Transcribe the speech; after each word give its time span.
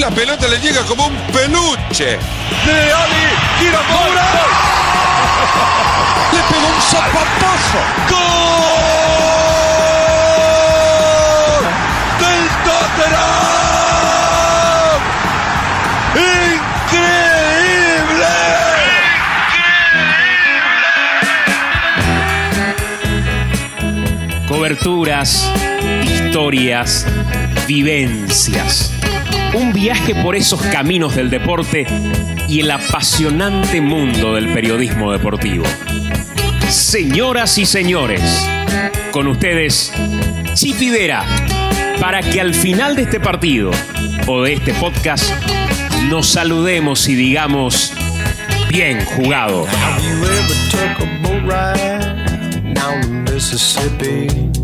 La 0.00 0.10
pelota 0.10 0.46
le 0.46 0.58
llega 0.60 0.82
como 0.82 1.06
un 1.06 1.16
peluche. 1.32 2.04
De 2.04 2.92
Ali, 2.92 3.28
tira 3.58 3.80
Moura. 3.90 4.26
Le 6.32 6.40
pegó 6.52 6.66
un 6.68 6.80
zapatazo. 6.82 7.80
¡Gol! 8.10 8.56
¡Del 12.20 12.42
Tottenham! 12.66 13.36
¡Increíble! 16.84 18.32
Coberturas, 24.46 25.30
historias, 26.04 27.06
vivencias. 27.66 28.95
Un 29.54 29.72
viaje 29.72 30.14
por 30.14 30.36
esos 30.36 30.60
caminos 30.62 31.16
del 31.16 31.30
deporte 31.30 31.86
y 32.48 32.60
el 32.60 32.70
apasionante 32.70 33.80
mundo 33.80 34.34
del 34.34 34.52
periodismo 34.52 35.12
deportivo. 35.12 35.64
Señoras 36.68 37.58
y 37.58 37.66
señores, 37.66 38.22
con 39.10 39.26
ustedes, 39.28 39.92
Chipi 40.54 40.90
Vera, 40.90 41.24
para 42.00 42.22
que 42.22 42.40
al 42.40 42.54
final 42.54 42.96
de 42.96 43.02
este 43.02 43.20
partido 43.20 43.70
o 44.26 44.42
de 44.42 44.54
este 44.54 44.74
podcast 44.74 45.30
nos 46.08 46.26
saludemos 46.28 47.08
y 47.08 47.14
digamos, 47.14 47.92
bien 48.68 49.04
jugado. 49.04 49.66
Mississippi? 53.36 54.55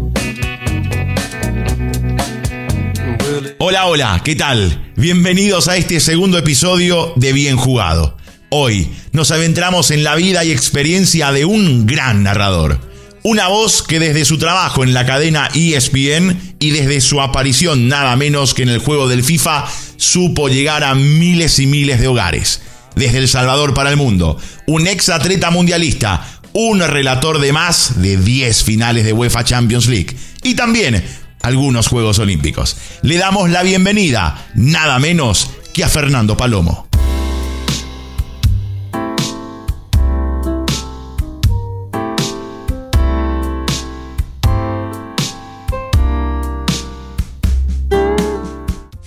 Hola, 3.64 3.86
hola, 3.86 4.20
¿qué 4.24 4.34
tal? 4.34 4.92
Bienvenidos 4.96 5.68
a 5.68 5.76
este 5.76 6.00
segundo 6.00 6.36
episodio 6.36 7.12
de 7.14 7.32
Bien 7.32 7.56
Jugado. 7.56 8.16
Hoy 8.50 8.90
nos 9.12 9.30
adentramos 9.30 9.92
en 9.92 10.02
la 10.02 10.16
vida 10.16 10.44
y 10.44 10.50
experiencia 10.50 11.30
de 11.30 11.44
un 11.44 11.86
gran 11.86 12.24
narrador. 12.24 12.80
Una 13.22 13.46
voz 13.46 13.84
que 13.84 14.00
desde 14.00 14.24
su 14.24 14.36
trabajo 14.36 14.82
en 14.82 14.94
la 14.94 15.06
cadena 15.06 15.48
ESPN 15.54 16.56
y 16.58 16.70
desde 16.70 17.00
su 17.00 17.20
aparición 17.20 17.86
nada 17.86 18.16
menos 18.16 18.52
que 18.52 18.64
en 18.64 18.68
el 18.68 18.80
juego 18.80 19.06
del 19.06 19.22
FIFA 19.22 19.64
supo 19.96 20.48
llegar 20.48 20.82
a 20.82 20.96
miles 20.96 21.60
y 21.60 21.68
miles 21.68 22.00
de 22.00 22.08
hogares. 22.08 22.62
Desde 22.96 23.18
El 23.18 23.28
Salvador 23.28 23.74
para 23.74 23.90
el 23.90 23.96
mundo, 23.96 24.38
un 24.66 24.88
ex 24.88 25.08
atleta 25.08 25.52
mundialista, 25.52 26.40
un 26.52 26.80
relator 26.80 27.38
de 27.38 27.52
más 27.52 28.02
de 28.02 28.16
10 28.16 28.64
finales 28.64 29.04
de 29.04 29.12
UEFA 29.12 29.44
Champions 29.44 29.86
League 29.86 30.16
y 30.42 30.54
también 30.54 31.04
algunos 31.42 31.88
Juegos 31.88 32.18
Olímpicos. 32.18 32.76
Le 33.02 33.18
damos 33.18 33.50
la 33.50 33.62
bienvenida, 33.62 34.46
nada 34.54 34.98
menos 34.98 35.50
que 35.74 35.84
a 35.84 35.88
Fernando 35.88 36.36
Palomo. 36.36 36.88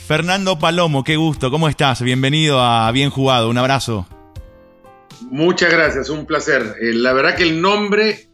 Fernando 0.07 0.59
Palomo, 0.59 1.03
qué 1.03 1.15
gusto, 1.15 1.49
¿cómo 1.49 1.67
estás? 1.67 2.01
Bienvenido 2.03 2.61
a 2.61 2.91
Bien 2.91 3.09
Jugado, 3.09 3.49
un 3.49 3.57
abrazo. 3.57 4.05
Muchas 5.31 5.71
gracias, 5.71 6.09
un 6.09 6.27
placer. 6.27 6.75
Eh, 6.79 6.93
la 6.93 7.11
verdad 7.13 7.35
que 7.35 7.41
el 7.41 7.59
nombre 7.59 8.27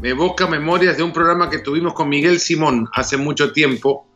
me 0.00 0.10
evoca 0.10 0.46
memorias 0.46 0.96
de 0.96 1.02
un 1.02 1.12
programa 1.12 1.48
que 1.50 1.58
tuvimos 1.58 1.94
con 1.94 2.08
Miguel 2.08 2.38
Simón 2.40 2.88
hace 2.92 3.16
mucho 3.16 3.52
tiempo. 3.52 4.08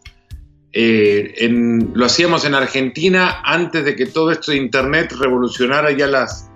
Eh, 0.73 1.35
en- 1.39 1.93
lo 1.95 2.07
hacíamos 2.07 2.45
en 2.45 2.55
Argentina 2.55 3.41
antes 3.45 3.85
de 3.85 3.97
que 3.97 4.07
todo 4.07 4.31
esto 4.31 4.53
de 4.53 4.59
Internet 4.59 5.13
revolucionara 5.19 5.91
ya 5.91 6.07
las, 6.07 6.49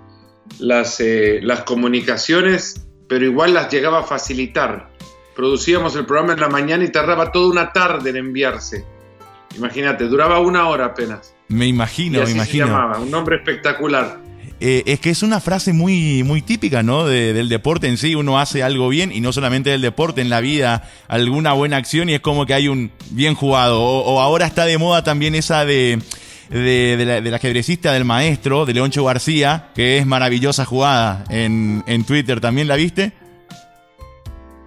las, 0.59 0.99
eh, 1.01 1.39
las 1.43 1.63
comunicaciones, 1.63 2.87
pero 3.09 3.25
igual 3.25 3.53
las 3.53 3.71
llegaba 3.71 3.99
a 3.99 4.03
facilitar. 4.03 4.89
Producíamos 5.35 5.95
el 5.97 6.05
programa 6.05 6.33
en 6.33 6.39
la 6.39 6.47
mañana 6.49 6.83
y 6.85 6.91
tardaba 6.91 7.31
toda 7.31 7.49
una 7.49 7.73
tarde 7.73 8.11
en 8.11 8.15
enviarse. 8.17 8.85
Imagínate, 9.57 10.05
duraba 10.05 10.39
una 10.39 10.67
hora 10.69 10.85
apenas. 10.85 11.33
Me 11.49 11.65
Y 11.65 11.69
imagino, 11.69 12.17
me 12.19 12.23
así 12.23 12.31
se 12.31 12.37
imagino. 12.37 12.67
llamaba, 12.67 12.99
un 12.99 13.11
nombre 13.11 13.37
espectacular. 13.37 14.19
Eh, 14.61 14.83
es 14.85 15.01
que 15.01 15.09
es 15.09 15.21
una 15.21 15.41
frase 15.41 15.73
muy, 15.73 16.23
muy 16.23 16.41
típica, 16.41 16.81
¿no? 16.81 17.05
De- 17.05 17.33
del 17.33 17.49
deporte 17.49 17.87
en 17.87 17.97
sí. 17.97 18.15
Uno 18.15 18.39
hace 18.39 18.63
algo 18.63 18.87
bien 18.87 19.11
y 19.11 19.19
no 19.19 19.33
solamente 19.33 19.69
del 19.69 19.81
deporte, 19.81 20.21
en 20.21 20.29
la 20.29 20.39
vida, 20.39 20.89
alguna 21.09 21.51
buena 21.53 21.75
acción 21.77 22.09
y 22.09 22.13
es 22.13 22.21
como 22.21 22.45
que 22.45 22.53
hay 22.53 22.67
un 22.69 22.91
bien 23.11 23.35
jugado. 23.35 23.81
O, 23.81 24.21
ahora 24.21 24.45
está 24.45 24.65
de 24.65 24.77
moda 24.77 25.03
también 25.03 25.35
esa 25.35 25.65
de, 25.65 25.99
de, 26.49 27.03
la, 27.05 27.19
del 27.21 27.33
ajedrecista 27.33 27.91
del 27.91 28.05
maestro, 28.05 28.65
de 28.65 28.73
Leoncho 28.73 29.03
García, 29.03 29.71
que 29.75 29.97
es 29.97 30.05
maravillosa 30.05 30.63
jugada 30.63 31.25
en, 31.29 31.83
en 31.85 32.05
Twitter. 32.05 32.39
¿También 32.39 32.69
la 32.69 32.77
viste? 32.77 33.11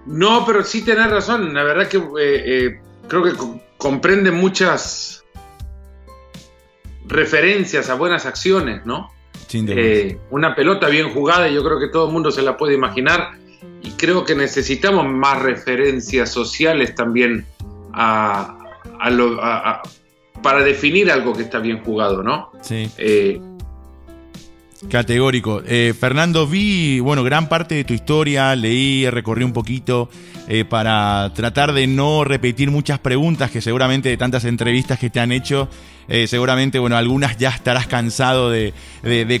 No, 0.05 0.45
pero 0.45 0.63
sí 0.63 0.83
tenés 0.83 1.09
razón. 1.09 1.51
La 1.53 1.63
verdad 1.63 1.87
que 1.87 1.97
eh, 1.97 2.01
eh, 2.19 2.79
creo 3.07 3.23
que 3.23 3.33
co- 3.33 3.59
comprende 3.77 4.29
muchas 4.31 5.23
referencias 7.07 7.89
a 7.89 7.95
buenas 7.95 8.25
acciones, 8.27 8.85
¿no? 8.85 9.11
Eh, 9.77 10.17
una 10.29 10.55
pelota 10.55 10.87
bien 10.87 11.09
jugada, 11.13 11.47
yo 11.49 11.63
creo 11.63 11.79
que 11.79 11.87
todo 11.87 12.07
el 12.07 12.13
mundo 12.13 12.31
se 12.31 12.41
la 12.41 12.55
puede 12.57 12.73
imaginar. 12.75 13.31
Y 13.81 13.91
creo 13.91 14.23
que 14.25 14.35
necesitamos 14.35 15.05
más 15.07 15.41
referencias 15.41 16.29
sociales 16.31 16.93
también 16.95 17.45
a- 17.93 18.57
a 18.99 19.09
lo- 19.09 19.41
a- 19.41 19.69
a- 19.71 19.81
para 20.43 20.63
definir 20.63 21.11
algo 21.11 21.33
que 21.33 21.43
está 21.43 21.59
bien 21.59 21.83
jugado, 21.83 22.23
¿no? 22.23 22.51
sí. 22.61 22.89
Eh, 22.97 23.41
Categórico. 24.87 25.61
Eh, 25.65 25.93
Fernando, 25.99 26.47
vi, 26.47 27.01
bueno, 27.01 27.23
gran 27.23 27.49
parte 27.49 27.75
de 27.75 27.83
tu 27.83 27.93
historia, 27.93 28.55
leí, 28.55 29.09
recorrí 29.09 29.43
un 29.43 29.51
poquito 29.51 30.09
eh, 30.47 30.63
para 30.63 31.33
tratar 31.35 31.73
de 31.73 31.85
no 31.85 32.23
repetir 32.23 32.71
muchas 32.71 32.99
preguntas 32.99 33.51
que 33.51 33.61
seguramente 33.61 34.07
de 34.07 34.15
tantas 34.15 34.45
entrevistas 34.45 34.97
que 34.97 35.09
te 35.09 35.19
han 35.19 35.33
hecho, 35.33 35.67
eh, 36.07 36.27
seguramente, 36.27 36.79
bueno, 36.79 36.95
algunas 36.95 37.37
ya 37.37 37.49
estarás 37.49 37.87
cansado 37.87 38.49
de, 38.49 38.73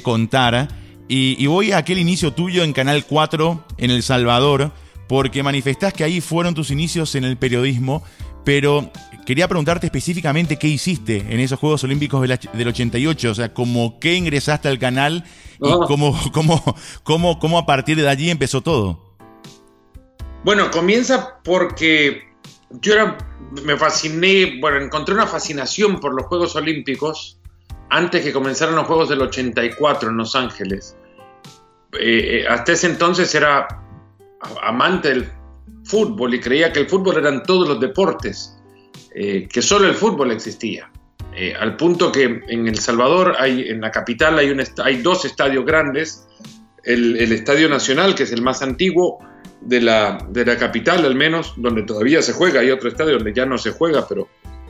contar. 0.03 0.67
Y, 1.07 1.37
y 1.39 1.47
voy 1.47 1.71
a 1.71 1.77
aquel 1.77 1.99
inicio 1.99 2.33
tuyo 2.33 2.63
en 2.63 2.73
Canal 2.73 3.05
4 3.05 3.63
en 3.77 3.91
El 3.91 4.03
Salvador, 4.03 4.73
porque 5.07 5.41
manifestás 5.41 5.93
que 5.93 6.03
ahí 6.03 6.19
fueron 6.19 6.53
tus 6.53 6.69
inicios 6.69 7.15
en 7.15 7.23
el 7.23 7.37
periodismo, 7.37 8.03
pero 8.43 8.91
quería 9.29 9.47
preguntarte 9.47 9.85
específicamente 9.85 10.57
qué 10.57 10.65
hiciste 10.65 11.17
en 11.29 11.39
esos 11.39 11.59
Juegos 11.59 11.83
Olímpicos 11.83 12.19
del, 12.19 12.39
del 12.51 12.67
88, 12.67 13.29
o 13.29 13.35
sea, 13.35 13.53
como 13.53 13.99
qué 13.99 14.15
ingresaste 14.15 14.69
al 14.69 14.79
canal 14.79 15.23
y 15.61 15.69
Ah. 15.69 15.81
cómo, 15.85 16.19
cómo, 16.33 16.75
cómo, 17.03 17.37
cómo 17.37 17.59
a 17.59 17.65
partir 17.67 17.95
de 17.95 18.09
allí 18.09 18.31
empezó 18.31 18.61
todo. 18.61 19.15
Bueno, 20.43 20.71
comienza 20.71 21.39
porque 21.43 22.23
yo 22.81 22.93
era, 22.93 23.19
me 23.63 23.77
fasciné, 23.77 24.57
bueno, 24.59 24.81
encontré 24.81 25.13
una 25.13 25.27
fascinación 25.27 25.99
por 25.99 26.15
los 26.15 26.25
Juegos 26.25 26.55
Olímpicos 26.55 27.39
antes 27.91 28.23
que 28.23 28.33
comenzaran 28.33 28.73
los 28.73 28.87
Juegos 28.87 29.09
del 29.09 29.21
84 29.21 30.09
en 30.09 30.17
Los 30.17 30.35
Ángeles. 30.35 30.97
Eh, 31.99 32.41
eh, 32.41 32.47
hasta 32.49 32.71
ese 32.71 32.87
entonces 32.87 33.35
era 33.35 33.67
amante 34.63 35.09
del 35.09 35.31
fútbol 35.83 36.33
y 36.33 36.39
creía 36.39 36.73
que 36.73 36.79
el 36.79 36.89
fútbol 36.89 37.17
eran 37.17 37.43
todos 37.43 37.67
los 37.67 37.79
deportes, 37.79 38.58
eh, 39.21 39.49
que 39.51 39.61
solo 39.61 39.85
el 39.85 39.95
fútbol 39.95 40.31
existía. 40.31 40.89
Eh, 41.35 41.53
al 41.53 41.75
punto 41.75 42.09
que 42.09 42.41
en 42.47 42.67
El 42.69 42.79
Salvador, 42.79 43.35
hay, 43.37 43.67
en 43.67 43.81
la 43.81 43.91
capital, 43.91 44.39
hay, 44.39 45.01
dos 45.01 45.25
estadios 45.25 45.65
grandes. 45.65 46.25
El, 46.85 47.17
el 47.17 47.33
Estadio 47.33 47.67
Nacional, 47.67 48.15
que 48.15 48.23
es 48.23 48.31
el 48.31 48.41
más 48.41 48.61
antiguo, 48.61 49.19
de 49.59 49.81
la, 49.81 50.25
de 50.29 50.45
la 50.45 50.57
capital 50.57 51.03
al 51.03 51.15
menos, 51.15 51.53
donde 51.57 51.83
todavía 51.83 52.21
se 52.21 52.31
juega, 52.31 52.61
hay 52.61 52.71
otro 52.71 52.87
estadio 52.87 53.15
donde 53.15 53.33
ya 53.33 53.45
no 53.45 53.57
se 53.57 53.71
juega, 53.71 54.07
pero 54.07 54.29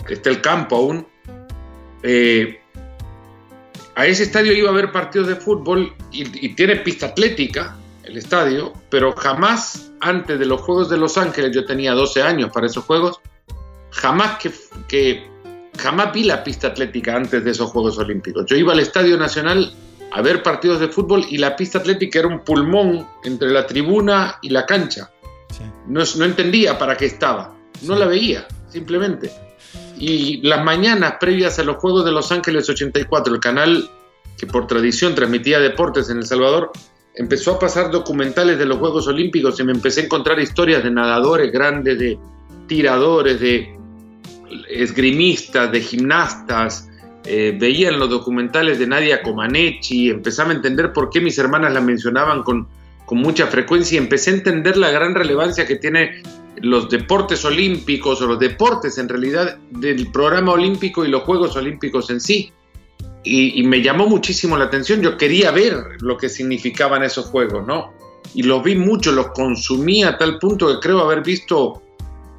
está 0.10 0.32
el 0.32 0.42
campo 0.42 0.78
aún. 0.78 1.06
Eh, 2.02 2.60
a 3.94 4.08
ese 4.08 4.24
estadio 4.24 4.52
iba 4.54 4.70
a 4.70 4.72
haber 4.72 4.92
partidos 4.92 5.28
de 5.28 5.36
fútbol 5.36 5.94
y, 6.12 6.24
y 6.44 6.56
tiene 6.56 6.78
pista 6.78 7.06
atlética 7.06 7.78
el 8.04 8.18
estadio, 8.18 8.74
pero 8.90 9.12
jamás 9.12 9.92
antes 10.00 10.40
de 10.40 10.48
los 10.48 10.60
Juegos 10.62 10.90
de 10.90 10.98
Los 10.98 11.20
Ángeles, 11.20 11.52
yo 11.54 11.66
tenía 11.66 11.94
12 11.94 12.24
años 12.24 12.50
para 12.52 12.66
esos 12.66 12.86
Juegos, 12.86 13.22
jamás 13.92 14.38
que, 14.40 14.52
que 14.88 15.30
jamás 15.78 16.14
vi 16.14 16.24
la 16.24 16.44
pista 16.44 16.68
atlética 16.68 17.16
antes 17.16 17.44
de 17.44 17.52
esos 17.52 17.72
Juegos 17.72 17.98
Olímpicos. 17.98 18.46
Yo 18.48 18.56
iba 18.56 18.74
al 18.74 18.80
Estadio 18.80 19.18
Nacional 19.18 19.74
a 20.12 20.22
ver 20.22 20.42
partidos 20.44 20.80
de 20.80 20.88
fútbol 20.88 21.26
y 21.30 21.38
la 21.38 21.56
pista 21.56 21.80
atlética 21.80 22.20
era 22.20 22.28
un 22.28 22.44
pulmón 22.44 23.08
entre 23.24 23.50
la 23.50 23.66
tribuna 23.66 24.40
y 24.42 24.50
la 24.50 24.66
cancha. 24.66 25.12
Sí. 25.50 25.64
No, 25.88 26.02
no 26.18 26.26
entendía 26.26 26.78
para 26.78 26.96
qué 26.96 27.06
estaba, 27.06 27.56
no 27.84 27.96
la 27.96 28.06
veía, 28.06 28.48
simplemente. 28.70 29.32
Y 29.98 30.42
las 30.48 30.64
mañanas 30.64 31.16
previas 31.20 31.60
a 31.60 31.64
los 31.64 31.78
Juegos 31.78 32.06
de 32.06 32.12
Los 32.12 32.32
Ángeles 32.32 32.70
84, 32.70 33.34
el 33.34 33.40
canal 33.40 33.90
que 34.38 34.48
por 34.48 34.68
tradición 34.68 35.16
transmitía 35.16 35.60
deportes 35.60 36.10
en 36.10 36.18
El 36.18 36.26
Salvador, 36.26 36.72
empezó 37.14 37.56
a 37.56 37.60
pasar 37.60 37.92
documentales 37.92 38.58
de 38.58 38.66
los 38.66 38.78
Juegos 38.78 39.08
Olímpicos 39.08 39.60
y 39.60 39.64
me 39.64 39.74
empecé 39.74 40.02
a 40.02 40.04
encontrar 40.06 40.40
historias 40.40 40.84
de 40.84 40.92
nadadores 40.92 41.52
grandes, 41.52 42.00
de 42.00 42.18
tiradores, 42.68 43.40
de 43.42 43.78
esgrimistas, 44.68 45.72
de 45.72 45.82
gimnastas, 45.82 46.90
eh, 47.26 47.56
veía 47.60 47.90
en 47.90 48.00
los 48.00 48.10
documentales 48.10 48.80
de 48.80 48.88
Nadia 48.88 49.22
Comaneci, 49.22 50.10
empezaba 50.10 50.52
a 50.52 50.56
entender 50.56 50.94
por 50.94 51.10
qué 51.10 51.22
mis 51.22 51.38
hermanas 51.38 51.74
la 51.74 51.82
mencionaban 51.82 52.44
con, 52.44 52.68
con 53.06 53.18
mucha 53.18 53.48
frecuencia 53.48 53.96
y 53.96 53.98
empecé 53.98 54.32
a 54.32 54.36
entender 54.36 54.78
la 54.78 54.90
gran 54.90 55.14
relevancia 55.14 55.68
que 55.68 55.76
tiene 55.76 56.24
los 56.62 56.90
deportes 56.90 57.44
olímpicos 57.46 58.22
o 58.22 58.28
los 58.28 58.40
deportes 58.40 58.98
en 58.98 59.10
realidad 59.10 59.58
del 59.70 60.12
programa 60.12 60.54
olímpico 60.54 61.06
y 61.06 61.10
los 61.10 61.24
Juegos 61.24 61.56
Olímpicos 61.56 62.10
en 62.10 62.20
sí. 62.20 62.52
Y, 63.24 63.60
y, 63.60 63.64
me 63.64 63.82
llamó 63.82 64.08
muchísimo 64.08 64.58
la 64.58 64.66
atención, 64.66 65.02
yo 65.02 65.18
quería 65.18 65.52
ver 65.52 65.76
lo 66.00 66.18
que 66.18 66.30
significaban 66.30 67.04
esos 67.04 67.26
juegos, 67.26 67.68
¿no? 67.68 67.92
Y 68.34 68.44
los 68.44 68.64
vi 68.64 68.76
mucho, 68.76 69.12
los 69.12 69.28
consumí 69.32 70.04
a 70.04 70.18
tal 70.18 70.40
punto 70.40 70.68
que 70.68 70.80
creo 70.80 71.02
haber 71.02 71.22
visto 71.22 71.82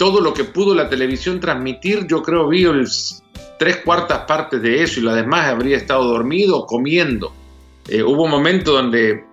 todo 0.00 0.22
lo 0.22 0.32
que 0.32 0.44
pudo 0.44 0.74
la 0.74 0.88
televisión 0.88 1.40
transmitir, 1.40 2.06
yo 2.06 2.22
creo 2.22 2.48
vi 2.48 2.64
el, 2.64 2.88
tres 3.58 3.82
cuartas 3.84 4.20
partes 4.20 4.62
de 4.62 4.82
eso 4.82 4.98
y 4.98 5.02
lo 5.02 5.12
demás 5.12 5.48
habría 5.48 5.76
estado 5.76 6.04
dormido 6.04 6.64
comiendo. 6.64 7.34
Eh, 7.86 8.02
hubo 8.02 8.22
un 8.22 8.30
momento 8.30 8.72
donde 8.72 9.26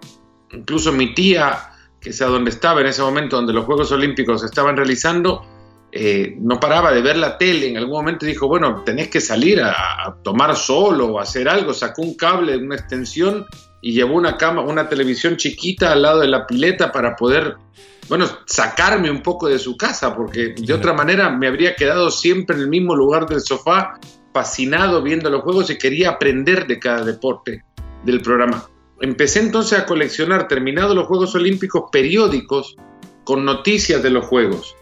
incluso 0.52 0.92
mi 0.92 1.14
tía, 1.14 1.70
que 2.02 2.12
sea 2.12 2.28
donde 2.28 2.50
estaba 2.50 2.82
en 2.82 2.88
ese 2.88 3.02
momento 3.02 3.38
donde 3.38 3.54
los 3.54 3.64
Juegos 3.64 3.94
Olímpicos 3.94 4.42
se 4.42 4.48
estaban 4.48 4.76
realizando, 4.76 5.46
eh, 5.90 6.36
no 6.38 6.60
paraba 6.60 6.92
de 6.92 7.02
ver 7.02 7.16
la 7.16 7.38
tele. 7.38 7.70
En 7.70 7.78
algún 7.78 8.00
momento 8.00 8.26
dijo, 8.26 8.50
bueno, 8.50 8.84
tenés 8.86 9.08
que 9.08 9.22
salir 9.22 9.62
a, 9.62 9.72
a, 9.72 10.18
tomar 10.22 10.54
sol 10.58 11.00
o 11.00 11.18
hacer 11.18 11.48
algo. 11.48 11.74
Sacó 11.74 12.02
un 12.02 12.16
cable 12.16 12.58
una 12.58 12.76
extensión 12.76 13.46
y 13.82 13.94
llevó 13.94 14.16
una 14.16 14.36
cama, 14.36 14.64
una 14.64 14.90
televisión 14.90 15.38
chiquita 15.38 15.94
al 15.94 16.02
lado 16.02 16.20
de 16.20 16.28
la 16.28 16.46
pileta 16.46 16.92
para 16.92 17.16
poder, 17.16 17.56
bueno, 18.10 18.28
sacarme 18.46 19.12
un 19.12 19.22
poco 19.22 19.48
de 19.48 19.60
su 19.60 19.76
casa, 19.76 20.16
porque 20.16 20.56
de 20.58 20.74
otra 20.74 20.94
manera 20.94 21.30
me 21.30 21.48
habría 21.48 21.76
quedado 21.76 22.10
siempre 22.12 22.56
en 22.56 22.64
el 22.64 22.70
mismo 22.70 22.96
lugar 22.96 23.28
del 23.28 23.42
sofá 23.42 24.00
fascinado 24.34 25.02
viendo 25.02 25.30
los 25.30 25.42
juegos 25.42 25.70
y 25.70 25.78
quería 25.78 26.12
aprender 26.12 26.68
de 26.68 26.80
cada 26.80 27.04
deporte 27.04 27.64
del 28.04 28.22
programa. 28.22 28.70
Empecé 29.02 29.40
entonces 29.40 29.80
a 29.80 29.86
coleccionar, 29.86 30.48
terminados 30.48 30.96
los 30.96 31.08
Juegos 31.08 31.36
Olímpicos, 31.36 31.86
periódicos 31.92 32.76
con 33.24 33.46
noticias 33.46 34.02
de 34.02 34.10
los 34.10 34.26
Juegos. 34.26 34.76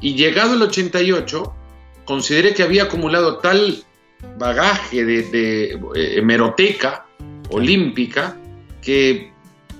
Y 0.00 0.14
llegado 0.14 0.54
el 0.54 0.62
88, 0.62 1.54
consideré 2.04 2.54
que 2.54 2.62
había 2.62 2.84
acumulado 2.84 3.38
tal 3.38 3.84
bagaje 4.38 5.04
de, 5.04 5.22
de 5.22 6.18
hemeroteca 6.18 7.06
olímpica 7.50 8.36
que 8.80 9.33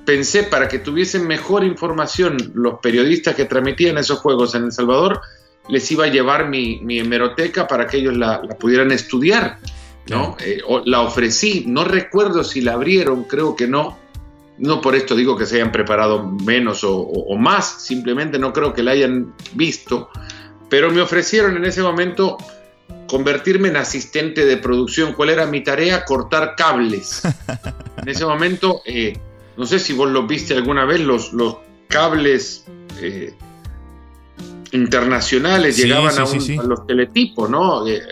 pensé 0.04 0.44
para 0.44 0.68
que 0.68 0.78
tuviesen 0.78 1.26
mejor 1.26 1.64
información 1.64 2.36
los 2.54 2.80
periodistas 2.80 3.34
que 3.34 3.44
transmitían 3.44 3.98
esos 3.98 4.18
Juegos 4.18 4.54
en 4.54 4.64
El 4.64 4.72
Salvador, 4.72 5.20
les 5.68 5.90
iba 5.90 6.04
a 6.04 6.08
llevar 6.08 6.48
mi, 6.48 6.80
mi 6.80 6.98
hemeroteca 6.98 7.66
para 7.66 7.86
que 7.86 7.98
ellos 7.98 8.16
la, 8.16 8.42
la 8.42 8.54
pudieran 8.56 8.90
estudiar. 8.92 9.58
¿no? 10.08 10.36
Eh, 10.40 10.60
la 10.84 11.00
ofrecí, 11.00 11.64
no 11.66 11.84
recuerdo 11.84 12.44
si 12.44 12.60
la 12.60 12.74
abrieron, 12.74 13.24
creo 13.24 13.56
que 13.56 13.66
no. 13.66 13.98
No 14.56 14.80
por 14.80 14.94
esto 14.94 15.16
digo 15.16 15.36
que 15.36 15.46
se 15.46 15.56
hayan 15.56 15.72
preparado 15.72 16.22
menos 16.22 16.84
o, 16.84 16.96
o, 16.96 17.34
o, 17.34 17.36
más, 17.36 17.82
simplemente 17.82 18.38
no 18.38 18.52
creo 18.52 18.72
que 18.72 18.84
la 18.84 18.92
hayan 18.92 19.34
visto, 19.54 20.10
pero 20.68 20.92
me 20.92 21.00
ofrecieron 21.00 21.56
en 21.56 21.64
ese 21.64 21.82
momento 21.82 22.36
convertirme 23.08 23.68
en 23.68 23.76
asistente 23.76 24.44
de 24.44 24.56
producción. 24.56 25.12
¿Cuál 25.14 25.30
era 25.30 25.46
mi 25.46 25.64
tarea? 25.64 26.04
Cortar 26.04 26.54
cables. 26.56 27.22
en 27.96 28.08
ese 28.08 28.24
momento, 28.24 28.82
eh, 28.84 29.14
no 29.56 29.66
sé 29.66 29.78
si 29.78 29.92
vos 29.92 30.10
lo 30.10 30.26
viste 30.26 30.54
alguna 30.54 30.84
vez, 30.84 31.00
los, 31.00 31.32
los 31.32 31.56
cables 31.88 32.64
eh, 33.00 33.34
internacionales 34.72 35.76
sí, 35.76 35.82
llegaban 35.82 36.12
sí, 36.12 36.20
a, 36.20 36.24
un, 36.24 36.40
sí, 36.40 36.56
a, 36.58 36.62
los 36.62 36.86
teletipos, 36.86 37.48
¿no? 37.48 37.86
Eh, 37.86 38.02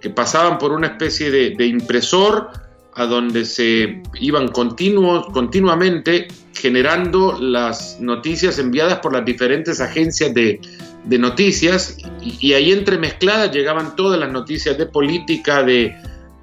que 0.00 0.10
pasaban 0.10 0.58
por 0.58 0.72
una 0.72 0.88
especie 0.88 1.30
de, 1.30 1.50
de, 1.50 1.66
impresor 1.66 2.50
a 2.94 3.06
donde 3.06 3.44
se 3.44 4.02
iban 4.20 4.48
continuos, 4.48 5.26
continuamente 5.32 6.28
generando 6.52 7.38
las 7.40 7.98
noticias 8.00 8.58
enviadas 8.58 9.00
por 9.00 9.12
las 9.12 9.24
diferentes 9.24 9.80
agencias 9.80 10.32
de, 10.32 10.60
de 11.04 11.18
noticias 11.18 11.96
y, 12.22 12.36
y, 12.48 12.52
ahí 12.52 12.72
entremezcladas 12.72 13.50
llegaban 13.50 13.96
todas 13.96 14.20
las 14.20 14.30
noticias 14.30 14.78
de 14.78 14.86
política, 14.86 15.62
de 15.62 15.96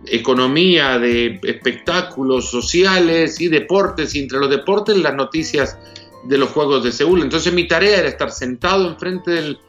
economía, 0.05 0.97
de 0.99 1.39
espectáculos 1.43 2.49
sociales 2.49 3.39
y 3.39 3.47
deportes, 3.47 4.15
y 4.15 4.19
entre 4.19 4.39
los 4.39 4.49
deportes 4.49 4.97
las 4.97 5.13
noticias 5.13 5.77
de 6.23 6.37
los 6.37 6.49
Juegos 6.49 6.83
de 6.83 6.91
Seúl. 6.91 7.21
Entonces 7.21 7.53
mi 7.53 7.67
tarea 7.67 7.99
era 7.99 8.07
estar 8.07 8.31
sentado 8.31 8.87
enfrente 8.87 9.31
del, 9.31 9.59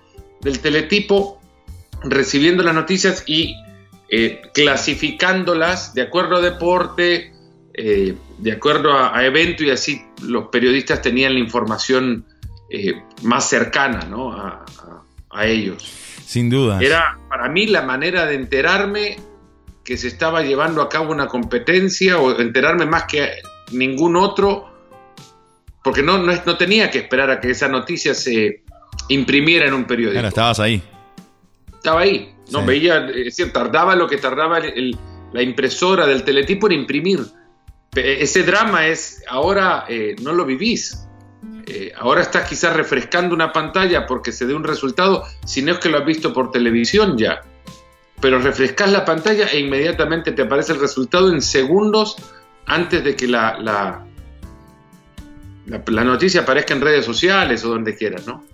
del 0.40 0.58
teletipo, 0.60 1.40
recibiendo 2.04 2.62
las 2.62 2.74
noticias 2.74 3.24
y 3.26 3.54
eh, 4.08 4.42
clasificándolas 4.52 5.94
de 5.94 6.02
acuerdo 6.02 6.36
a 6.36 6.40
deporte, 6.40 7.32
eh, 7.74 8.14
de 8.38 8.52
acuerdo 8.52 8.92
a, 8.92 9.16
a, 9.16 9.24
evento 9.24 9.64
y 9.64 9.70
así 9.70 10.02
los 10.22 10.48
periodistas 10.48 11.00
tenían 11.00 11.34
la 11.34 11.40
información 11.40 12.26
eh, 12.68 13.02
más 13.22 13.48
cercana 13.48 14.04
¿no? 14.04 14.32
a, 14.32 14.64
a, 15.30 15.46
ellos. 15.46 15.82
Sin 16.26 16.50
duda. 16.50 16.78
Era 16.80 17.18
para 17.28 17.48
mí 17.48 17.66
la 17.66 17.82
manera 17.82 18.26
de 18.26 18.34
enterarme 18.34 19.16
que 19.84 19.96
se 19.96 20.08
estaba 20.08 20.42
llevando 20.42 20.82
a 20.82 20.88
cabo 20.88 21.12
una 21.12 21.26
competencia 21.26 22.18
o 22.18 22.38
enterarme 22.38 22.86
más 22.86 23.04
que 23.04 23.30
ningún 23.72 24.16
otro, 24.16 24.70
porque 25.82 26.02
no, 26.02 26.18
no, 26.18 26.32
no 26.44 26.56
tenía 26.56 26.90
que 26.90 26.98
esperar 26.98 27.30
a 27.30 27.40
que 27.40 27.50
esa 27.50 27.68
noticia 27.68 28.14
se 28.14 28.62
imprimiera 29.08 29.66
en 29.66 29.74
un 29.74 29.84
periódico. 29.84 30.14
Claro, 30.14 30.28
estabas 30.28 30.60
ahí. 30.60 30.82
Estaba 31.74 32.00
ahí. 32.02 32.34
No, 32.50 32.60
sí. 32.60 32.66
veía, 32.66 33.06
es 33.08 33.24
decir, 33.24 33.52
tardaba 33.52 33.96
lo 33.96 34.06
que 34.06 34.18
tardaba 34.18 34.58
el, 34.58 34.72
el, 34.76 34.98
la 35.32 35.42
impresora 35.42 36.06
del 36.06 36.22
teletipo 36.22 36.66
en 36.66 36.72
imprimir. 36.72 37.20
Ese 37.94 38.42
drama 38.42 38.86
es, 38.86 39.22
ahora 39.28 39.84
eh, 39.88 40.16
no 40.22 40.32
lo 40.32 40.44
vivís. 40.44 41.06
Eh, 41.66 41.92
ahora 41.96 42.22
estás 42.22 42.48
quizás 42.48 42.74
refrescando 42.74 43.34
una 43.34 43.52
pantalla 43.52 44.06
porque 44.06 44.32
se 44.32 44.46
dé 44.46 44.54
un 44.54 44.64
resultado, 44.64 45.24
si 45.44 45.62
no 45.62 45.72
es 45.72 45.78
que 45.78 45.88
lo 45.88 45.98
has 45.98 46.06
visto 46.06 46.32
por 46.32 46.50
televisión 46.50 47.18
ya. 47.18 47.42
Pero 48.22 48.38
refrescas 48.38 48.90
la 48.90 49.04
pantalla 49.04 49.48
e 49.48 49.58
inmediatamente 49.58 50.32
te 50.32 50.42
aparece 50.42 50.72
el 50.72 50.80
resultado 50.80 51.30
en 51.30 51.42
segundos 51.42 52.16
antes 52.66 53.04
de 53.04 53.16
que 53.16 53.26
la, 53.26 53.58
la, 53.58 54.06
la, 55.66 56.04
noticia 56.04 56.42
aparezca 56.42 56.72
en 56.72 56.80
redes 56.80 57.04
sociales 57.04 57.64
o 57.64 57.70
donde 57.70 57.96
quieras, 57.96 58.26
¿no? 58.26 58.44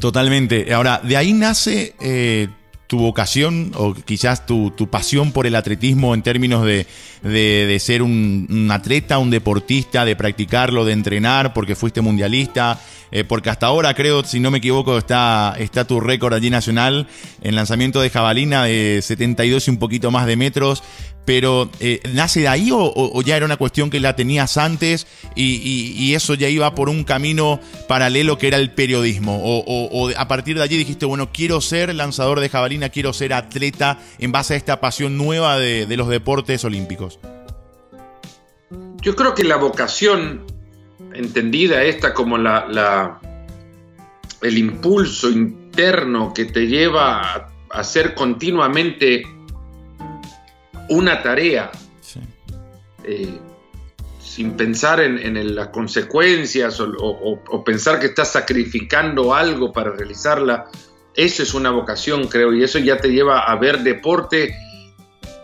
Totalmente. 0.00 0.72
Ahora, 0.72 1.00
de 1.04 1.16
ahí 1.16 1.34
nace 1.34 1.94
eh, 2.00 2.48
tu 2.88 2.98
vocación 2.98 3.70
o 3.74 3.92
quizás 3.92 4.46
tu, 4.46 4.70
tu, 4.70 4.88
pasión 4.88 5.30
por 5.30 5.46
el 5.46 5.54
atletismo 5.54 6.14
en 6.14 6.22
términos 6.22 6.64
de, 6.64 6.86
de, 7.22 7.66
de 7.66 7.78
ser 7.78 8.02
un, 8.02 8.46
un, 8.50 8.70
atleta, 8.70 9.18
un 9.18 9.30
deportista, 9.30 10.06
de 10.06 10.16
practicarlo, 10.16 10.86
de 10.86 10.94
entrenar, 10.94 11.52
porque 11.52 11.76
fuiste 11.76 12.00
mundialista, 12.00 12.80
eh, 13.12 13.24
porque 13.24 13.50
hasta 13.50 13.66
ahora 13.66 13.92
creo, 13.92 14.24
si 14.24 14.40
no 14.40 14.50
me 14.50 14.58
equivoco, 14.58 14.96
está, 14.96 15.54
está 15.58 15.86
tu 15.86 16.00
récord 16.00 16.32
allí 16.32 16.48
nacional 16.48 17.06
en 17.42 17.54
lanzamiento 17.54 18.00
de 18.00 18.08
jabalina 18.08 18.64
de 18.64 19.00
72 19.02 19.68
y 19.68 19.70
un 19.70 19.76
poquito 19.76 20.10
más 20.10 20.26
de 20.26 20.36
metros. 20.36 20.82
Pero, 21.24 21.70
eh, 21.80 22.00
¿nace 22.14 22.40
de 22.40 22.48
ahí 22.48 22.70
o, 22.72 23.20
ya 23.20 23.36
era 23.36 23.44
una 23.44 23.58
cuestión 23.58 23.90
que 23.90 24.00
la 24.00 24.16
tenías 24.16 24.56
antes 24.56 25.06
y, 25.34 26.14
eso 26.14 26.32
ya 26.32 26.48
iba 26.48 26.74
por 26.74 26.88
un 26.88 27.04
camino 27.04 27.60
paralelo 27.86 28.38
que 28.38 28.48
era 28.48 28.56
el 28.56 28.70
periodismo? 28.70 29.38
O, 29.42 30.10
a 30.16 30.26
partir 30.26 30.56
de 30.56 30.62
allí 30.62 30.78
dijiste, 30.78 31.04
bueno, 31.04 31.30
quiero 31.30 31.60
ser 31.60 31.94
lanzador 31.94 32.40
de 32.40 32.48
jabalina, 32.48 32.88
quiero 32.88 33.12
ser 33.12 33.34
atleta 33.34 33.98
en 34.18 34.32
base 34.32 34.54
a 34.54 34.56
esta 34.56 34.80
pasión 34.80 35.18
nueva 35.18 35.58
de, 35.58 35.96
los 35.98 36.08
deportes 36.08 36.64
olímpicos? 36.64 37.18
Yo 39.02 39.14
creo 39.14 39.34
que 39.34 39.44
la 39.44 39.56
vocación, 39.56 40.46
entendida 41.12 41.82
esta 41.82 42.14
como 42.14 42.38
la, 42.38 43.20
el 44.40 44.56
impulso 44.56 45.28
interno 45.28 46.32
que 46.32 46.46
te 46.46 46.66
lleva 46.66 47.20
a 47.20 47.52
hacer 47.70 48.14
continuamente 48.14 49.24
una 50.88 51.22
tarea 51.22 51.70
sí. 52.00 52.20
eh, 53.04 53.38
sin 54.20 54.52
pensar 54.52 55.00
en, 55.00 55.18
en, 55.18 55.54
las 55.54 55.68
consecuencias 55.68 56.80
o, 56.80 56.90
o, 56.98 57.40
o, 57.48 57.64
pensar 57.64 57.98
que 57.98 58.06
estás 58.06 58.32
sacrificando 58.32 59.34
algo 59.34 59.72
para 59.72 59.90
realizarla, 59.90 60.66
eso 61.14 61.42
es 61.42 61.54
una 61.54 61.70
vocación, 61.70 62.28
creo, 62.28 62.54
y 62.54 62.62
eso 62.62 62.78
ya 62.78 62.98
te 62.98 63.08
lleva 63.08 63.40
a 63.40 63.56
ver 63.56 63.80
deporte 63.80 64.54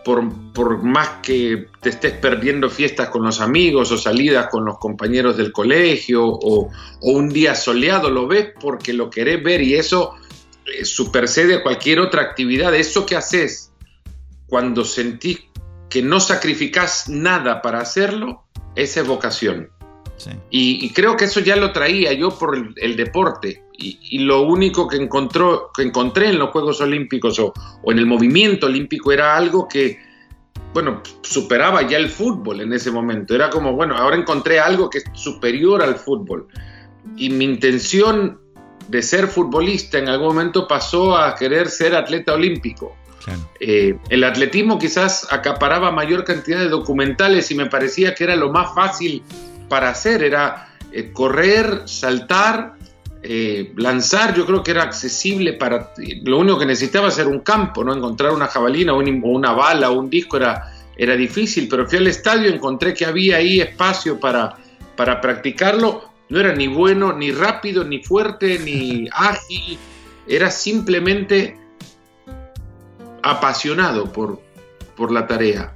por, 0.05 0.23
por, 0.53 0.83
más 0.83 1.09
que 1.23 1.67
te 1.81 1.89
estés 1.89 2.13
perdiendo 2.13 2.69
fiestas 2.69 3.09
con 3.09 3.23
los 3.23 3.41
amigos 3.41 3.91
o 3.91 3.97
salidas 3.97 4.47
con 4.47 4.63
los 4.63 4.77
compañeros 4.77 5.35
del 5.35 5.51
colegio 5.51 6.23
o, 6.25 6.69
o 7.01 7.11
un 7.11 7.29
día 7.29 7.55
soleado, 7.55 8.09
lo 8.11 8.27
ves 8.27 8.53
porque 8.61 8.93
lo 8.93 9.09
querés 9.09 9.43
ver 9.43 9.61
y 9.61 9.73
eso 9.73 10.13
eh, 10.65 10.85
supersede 10.85 11.55
a 11.55 11.63
cualquier 11.63 11.99
otra 11.99 12.21
actividad. 12.21 12.73
Eso 12.75 13.05
que 13.05 13.15
haces 13.15 13.71
cuando 14.47 14.85
sentís 14.85 15.43
que 15.89 16.01
no 16.01 16.19
sacrificás 16.19 17.09
nada 17.09 17.61
para 17.61 17.79
hacerlo, 17.79 18.43
esa 18.75 19.01
es 19.01 19.07
vocación. 19.07 19.69
Sí. 20.17 20.31
Y, 20.49 20.85
y, 20.85 20.89
creo 20.91 21.17
que 21.17 21.25
eso 21.25 21.41
ya 21.41 21.57
lo 21.57 21.73
traía 21.73 22.13
yo 22.13 22.29
por 22.29 22.55
el, 22.55 22.73
el 22.77 22.95
deporte. 22.95 23.63
Y, 23.77 23.99
y, 24.01 24.19
lo 24.19 24.43
único 24.43 24.87
que, 24.87 24.95
encontró, 24.95 25.71
que 25.75 25.83
encontré 25.83 26.29
en 26.29 26.39
los 26.39 26.51
Juegos 26.51 26.79
Olímpicos 26.79 27.37
o, 27.39 27.53
o, 27.83 27.91
en 27.91 27.99
el 27.99 28.05
movimiento 28.05 28.67
olímpico 28.67 29.11
era 29.11 29.35
algo 29.35 29.67
que 29.67 29.99
bueno, 30.75 31.01
superaba 31.21 31.87
ya 31.87 31.97
el 31.97 32.09
fútbol 32.09 32.59
en 32.59 32.73
ese 32.73 32.91
momento. 32.91 33.33
Era 33.33 33.49
como, 33.49 33.71
bueno, 33.71 33.95
ahora 33.95 34.17
encontré 34.17 34.59
algo 34.59 34.89
que 34.89 34.97
es 34.97 35.05
superior 35.13 35.81
al 35.81 35.95
fútbol. 35.95 36.47
Y 37.15 37.29
mi 37.29 37.45
intención 37.45 38.41
de 38.89 39.01
ser 39.01 39.27
futbolista 39.27 39.97
en 39.97 40.09
algún 40.09 40.27
momento 40.27 40.67
pasó 40.67 41.17
a 41.17 41.33
querer 41.35 41.69
ser 41.69 41.95
atleta 41.95 42.33
olímpico. 42.33 42.93
Eh, 43.59 43.97
el 44.09 44.23
atletismo 44.23 44.77
quizás 44.77 45.27
acaparaba 45.31 45.91
mayor 45.91 46.23
cantidad 46.23 46.59
de 46.59 46.69
documentales 46.69 47.49
y 47.51 47.55
me 47.55 47.67
parecía 47.67 48.13
que 48.13 48.23
era 48.23 48.35
lo 48.35 48.51
más 48.51 48.73
fácil 48.73 49.23
para 49.69 49.89
hacer, 49.89 50.23
era 50.23 50.69
eh, 50.91 51.11
correr, 51.11 51.83
saltar, 51.85 52.75
eh, 53.23 53.73
lanzar, 53.75 54.35
yo 54.35 54.45
creo 54.45 54.61
que 54.61 54.71
era 54.71 54.83
accesible 54.83 55.53
para... 55.53 55.91
Lo 56.23 56.37
único 56.37 56.59
que 56.59 56.65
necesitaba 56.65 57.09
era 57.09 57.27
un 57.27 57.39
campo, 57.39 57.83
¿no? 57.83 57.93
Encontrar 57.93 58.31
una 58.31 58.47
jabalina 58.47 58.93
o 58.93 58.99
una 58.99 59.51
bala 59.51 59.89
o 59.89 59.99
un 59.99 60.09
disco 60.09 60.37
era, 60.37 60.71
era 60.95 61.15
difícil, 61.15 61.67
pero 61.67 61.87
fui 61.87 61.97
al 61.97 62.07
estadio, 62.07 62.49
encontré 62.49 62.93
que 62.93 63.05
había 63.05 63.37
ahí 63.37 63.61
espacio 63.61 64.19
para, 64.19 64.57
para 64.95 65.19
practicarlo. 65.21 66.13
No 66.29 66.39
era 66.39 66.53
ni 66.53 66.67
bueno, 66.67 67.13
ni 67.13 67.31
rápido, 67.31 67.83
ni 67.83 68.03
fuerte, 68.03 68.59
ni 68.59 69.07
ágil. 69.11 69.79
Era 70.27 70.51
simplemente 70.51 71.57
apasionado 73.25 74.13
por, 74.13 74.39
por 74.95 75.11
la 75.11 75.25
tarea. 75.25 75.75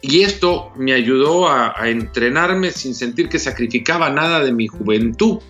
Y 0.00 0.22
esto 0.22 0.72
me 0.76 0.94
ayudó 0.94 1.48
a, 1.48 1.74
entrenarme 1.88 2.70
sin 2.70 2.94
sentir 2.94 3.28
que 3.28 3.40
sacrificaba 3.40 4.08
nada 4.08 4.40
de 4.40 4.52
mi 4.52 4.68
juventud 4.68 5.40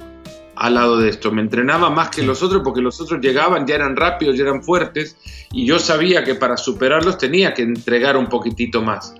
al 0.56 0.74
lado 0.74 0.96
de 0.96 1.10
esto. 1.10 1.30
Me 1.30 1.42
entrenaba 1.42 1.90
más 1.90 2.08
que 2.08 2.22
los 2.22 2.42
otros 2.42 2.62
porque 2.64 2.80
los 2.80 3.00
otros 3.02 3.20
llegaban, 3.20 3.66
ya 3.66 3.74
eran 3.74 3.96
rápidos, 3.96 4.36
ya 4.36 4.44
eran 4.44 4.62
fuertes 4.62 5.16
y 5.52 5.66
yo 5.66 5.78
sabía 5.78 6.24
que 6.24 6.34
para 6.34 6.56
superarlos 6.56 7.18
tenía 7.18 7.52
que 7.52 7.62
entregar 7.62 8.16
un 8.16 8.26
poquitito 8.26 8.80
más. 8.82 9.14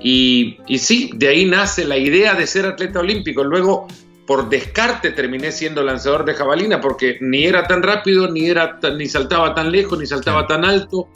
Y, 0.00 0.58
y 0.68 0.78
sí, 0.78 1.10
de 1.14 1.28
ahí 1.28 1.46
nace 1.46 1.84
la 1.84 1.98
idea 1.98 2.34
de 2.34 2.46
ser 2.46 2.64
atleta 2.64 3.00
olímpico. 3.00 3.42
Luego, 3.42 3.88
por 4.24 4.48
descarte, 4.48 5.10
terminé 5.10 5.50
siendo 5.50 5.82
lanzador 5.82 6.24
de 6.24 6.34
jabalina 6.34 6.80
porque 6.80 7.18
ni 7.20 7.44
era 7.44 7.66
tan 7.66 7.82
rápido, 7.82 8.30
ni, 8.30 8.46
era 8.46 8.78
ni 8.96 9.08
saltaba 9.08 9.52
tan 9.52 9.72
lejos, 9.72 9.98
ni 9.98 10.06
saltaba 10.06 10.46
tan 10.46 10.64
alto 10.64 11.08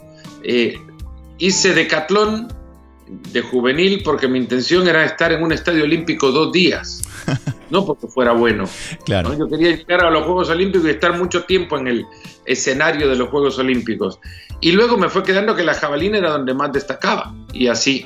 eh, 0.43 0.79
hice 1.37 1.73
decatlón 1.73 2.47
de 3.07 3.41
juvenil 3.41 4.01
porque 4.03 4.27
mi 4.27 4.37
intención 4.37 4.87
era 4.87 5.03
estar 5.03 5.31
en 5.31 5.43
un 5.43 5.51
estadio 5.51 5.83
olímpico 5.83 6.31
dos 6.31 6.51
días, 6.51 7.01
no 7.69 7.85
porque 7.85 8.07
fuera 8.07 8.33
bueno. 8.33 8.65
Claro. 9.05 9.37
Yo 9.37 9.47
quería 9.47 9.75
llegar 9.75 10.05
a 10.05 10.11
los 10.11 10.23
Juegos 10.23 10.49
Olímpicos 10.49 10.87
y 10.87 10.91
estar 10.91 11.17
mucho 11.17 11.43
tiempo 11.43 11.77
en 11.77 11.87
el 11.87 12.05
escenario 12.45 13.09
de 13.09 13.15
los 13.15 13.29
Juegos 13.29 13.57
Olímpicos. 13.57 14.19
Y 14.61 14.73
luego 14.73 14.97
me 14.97 15.09
fue 15.09 15.23
quedando 15.23 15.55
que 15.55 15.63
la 15.63 15.73
jabalina 15.73 16.17
era 16.17 16.31
donde 16.31 16.53
más 16.53 16.71
destacaba. 16.71 17.33
Y 17.53 17.67
así, 17.67 18.05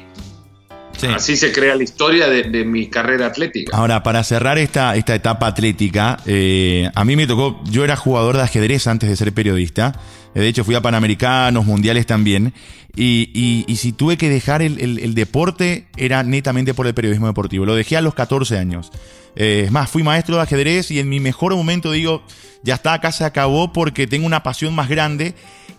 Así 1.14 1.36
se 1.36 1.52
crea 1.52 1.76
la 1.76 1.84
historia 1.84 2.30
de, 2.30 2.64
mi 2.64 2.88
carrera 2.88 3.26
atlética. 3.28 3.76
Ahora, 3.76 4.04
para 4.04 4.24
cerrar 4.24 4.58
esta, 4.58 4.96
esta 4.96 5.16
etapa 5.16 5.48
atlética, 5.48 6.18
eh, 6.26 6.90
a 6.94 7.04
mí 7.04 7.16
me 7.16 7.28
tocó, 7.28 7.60
yo 7.66 7.84
era 7.84 7.96
jugador 7.96 8.38
de 8.38 8.44
ajedrez 8.44 8.88
antes 8.88 9.10
de 9.10 9.16
ser 9.16 9.34
periodista. 9.34 10.00
Eh, 10.36 10.42
de 10.42 10.48
hecho, 10.48 10.64
fui 10.64 10.76
a 10.76 10.82
Panamericanos, 10.82 11.66
Mundiales 11.66 12.06
también. 12.06 12.54
Y, 12.96 13.64
y, 13.68 13.76
si 13.78 13.92
tuve 13.92 14.18
que 14.18 14.30
dejar 14.30 14.62
el, 14.62 15.16
deporte, 15.16 15.88
era 15.98 16.22
netamente 16.22 16.76
por 16.76 16.86
el 16.86 16.94
periodismo 16.94 17.26
deportivo. 17.26 17.66
Lo 17.66 17.74
dejé 17.74 17.98
a 17.98 18.02
los 18.02 18.14
14 18.14 18.58
años. 18.58 18.92
Eh, 19.36 19.64
es 19.66 19.72
más, 19.72 19.90
fui 19.90 20.04
maestro 20.04 20.36
de 20.36 20.44
ajedrez 20.44 20.92
y 20.92 21.00
en 21.00 21.10
mi 21.10 21.20
mejor 21.20 21.56
momento 21.56 21.92
digo, 21.92 22.22
ya 22.62 22.76
está, 22.76 22.94
acá 22.94 23.12
se 23.12 23.26
acabó 23.26 23.74
porque 23.74 24.06
tengo 24.06 24.28
una 24.28 24.44
pasión 24.44 24.76
más 24.76 24.90
grande 24.90 25.34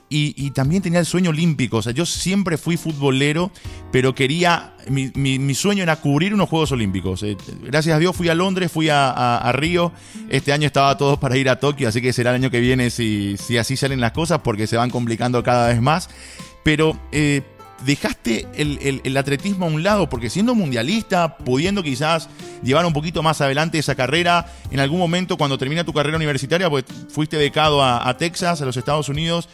y, 0.09 0.51
también 0.53 0.83
tenía 0.83 1.01
el 1.01 1.07
sueño 1.07 1.31
olímpico. 1.31 1.79
O 1.79 1.83
sea, 1.83 1.93
yo 1.93 2.07
siempre 2.07 2.57
fui 2.57 2.77
futbolero, 2.77 3.51
pero 3.91 4.15
quería. 4.15 4.75
Mi, 4.89 5.55
sueño 5.55 5.83
era 5.83 5.97
cubrir 5.97 6.35
unos 6.35 6.49
Juegos 6.49 6.73
Olímpicos. 6.73 7.23
Eh, 7.23 7.37
gracias 7.63 7.97
a 7.97 7.99
Dios 7.99 8.15
fui 8.15 8.29
a 8.29 8.35
Londres, 8.35 8.71
fui 8.71 8.89
a, 8.91 9.51
Río. 9.55 9.93
Este 10.29 10.53
año 10.53 10.67
estaba 10.67 10.97
todo 10.97 11.19
para 11.19 11.37
ir 11.37 11.49
a 11.49 11.59
Tokio, 11.59 11.89
así 11.89 12.01
que 12.01 12.13
será 12.13 12.31
el 12.31 12.37
año 12.37 12.51
que 12.51 12.61
viene 12.61 12.91
si, 12.91 13.37
si 13.39 13.59
así 13.59 13.77
salen 13.77 14.01
las 14.01 14.13
cosas, 14.13 14.41
porque 14.45 14.67
se 14.67 14.77
van 14.77 14.91
complicando 14.91 15.43
cada 15.43 15.69
vez 15.69 15.81
más. 15.81 16.09
Pero. 16.63 16.99
Eh, 17.13 17.43
dejaste 17.85 18.47
el, 18.55 19.01
el, 19.05 19.17
atletismo 19.17 19.67
a 19.67 19.69
un 19.69 19.83
lado, 19.83 20.09
porque 20.09 20.31
siendo 20.31 20.55
mundialista, 20.55 21.37
pudiendo 21.37 21.83
quizás 21.83 22.31
llevar 22.63 22.87
un 22.87 22.95
poquito 22.95 23.23
más 23.23 23.43
adelante 23.43 23.79
esa 23.79 23.95
carrera, 23.95 24.47
en 24.71 24.81
algún 24.81 24.99
momento 24.99 25.37
cuando 25.37 25.59
termina 25.59 25.85
tu 25.85 25.93
carrera 25.93 26.17
universitaria, 26.17 26.71
pues 26.71 26.85
fuiste 27.11 27.37
becado 27.37 27.83
a, 27.83 28.09
a 28.09 28.17
Texas, 28.17 28.63
a 28.63 28.65
los 28.65 28.77
Estados 28.77 29.11
Unidos, 29.11 29.51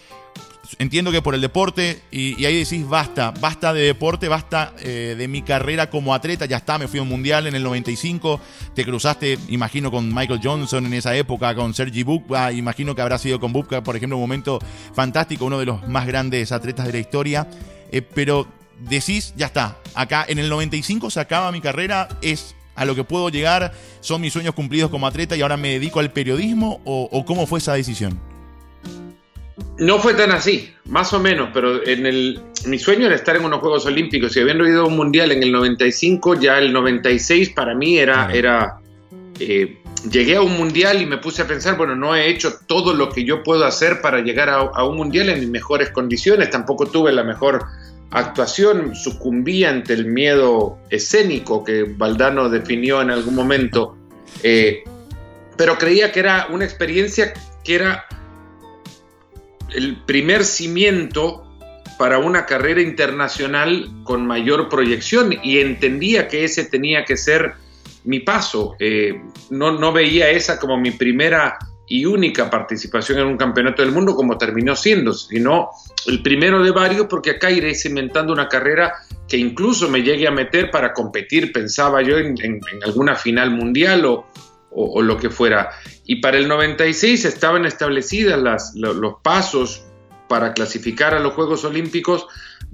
entiendo 0.78 1.10
que 1.10 1.22
por 1.22 1.34
el 1.34 1.40
deporte, 1.40 2.00
y, 2.10 2.44
ahí 2.44 2.58
decís, 2.58 2.86
basta, 2.88 3.32
basta 3.40 3.72
de 3.72 3.82
deporte, 3.82 4.28
basta 4.28 4.74
eh, 4.80 5.14
de 5.16 5.28
mi 5.28 5.42
carrera 5.42 5.90
como 5.90 6.14
atleta, 6.14 6.46
ya 6.46 6.58
está, 6.58 6.78
me 6.78 6.88
fui 6.88 6.98
a 6.98 7.02
un 7.02 7.08
mundial 7.08 7.46
en 7.46 7.54
el 7.54 7.62
95, 7.62 8.40
te 8.74 8.84
cruzaste, 8.84 9.38
imagino, 9.48 9.90
con 9.90 10.14
Michael 10.14 10.40
Johnson 10.42 10.86
en 10.86 10.94
esa 10.94 11.14
época, 11.16 11.54
con 11.54 11.74
Sergi 11.74 12.02
Bukba, 12.02 12.52
imagino 12.52 12.94
que 12.94 13.02
habrá 13.02 13.18
sido 13.18 13.40
con 13.40 13.52
Bukba, 13.52 13.82
por 13.82 13.96
ejemplo, 13.96 14.16
un 14.16 14.22
momento 14.22 14.58
fantástico, 14.94 15.46
uno 15.46 15.58
de 15.58 15.66
los 15.66 15.86
más 15.88 16.06
grandes 16.06 16.52
atletas 16.52 16.86
de 16.86 16.92
la 16.92 16.98
historia, 16.98 17.48
eh, 17.90 18.02
pero 18.02 18.46
decís, 18.78 19.34
ya 19.36 19.46
está, 19.46 19.78
acá 19.94 20.24
en 20.28 20.38
el 20.38 20.48
95 20.48 21.10
se 21.10 21.20
acaba 21.20 21.52
mi 21.52 21.60
carrera, 21.60 22.08
es 22.22 22.54
a 22.76 22.84
lo 22.84 22.94
que 22.94 23.04
puedo 23.04 23.28
llegar, 23.28 23.72
son 24.00 24.20
mis 24.20 24.32
sueños 24.32 24.54
cumplidos 24.54 24.90
como 24.90 25.06
atleta 25.06 25.36
y 25.36 25.42
ahora 25.42 25.56
me 25.56 25.70
dedico 25.70 26.00
al 26.00 26.12
periodismo, 26.12 26.80
o 26.84 27.24
cómo 27.26 27.46
fue 27.46 27.58
esa 27.58 27.74
decisión? 27.74 28.29
No 29.78 29.98
fue 29.98 30.14
tan 30.14 30.30
así, 30.30 30.74
más 30.86 31.12
o 31.12 31.20
menos, 31.20 31.50
pero 31.54 31.86
en 31.86 32.04
el, 32.04 32.40
mi 32.66 32.78
sueño 32.78 33.06
era 33.06 33.14
estar 33.14 33.36
en 33.36 33.44
unos 33.44 33.60
Juegos 33.60 33.86
Olímpicos 33.86 34.36
y 34.36 34.40
habiendo 34.40 34.66
ido 34.66 34.82
a 34.82 34.86
un 34.86 34.96
mundial 34.96 35.32
en 35.32 35.42
el 35.42 35.52
95, 35.52 36.34
ya 36.34 36.58
el 36.58 36.72
96 36.72 37.50
para 37.50 37.74
mí 37.74 37.98
era, 37.98 38.30
era 38.32 38.78
eh, 39.38 39.78
llegué 40.08 40.36
a 40.36 40.42
un 40.42 40.56
mundial 40.56 41.02
y 41.02 41.06
me 41.06 41.18
puse 41.18 41.42
a 41.42 41.46
pensar, 41.46 41.76
bueno, 41.76 41.94
no 41.96 42.14
he 42.14 42.28
hecho 42.28 42.54
todo 42.66 42.94
lo 42.94 43.10
que 43.10 43.24
yo 43.24 43.42
puedo 43.42 43.64
hacer 43.64 44.00
para 44.00 44.20
llegar 44.20 44.48
a, 44.48 44.84
un 44.84 44.96
mundial 44.96 45.28
en 45.28 45.40
mis 45.40 45.48
mejores 45.48 45.90
condiciones, 45.90 46.50
tampoco 46.50 46.86
tuve 46.86 47.12
la 47.12 47.24
mejor 47.24 47.64
actuación, 48.10 48.94
sucumbí 48.94 49.64
ante 49.64 49.92
el 49.92 50.06
miedo 50.06 50.78
escénico 50.90 51.64
que 51.64 51.84
Valdano 51.84 52.48
definió 52.48 53.00
en 53.02 53.10
algún 53.10 53.34
momento, 53.34 53.96
eh, 54.42 54.82
pero 55.56 55.78
creía 55.78 56.10
que 56.10 56.20
era 56.20 56.48
una 56.50 56.64
experiencia 56.64 57.32
que 57.62 57.74
era 57.74 58.06
el 59.74 59.96
primer 60.04 60.44
cimiento 60.44 61.46
para 61.98 62.18
una 62.18 62.46
carrera 62.46 62.80
internacional 62.80 63.90
con 64.04 64.26
mayor 64.26 64.68
proyección 64.68 65.34
y 65.42 65.58
entendía 65.58 66.28
que 66.28 66.44
ese 66.44 66.64
tenía 66.64 67.04
que 67.04 67.16
ser 67.16 67.54
mi 68.04 68.20
paso. 68.20 68.76
Eh, 68.78 69.20
no, 69.50 69.78
no 69.78 69.92
veía 69.92 70.30
esa 70.30 70.58
como 70.58 70.78
mi 70.78 70.92
primera 70.92 71.58
y 71.90 72.06
única 72.06 72.48
participación 72.48 73.18
en 73.18 73.26
un 73.26 73.36
campeonato 73.36 73.82
del 73.82 73.90
mundo 73.90 74.14
como 74.14 74.38
terminó 74.38 74.76
siendo, 74.76 75.12
sino 75.12 75.70
el 76.06 76.22
primero 76.22 76.62
de 76.62 76.70
varios 76.70 77.06
porque 77.08 77.30
acá 77.32 77.50
iré 77.50 77.74
cimentando 77.74 78.32
una 78.32 78.48
carrera 78.48 78.94
que 79.28 79.36
incluso 79.36 79.88
me 79.88 80.00
llegue 80.00 80.28
a 80.28 80.30
meter 80.30 80.70
para 80.70 80.92
competir, 80.92 81.52
pensaba 81.52 82.00
yo, 82.00 82.16
en, 82.16 82.60
alguna 82.86 83.16
final 83.16 83.50
mundial 83.50 84.04
o, 84.06 84.26
o, 84.72 85.02
lo 85.02 85.16
que 85.16 85.30
fuera. 85.30 85.70
Y 86.04 86.16
para 86.16 86.38
el 86.38 86.48
96 86.48 87.24
estaban 87.24 87.64
establecidas 87.64 88.72
los 88.74 89.14
pasos 89.22 89.84
para 90.28 90.52
clasificar 90.52 91.14
a 91.14 91.20
los 91.20 91.34
Juegos 91.34 91.64
Olímpicos. 91.64 92.26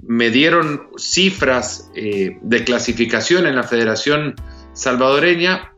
Me 0.03 0.29
dieron 0.29 0.89
cifras 0.97 1.89
eh, 1.95 2.37
de 2.41 2.63
clasificación 2.63 3.47
en 3.47 3.55
la 3.55 3.63
Federación 3.63 4.35
Salvadoreña. 4.73 5.73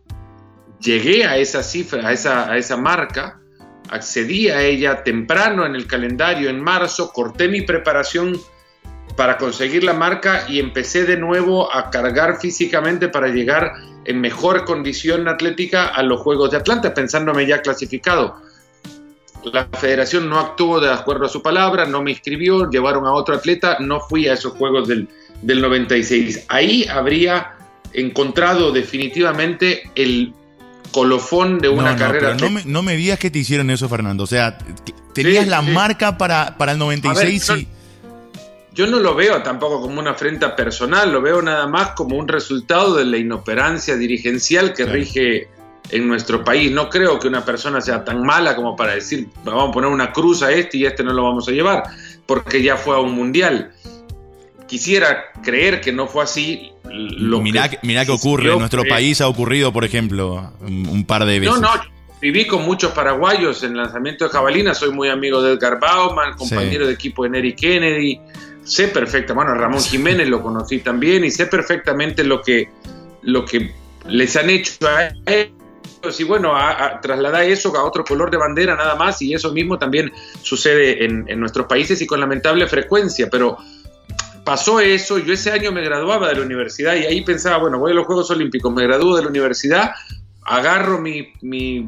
Llegué 0.80 1.26
a 1.26 1.38
esa 1.38 1.64
cifra, 1.64 2.08
a 2.08 2.12
esa, 2.12 2.52
a 2.52 2.58
esa 2.58 2.78
marca, 2.78 3.40
accedí 3.90 4.50
a 4.50 4.62
ella 4.62 5.04
temprano 5.04 5.66
en 5.66 5.76
el 5.76 5.88
calendario 5.88 6.50
en 6.50 6.62
marzo, 6.62 7.12
corté 7.12 7.48
mi 7.48 7.62
preparación 7.62 8.40
para 9.16 9.38
conseguir 9.38 9.84
la 9.84 9.94
marca 9.94 10.46
y 10.48 10.60
empecé 10.60 11.06
de 11.06 11.18
nuevo 11.18 11.74
a 11.74 11.90
cargar 11.90 12.40
físicamente 12.40 13.10
para 13.10 13.28
llegar 13.28 13.74
en 14.10 14.22
mejor 14.22 14.66
condición 14.66 15.28
atlética 15.28 15.86
a 15.86 16.02
los 16.02 16.20
Juegos 16.22 16.50
de 16.50 16.58
Atlanta, 16.58 16.96
pensándome 16.96 17.46
ya 17.46 17.62
clasificado. 17.62 18.42
La 19.54 19.66
federación 19.66 20.28
no 20.28 20.40
actuó 20.40 20.80
de 20.80 20.92
acuerdo 20.92 21.28
a 21.28 21.30
su 21.30 21.44
palabra, 21.44 21.86
no 21.86 22.02
me 22.02 22.10
inscribió, 22.10 22.68
llevaron 22.72 23.06
a 23.06 23.12
otro 23.12 23.36
atleta, 23.36 23.78
no 23.80 24.00
fui 24.00 24.28
a 24.28 24.34
esos 24.34 24.54
Juegos 24.54 24.88
del, 24.88 25.08
96. 25.44 26.46
Ahí 26.48 26.88
habría 26.92 27.54
encontrado 27.94 28.72
definitivamente 28.72 29.84
el 29.94 30.34
colofón 30.92 31.60
de 31.60 31.70
una 31.70 31.96
carrera. 31.96 32.34
no, 32.34 32.50
me, 32.50 32.66
no 32.66 32.82
me 32.82 32.98
digas 32.98 33.20
que 33.20 33.30
te 33.30 33.38
hicieron 33.38 33.70
eso, 33.70 33.88
Fernando. 33.88 34.24
O 34.24 34.28
sea, 34.28 34.58
tenías 35.14 35.48
la 35.48 35.62
marca 35.62 36.18
para, 36.18 36.58
para 36.58 36.72
el 36.72 36.80
96 36.80 37.52
y 37.58 37.68
yo 38.80 38.88
no 38.88 39.02
lo 39.02 39.14
veo 39.14 39.44
tampoco 39.44 39.82
como 39.82 40.00
una 40.00 40.12
afrenta 40.12 40.56
personal, 40.56 41.12
lo 41.12 41.22
veo 41.22 41.42
nada 41.42 41.68
más 41.68 41.90
como 41.98 42.16
un 42.16 42.30
resultado 42.30 42.96
de 42.96 43.04
la 43.04 43.18
inoperancia 43.18 43.98
dirigencial 43.98 44.74
que 44.74 44.86
rige 44.86 45.50
en 45.90 46.08
nuestro 46.08 46.46
país. 46.46 46.72
No 46.72 46.90
creo 46.90 47.20
que 47.20 47.28
una 47.28 47.44
persona 47.44 47.82
sea 47.82 48.06
tan 48.06 48.24
mala 48.24 48.56
como 48.56 48.78
para 48.78 48.96
decir, 48.96 49.28
vamos 49.44 49.68
a 49.68 49.72
poner 49.74 49.90
una 49.90 50.14
cruz 50.14 50.44
a 50.44 50.54
este 50.54 50.78
y 50.78 50.86
este 50.86 51.04
no 51.04 51.12
lo 51.12 51.24
vamos 51.24 51.50
a 51.50 51.52
llevar, 51.52 51.84
porque 52.26 52.64
ya 52.64 52.78
fue 52.78 52.96
a 52.96 53.00
un 53.00 53.12
mundial. 53.12 53.74
quisiera 54.66 55.26
creer 55.44 55.82
que 55.82 55.92
no 55.92 56.08
fue 56.08 56.24
así. 56.24 56.72
Lo 56.86 57.42
mirá, 57.42 57.70
que, 57.70 57.80
mirá 57.84 58.06
que 58.06 58.14
ocurre, 58.14 58.54
en 58.54 58.60
nuestro 58.60 58.86
país 58.86 59.20
ha 59.20 59.28
ocurrido, 59.28 59.74
por 59.74 59.84
ejemplo, 59.84 60.54
un, 60.62 60.88
un 60.88 61.04
par 61.04 61.26
de 61.26 61.38
veces. 61.42 61.60
No, 61.60 61.76
no, 61.76 61.82
viví 62.22 62.48
con 62.48 62.64
muchos 62.64 62.94
paraguayos 62.94 63.62
en 63.64 63.76
lanzamiento 63.76 64.24
de 64.24 64.32
jabalina, 64.32 64.74
soy 64.74 64.92
muy 64.92 65.10
amigo 65.10 65.42
de 65.42 65.54
Edgar 65.54 65.82
Bauman, 65.82 66.38
compañero 66.38 66.88
de 66.88 66.94
equipo 66.94 67.24
de 67.24 67.30
Neri 67.30 67.54
Kennedy, 67.54 68.22
sé 68.70 68.88
perfectamente, 68.90 69.34
bueno, 69.34 69.56
Ramón 69.56 69.82
Jiménez 69.82 70.30
lo 70.30 70.44
conocí 70.44 70.80
también 70.80 71.26
y 71.26 71.32
sé 71.32 71.48
perfectamente 71.48 72.24
lo 72.24 72.42
que, 72.42 72.70
lo 73.24 73.44
que 73.44 73.74
les 74.06 74.36
han 74.36 74.50
hecho 74.50 74.88
a 74.88 75.10
ellos 75.26 76.20
y 76.20 76.24
bueno, 76.24 76.56
a, 76.56 76.86
a, 76.86 77.02
trasladar 77.02 77.44
eso 77.44 77.76
a 77.76 77.84
otro 77.84 78.04
color 78.04 78.30
de 78.30 78.38
bandera 78.38 78.76
nada 78.76 78.96
más 78.96 79.22
y 79.22 79.34
eso 79.34 79.52
mismo 79.52 79.80
también 79.80 80.12
sucede 80.42 81.04
en, 81.04 81.26
en 81.28 81.40
nuestros 81.40 81.66
países 81.66 82.00
y 82.02 82.08
con 82.08 82.20
lamentable 82.20 82.68
frecuencia, 82.68 83.28
pero 83.30 83.58
pasó 84.46 84.80
eso, 84.80 85.18
yo 85.18 85.34
ese 85.34 85.52
año 85.52 85.72
me 85.72 85.82
graduaba 85.82 86.30
de 86.30 86.36
la 86.36 86.42
universidad 86.42 86.96
y 86.96 87.06
ahí 87.06 87.22
pensaba, 87.22 87.58
bueno, 87.58 87.80
voy 87.80 87.92
a 87.92 87.96
los 87.96 88.06
Juegos 88.06 88.30
Olímpicos, 88.30 88.72
me 88.72 88.84
gradúo 88.84 89.16
de 89.16 89.24
la 89.24 89.30
universidad, 89.30 89.92
agarro 90.46 91.00
mi, 91.02 91.34
mi 91.42 91.88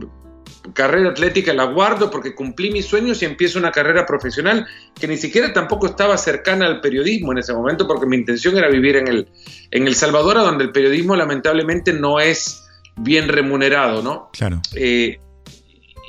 carrera 0.74 1.10
atlética, 1.10 1.54
la 1.54 1.66
guardo 1.66 2.10
porque 2.10 2.36
cumplí 2.36 2.72
mis 2.72 2.86
sueños 2.86 3.22
y 3.22 3.26
empiezo 3.26 3.60
una 3.60 3.72
carrera 3.72 4.06
profesional 4.06 4.66
que 5.00 5.08
ni 5.08 5.18
siquiera 5.18 5.54
tampoco 5.54 5.88
estaba 5.88 6.18
cercana 6.18 6.66
al 6.66 6.82
periodismo 6.82 7.32
en 7.32 7.40
ese 7.40 7.54
momento 7.54 7.88
porque 7.88 8.06
mi 8.06 8.18
intención 8.18 8.58
era 8.58 8.70
vivir 8.70 8.96
en 8.96 9.08
El, 9.08 9.28
en 9.72 9.88
el 9.88 9.96
Salvador, 9.96 10.36
donde 10.38 10.64
el 10.64 10.72
periodismo 10.72 11.16
lamentablemente 11.16 11.94
no 11.94 12.20
es 12.20 12.64
bien 12.96 13.28
remunerado, 13.28 14.02
¿no? 14.02 14.30
Claro. 14.34 14.62
Eh, 14.76 15.20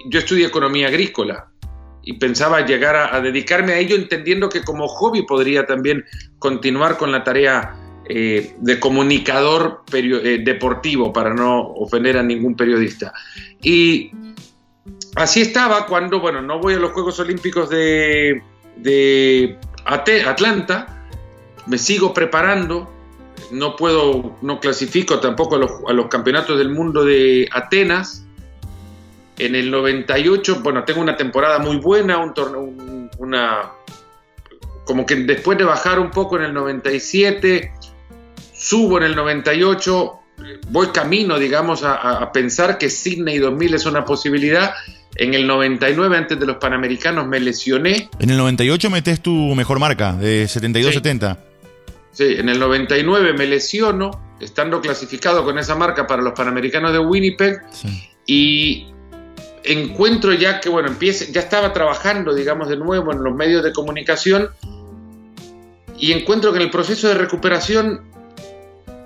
yo 0.07 0.19
estudié 0.19 0.47
economía 0.47 0.89
agrícola 0.89 1.49
y 2.03 2.15
pensaba 2.15 2.67
llegar 2.67 2.97
a, 2.97 3.15
a, 3.15 3.21
dedicarme 3.21 3.73
a 3.73 3.79
ello 3.79 3.95
entendiendo 3.97 4.49
que 4.49 4.63
como 4.63 4.89
hobby 4.89 5.23
podría 5.23 5.67
también 5.67 6.05
continuar 6.39 6.99
con 6.99 7.13
la 7.13 7.23
tarea 7.23 7.77
eh, 8.05 8.57
de 8.59 8.81
comunicador 8.81 9.85
eh, 9.93 10.41
deportivo 10.43 11.13
para 11.13 11.33
no 11.33 11.61
ofender 11.61 12.19
a 12.19 12.23
ningún 12.23 12.57
periodista. 12.57 13.13
Y 13.63 14.11
así 15.14 15.42
estaba 15.42 15.87
cuando, 15.87 16.21
bueno, 16.21 16.42
no 16.42 16.59
voy 16.59 16.75
a 16.75 16.78
los 16.78 16.92
Juegos 16.92 17.19
Olímpicos 17.21 17.69
de, 17.69 18.42
de 18.76 19.59
Atlanta, 19.85 21.07
me 21.66 21.78
sigo 21.78 22.12
preparando, 22.12 22.90
no 23.50 23.76
puedo, 23.76 24.37
no 24.42 24.61
clasifico 24.61 25.21
tampoco 25.21 25.57
a 25.57 25.59
los, 25.59 25.71
a 25.88 25.92
los 25.92 26.07
campeonatos 26.07 26.59
del 26.59 26.71
mundo 26.71 27.04
de 27.04 27.49
Atenas. 27.52 28.26
En 29.38 29.54
el 29.54 29.71
98, 29.71 30.61
bueno, 30.62 30.85
tengo 30.85 31.00
una 31.00 31.16
temporada 31.16 31.59
muy 31.59 31.76
buena, 31.76 32.19
un 32.19 32.35
torneo, 32.35 32.61
un, 32.61 33.11
una, 33.19 33.73
como 34.85 35.07
que 35.07 35.16
después 35.16 35.59
de 35.59 35.64
bajar 35.64 35.99
un 35.99 36.11
poco 36.11 36.37
en 36.37 36.45
el 36.45 36.54
97, 36.54 37.73
subo 38.52 38.99
en 38.99 39.04
el 39.04 39.16
98, 39.16 40.19
voy 40.69 40.88
camino, 40.88 41.38
digamos, 41.38 41.83
a, 41.85 42.31
pensar 42.33 42.78
que 42.78 42.90
Sydney 42.90 43.38
2000 43.38 43.75
es 43.75 43.87
una 43.87 44.04
posibilidad. 44.04 44.75
En 45.16 45.35
el 45.35 45.47
99, 45.47 46.16
antes 46.16 46.40
de 46.40 46.47
los 46.47 46.57
Panamericanos, 46.57 47.26
me 47.26 47.38
lesioné. 47.38 48.09
En 48.19 48.31
el 48.31 48.38
98 48.38 48.90
metes 48.90 49.21
tu 49.21 49.33
mejor 49.54 49.78
marca, 49.78 50.14
de 50.14 50.45
72-70. 50.45 51.37
Sí. 52.12 52.25
sí, 52.25 52.35
en 52.38 52.49
el 52.49 52.59
99 52.59 53.35
me 53.35 53.47
lesiono, 53.47 54.11
estando 54.40 54.81
clasificado 54.81 55.45
con 55.45 55.59
esa 55.59 55.75
marca 55.75 56.07
para 56.07 56.23
los 56.23 56.33
Panamericanos 56.33 56.92
de 56.92 56.99
Winnipeg. 56.99 57.61
Sí. 57.71 58.09
Y 58.26 58.87
encuentro 59.64 60.33
ya 60.33 60.61
que, 60.61 60.69
bueno, 60.69 60.88
empiece, 60.88 61.31
ya 61.33 61.40
estaba 61.40 61.73
trabajando, 61.73 62.35
digamos, 62.35 62.69
de 62.69 62.76
nuevo 62.76 63.12
en 63.12 63.23
los 63.23 63.35
medios 63.35 63.62
de 63.62 63.73
comunicación 63.73 64.50
y 65.99 66.12
encuentro 66.12 66.52
que 66.52 66.59
en 66.59 66.64
el 66.64 66.71
proceso 66.71 67.09
de 67.09 67.14
recuperación 67.14 68.12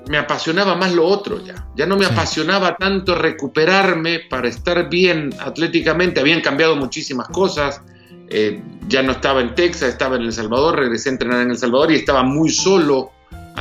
me 0.08 0.18
apasionaba 0.18 0.76
más 0.76 0.92
lo 0.92 1.06
otro 1.06 1.44
ya. 1.44 1.66
Ya 1.74 1.86
no 1.86 1.96
me 1.96 2.06
sí. 2.06 2.12
apasionaba 2.12 2.76
tanto 2.76 3.14
recuperarme 3.14 4.20
para 4.20 4.48
estar 4.48 4.88
bien 4.88 5.34
atléticamente. 5.40 6.20
Habían 6.20 6.40
cambiado 6.40 6.76
muchísimas 6.76 7.28
cosas. 7.28 7.82
Eh, 8.28 8.62
ya 8.88 9.02
no 9.02 9.12
estaba 9.12 9.40
en 9.40 9.54
Texas, 9.54 9.90
estaba 9.90 10.16
en 10.16 10.22
El 10.22 10.32
Salvador, 10.32 10.76
regresé 10.76 11.10
a 11.10 11.12
entrenar 11.12 11.42
en 11.42 11.50
El 11.50 11.58
Salvador 11.58 11.92
y 11.92 11.96
estaba 11.96 12.22
muy 12.22 12.50
solo 12.50 13.12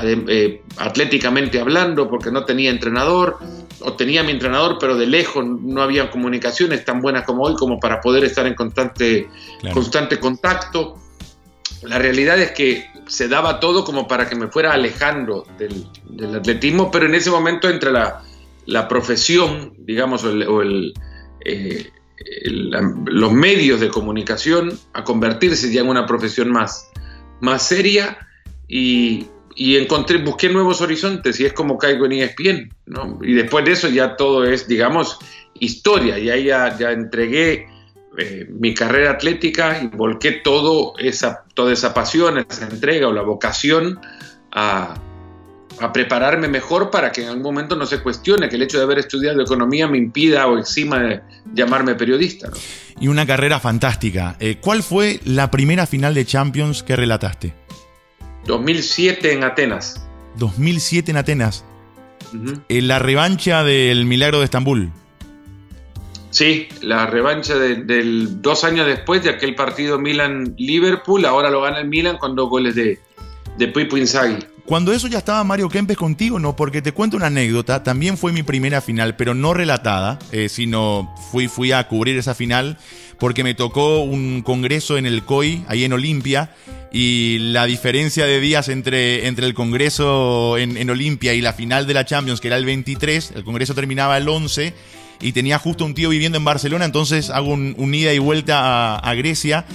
eh, 0.01 0.61
atléticamente 0.77 1.59
hablando 1.59 2.09
porque 2.09 2.29
no 2.29 2.43
tenía 2.43 2.69
entrenador 2.69 3.37
o 3.79 3.93
tenía 3.93 4.23
mi 4.23 4.31
entrenador 4.31 4.77
pero 4.77 4.97
de 4.97 5.07
lejos 5.07 5.45
no 5.45 5.81
había 5.81 6.11
comunicaciones 6.11 6.83
tan 6.83 7.01
buenas 7.01 7.23
como 7.23 7.43
hoy 7.43 7.55
como 7.55 7.79
para 7.79 8.01
poder 8.01 8.25
estar 8.25 8.45
en 8.45 8.55
constante, 8.55 9.29
claro. 9.61 9.73
constante 9.73 10.19
contacto. 10.19 10.97
La 11.83 11.97
realidad 11.97 12.39
es 12.39 12.51
que 12.51 12.85
se 13.07 13.27
daba 13.27 13.59
todo 13.59 13.83
como 13.83 14.07
para 14.07 14.27
que 14.27 14.35
me 14.35 14.47
fuera 14.47 14.73
alejando 14.73 15.45
del, 15.57 15.87
del 16.09 16.35
atletismo, 16.35 16.91
pero 16.91 17.05
en 17.05 17.15
ese 17.15 17.29
momento 17.29 17.69
entre 17.69 17.91
la, 17.91 18.23
la 18.65 18.87
profesión, 18.87 19.73
digamos, 19.77 20.23
o, 20.23 20.63
eh, 21.45 21.91
los 23.05 23.31
medios 23.33 23.79
de 23.79 23.89
comunicación 23.89 24.77
a 24.93 25.03
convertirse 25.03 25.71
ya 25.71 25.81
en 25.81 25.89
una 25.89 26.05
profesión 26.05 26.49
más, 26.49 26.89
más 27.41 27.67
seria 27.67 28.17
y, 28.67 29.27
y, 29.55 29.77
encontré, 29.77 30.17
busqué 30.17 30.49
nuevos 30.49 30.81
horizontes 30.81 31.39
y 31.39 31.45
es 31.45 31.53
como 31.53 31.77
caigo 31.77 32.05
en 32.05 32.13
ESPN, 32.13 32.73
¿no? 32.87 33.19
Y 33.21 33.33
después 33.33 33.65
de 33.65 33.73
eso 33.73 33.89
ya 33.89 34.15
todo 34.15 34.45
es, 34.45 34.67
digamos, 34.67 35.19
historia, 35.59 36.17
y 36.17 36.29
ahí 36.29 36.45
ya, 36.45 36.77
ya 36.77 36.91
entregué 36.91 37.67
eh, 38.17 38.47
mi 38.49 38.73
carrera 38.73 39.11
atlética 39.11 39.81
y 39.83 39.87
volqué 39.87 40.31
todo 40.31 40.93
esa, 40.97 41.44
toda 41.55 41.73
esa 41.73 41.93
pasión, 41.93 42.37
esa 42.37 42.67
entrega 42.67 43.07
o 43.07 43.13
la 43.13 43.23
vocación 43.23 43.99
a, 44.51 44.93
a, 45.79 45.93
prepararme 45.93 46.47
mejor 46.47 46.91
para 46.91 47.11
que 47.11 47.23
en 47.23 47.29
algún 47.29 47.43
momento 47.43 47.75
no 47.75 47.87
se 47.87 48.03
cuestione 48.03 48.47
que 48.49 48.57
el 48.57 48.61
hecho 48.61 48.77
de 48.77 48.83
haber 48.83 48.99
estudiado 48.99 49.41
economía 49.41 49.87
me 49.87 49.97
impida 49.97 50.45
o 50.45 50.57
encima 50.57 50.99
de 50.99 51.21
llamarme 51.53 51.95
periodista. 51.95 52.49
¿no? 52.49 52.57
Y 52.99 53.07
una 53.07 53.25
carrera 53.25 53.59
fantástica. 53.59 54.35
Eh, 54.39 54.57
¿Cuál 54.61 54.83
fue 54.83 55.19
la 55.25 55.49
primera 55.49 55.87
final 55.87 56.13
de 56.13 56.25
Champions 56.25 56.83
que 56.83 56.95
relataste? 56.95 57.53
2007 58.45 59.33
en 59.33 59.43
Atenas. 59.43 60.05
2007 60.37 61.11
en 61.11 61.17
Atenas. 61.17 61.65
Uh 62.33 62.37
-huh. 62.37 62.63
En 62.69 62.87
la 62.87 62.99
revancha 62.99 63.63
del 63.63 64.05
Milagro 64.05 64.39
de 64.39 64.45
Estambul. 64.45 64.91
Sí, 66.35 66.67
la 66.81 67.05
revancha 67.05 67.55
del 67.55 67.87
de 67.87 68.03
dos 68.41 68.65
años 68.65 68.85
después 68.85 69.23
de 69.23 69.29
aquel 69.29 69.55
partido 69.55 69.97
Milan-Liverpool, 69.97 71.23
ahora 71.23 71.49
lo 71.49 71.61
gana 71.61 71.79
el 71.79 71.87
Milan 71.87 72.17
con 72.17 72.35
dos 72.35 72.49
goles 72.49 72.75
de, 72.75 72.99
de 73.57 73.67
Pipo. 73.69 73.95
Cuando 74.65 74.91
eso 74.91 75.07
ya 75.07 75.19
estaba 75.19 75.45
Mario 75.45 75.69
Kempes 75.69 75.95
contigo, 75.95 76.37
no, 76.37 76.53
porque 76.57 76.81
te 76.81 76.91
cuento 76.91 77.15
una 77.15 77.27
anécdota, 77.27 77.83
también 77.83 78.17
fue 78.17 78.33
mi 78.33 78.43
primera 78.43 78.81
final, 78.81 79.15
pero 79.15 79.33
no 79.33 79.53
relatada, 79.53 80.19
eh, 80.33 80.49
sino 80.49 81.15
fui, 81.31 81.47
fui 81.47 81.71
a 81.71 81.87
cubrir 81.87 82.17
esa 82.17 82.35
final 82.35 82.77
porque 83.17 83.45
me 83.45 83.53
tocó 83.53 84.01
un 84.01 84.41
congreso 84.41 84.97
en 84.97 85.05
el 85.05 85.23
COI, 85.23 85.63
ahí 85.69 85.85
en 85.85 85.93
Olimpia, 85.93 86.53
y 86.91 87.37
la 87.53 87.65
diferencia 87.65 88.25
de 88.25 88.41
días 88.41 88.67
entre, 88.67 89.27
entre 89.27 89.45
el 89.45 89.53
congreso 89.53 90.57
en 90.57 90.89
Olimpia 90.89 91.33
y 91.33 91.39
la 91.39 91.53
final 91.53 91.87
de 91.87 91.93
la 91.93 92.03
Champions, 92.03 92.41
que 92.41 92.49
era 92.49 92.57
el 92.57 92.65
23, 92.65 93.31
el 93.37 93.45
congreso 93.45 93.73
terminaba 93.73 94.17
el 94.17 94.27
11, 94.27 94.73
y 95.21 95.31
tenía 95.31 95.59
justo 95.59 95.85
un 95.85 95.93
tío 95.93 96.09
viviendo 96.09 96.37
en 96.37 96.45
Barcelona, 96.45 96.85
entonces 96.85 97.29
hago 97.29 97.49
un, 97.49 97.75
un 97.77 97.93
ida 97.93 98.13
y 98.13 98.19
vuelta 98.19 98.59
a, 98.59 98.97
a, 98.97 99.13
Grecia. 99.15 99.65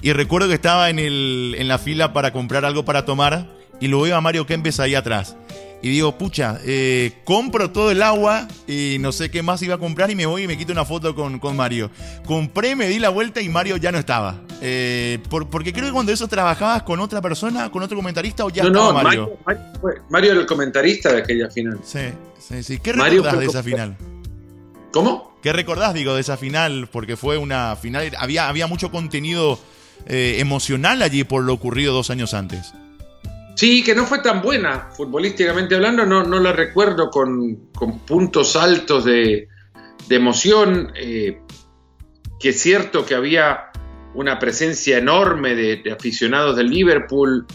Y 0.00 0.12
recuerdo 0.12 0.48
que 0.48 0.54
estaba 0.54 0.90
en, 0.90 0.98
el, 0.98 1.54
en 1.58 1.68
la 1.68 1.78
fila 1.78 2.12
para 2.12 2.32
comprar 2.32 2.64
algo 2.64 2.84
para 2.84 3.04
tomar 3.04 3.48
y 3.80 3.88
lo 3.88 4.00
veo 4.02 4.16
a 4.16 4.20
Mario 4.20 4.46
Kempes 4.46 4.80
ahí 4.80 4.94
atrás. 4.94 5.36
Y 5.84 5.90
digo, 5.90 6.16
pucha, 6.16 6.58
eh, 6.64 7.12
compro 7.24 7.70
todo 7.70 7.90
el 7.90 8.02
agua 8.02 8.48
y 8.66 8.96
no 9.00 9.12
sé 9.12 9.30
qué 9.30 9.42
más 9.42 9.60
iba 9.60 9.74
a 9.74 9.78
comprar 9.78 10.10
y 10.10 10.14
me 10.14 10.24
voy 10.24 10.44
y 10.44 10.46
me 10.46 10.56
quito 10.56 10.72
una 10.72 10.86
foto 10.86 11.14
con, 11.14 11.38
con 11.38 11.54
Mario. 11.56 11.90
Compré, 12.24 12.74
me 12.74 12.88
di 12.88 12.98
la 12.98 13.10
vuelta 13.10 13.42
y 13.42 13.50
Mario 13.50 13.76
ya 13.76 13.92
no 13.92 13.98
estaba. 13.98 14.40
Eh, 14.62 15.18
por, 15.28 15.50
porque 15.50 15.74
creo 15.74 15.84
que 15.84 15.92
cuando 15.92 16.10
eso 16.10 16.26
trabajabas 16.26 16.84
con 16.84 17.00
otra 17.00 17.20
persona, 17.20 17.70
con 17.70 17.82
otro 17.82 17.98
comentarista 17.98 18.46
o 18.46 18.48
ya 18.48 18.62
no, 18.62 18.68
estaba 18.68 18.86
no, 18.86 18.92
Mario. 18.94 19.38
Mario, 19.44 19.62
Mario, 20.08 20.30
era 20.30 20.40
el 20.40 20.46
comentarista 20.46 21.12
de 21.12 21.18
aquella 21.18 21.50
final. 21.50 21.78
Sí, 21.84 22.00
sí, 22.38 22.62
sí. 22.62 22.78
¿Qué 22.78 22.94
recordás 22.94 23.38
de 23.38 23.44
esa 23.44 23.62
final? 23.62 23.94
¿Cómo? 24.94 25.36
¿Qué 25.42 25.52
recordás, 25.52 25.92
digo, 25.92 26.14
de 26.14 26.20
esa 26.20 26.36
final? 26.36 26.88
Porque 26.90 27.16
fue 27.16 27.36
una 27.36 27.74
final, 27.74 28.12
había, 28.16 28.48
había 28.48 28.68
mucho 28.68 28.92
contenido 28.92 29.58
eh, 30.06 30.36
emocional 30.38 31.02
allí 31.02 31.24
por 31.24 31.42
lo 31.42 31.52
ocurrido 31.52 31.92
dos 31.92 32.10
años 32.10 32.32
antes. 32.32 32.72
Sí, 33.56 33.82
que 33.82 33.96
no 33.96 34.06
fue 34.06 34.20
tan 34.20 34.40
buena, 34.40 34.90
futbolísticamente 34.96 35.74
hablando, 35.74 36.06
no, 36.06 36.22
no 36.22 36.38
la 36.38 36.52
recuerdo 36.52 37.10
con, 37.10 37.70
con 37.74 38.06
puntos 38.06 38.54
altos 38.54 39.04
de, 39.04 39.48
de 40.06 40.14
emoción, 40.14 40.92
eh, 40.94 41.40
que 42.38 42.50
es 42.50 42.60
cierto 42.60 43.04
que 43.04 43.16
había 43.16 43.72
una 44.14 44.38
presencia 44.38 44.98
enorme 44.98 45.56
de, 45.56 45.78
de 45.78 45.90
aficionados 45.90 46.54
del 46.54 46.70
Liverpool, 46.70 47.48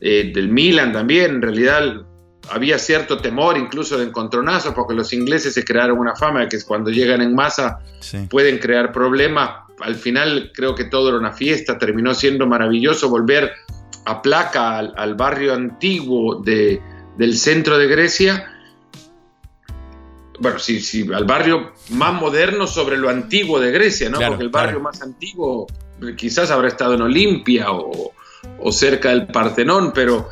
eh, 0.00 0.32
del 0.34 0.48
Milan 0.48 0.94
también, 0.94 1.32
en 1.32 1.42
realidad 1.42 2.06
había 2.50 2.78
cierto 2.78 3.18
temor 3.18 3.56
incluso 3.56 3.98
de 3.98 4.04
encontronazos, 4.04 4.74
porque 4.74 4.94
los 4.94 5.12
ingleses 5.12 5.54
se 5.54 5.64
crearon 5.64 5.98
una 5.98 6.16
fama 6.16 6.40
de 6.40 6.48
que 6.48 6.62
cuando 6.62 6.90
llegan 6.90 7.20
en 7.22 7.34
masa 7.34 7.80
sí. 8.00 8.26
pueden 8.28 8.58
crear 8.58 8.92
problemas. 8.92 9.50
Al 9.80 9.94
final 9.94 10.50
creo 10.54 10.74
que 10.74 10.84
todo 10.84 11.10
era 11.10 11.18
una 11.18 11.32
fiesta, 11.32 11.78
terminó 11.78 12.14
siendo 12.14 12.46
maravilloso 12.46 13.08
volver 13.08 13.52
aplaca 14.04 14.78
al, 14.78 14.94
al 14.96 15.14
barrio 15.14 15.54
antiguo 15.54 16.36
de, 16.42 16.80
del 17.16 17.36
centro 17.36 17.78
de 17.78 17.86
Grecia, 17.86 18.50
bueno, 20.40 20.58
sí, 20.58 20.80
sí, 20.80 21.06
al 21.12 21.24
barrio 21.24 21.72
más 21.90 22.14
moderno 22.14 22.66
sobre 22.66 22.96
lo 22.96 23.08
antiguo 23.08 23.58
de 23.58 23.72
Grecia, 23.72 24.08
¿no? 24.08 24.18
Claro, 24.18 24.32
Porque 24.32 24.44
el 24.44 24.50
barrio 24.50 24.80
claro. 24.80 24.84
más 24.84 25.02
antiguo 25.02 25.66
eh, 26.00 26.14
quizás 26.16 26.50
habrá 26.50 26.68
estado 26.68 26.94
en 26.94 27.02
Olimpia 27.02 27.72
o, 27.72 28.12
o 28.60 28.72
cerca 28.72 29.10
del 29.10 29.26
Partenón, 29.26 29.92
pero 29.92 30.28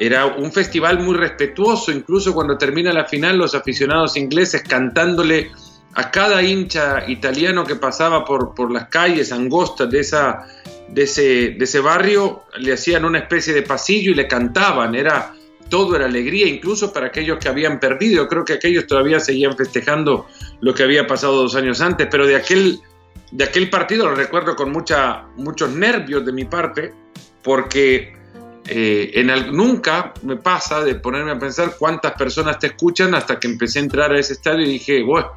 era 0.00 0.24
un 0.24 0.50
festival 0.50 0.98
muy 1.00 1.14
respetuoso, 1.14 1.92
incluso 1.92 2.32
cuando 2.32 2.56
termina 2.56 2.90
la 2.90 3.04
final 3.04 3.36
los 3.36 3.54
aficionados 3.54 4.16
ingleses 4.16 4.62
cantándole 4.62 5.50
a 5.92 6.10
cada 6.10 6.42
hincha 6.42 7.04
italiano 7.06 7.64
que 7.64 7.76
pasaba 7.76 8.24
por, 8.24 8.54
por 8.54 8.72
las 8.72 8.88
calles 8.88 9.30
angostas 9.30 9.90
de, 9.90 10.00
esa, 10.00 10.46
de, 10.88 11.02
ese, 11.02 11.22
de 11.50 11.64
ese 11.64 11.80
barrio, 11.80 12.44
le 12.58 12.72
hacían 12.72 13.04
una 13.04 13.18
especie 13.18 13.52
de 13.52 13.60
pasillo 13.60 14.12
y 14.12 14.14
le 14.14 14.26
cantaban, 14.26 14.94
era 14.94 15.34
todo 15.68 15.94
era 15.94 16.06
alegría, 16.06 16.46
incluso 16.46 16.94
para 16.94 17.08
aquellos 17.08 17.38
que 17.38 17.50
habían 17.50 17.78
perdido. 17.78 18.26
Creo 18.26 18.44
que 18.44 18.54
aquellos 18.54 18.86
todavía 18.86 19.20
seguían 19.20 19.54
festejando 19.54 20.26
lo 20.62 20.74
que 20.74 20.82
había 20.82 21.06
pasado 21.06 21.42
dos 21.42 21.54
años 21.56 21.82
antes, 21.82 22.08
pero 22.10 22.26
de 22.26 22.36
aquel, 22.36 22.80
de 23.32 23.44
aquel 23.44 23.68
partido 23.68 24.08
lo 24.08 24.14
recuerdo 24.14 24.56
con 24.56 24.72
mucha, 24.72 25.26
muchos 25.36 25.70
nervios 25.70 26.24
de 26.24 26.32
mi 26.32 26.46
parte, 26.46 26.94
porque 27.42 28.19
eh, 28.72 29.50
nunca 29.50 30.14
me 30.22 30.36
pasa 30.36 30.84
de 30.84 30.94
ponerme 30.94 31.32
a 31.32 31.38
pensar 31.38 31.74
cuántas 31.76 32.12
personas 32.12 32.58
te 32.58 32.68
escuchan 32.68 33.14
hasta 33.16 33.40
que 33.40 33.48
empecé 33.48 33.80
a 33.80 33.82
entrar 33.82 34.12
a 34.12 34.18
ese 34.18 34.34
estadio 34.34 34.64
y 34.64 34.72
dije, 34.72 35.02
bueno, 35.02 35.32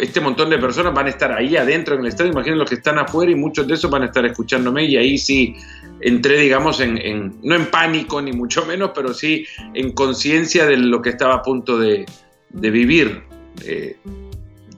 este 0.00 0.20
montón 0.20 0.48
de 0.48 0.58
personas 0.58 0.94
van 0.94 1.06
a 1.06 1.10
estar 1.10 1.32
ahí 1.32 1.56
adentro 1.56 1.96
en 1.96 2.02
el 2.02 2.06
estadio, 2.06 2.30
imaginen 2.30 2.58
los 2.58 2.68
que 2.68 2.76
están 2.76 3.00
afuera 3.00 3.32
y 3.32 3.34
muchos 3.34 3.66
de 3.66 3.74
esos 3.74 3.90
van 3.90 4.02
a 4.02 4.06
estar 4.06 4.24
escuchándome 4.24 4.84
y 4.84 4.96
ahí 4.96 5.18
sí 5.18 5.56
entré, 6.00 6.38
digamos, 6.38 6.78
en, 6.78 7.40
no 7.42 7.56
en 7.56 7.66
pánico 7.66 8.22
ni 8.22 8.30
mucho 8.30 8.64
menos, 8.64 8.92
pero 8.94 9.12
sí 9.12 9.44
en 9.74 9.90
conciencia 9.90 10.64
de 10.64 10.76
lo 10.76 11.02
que 11.02 11.10
estaba 11.10 11.34
a 11.34 11.42
punto 11.42 11.78
de, 11.78 12.06
de 12.50 12.70
vivir. 12.70 13.22
Eh, 13.66 13.96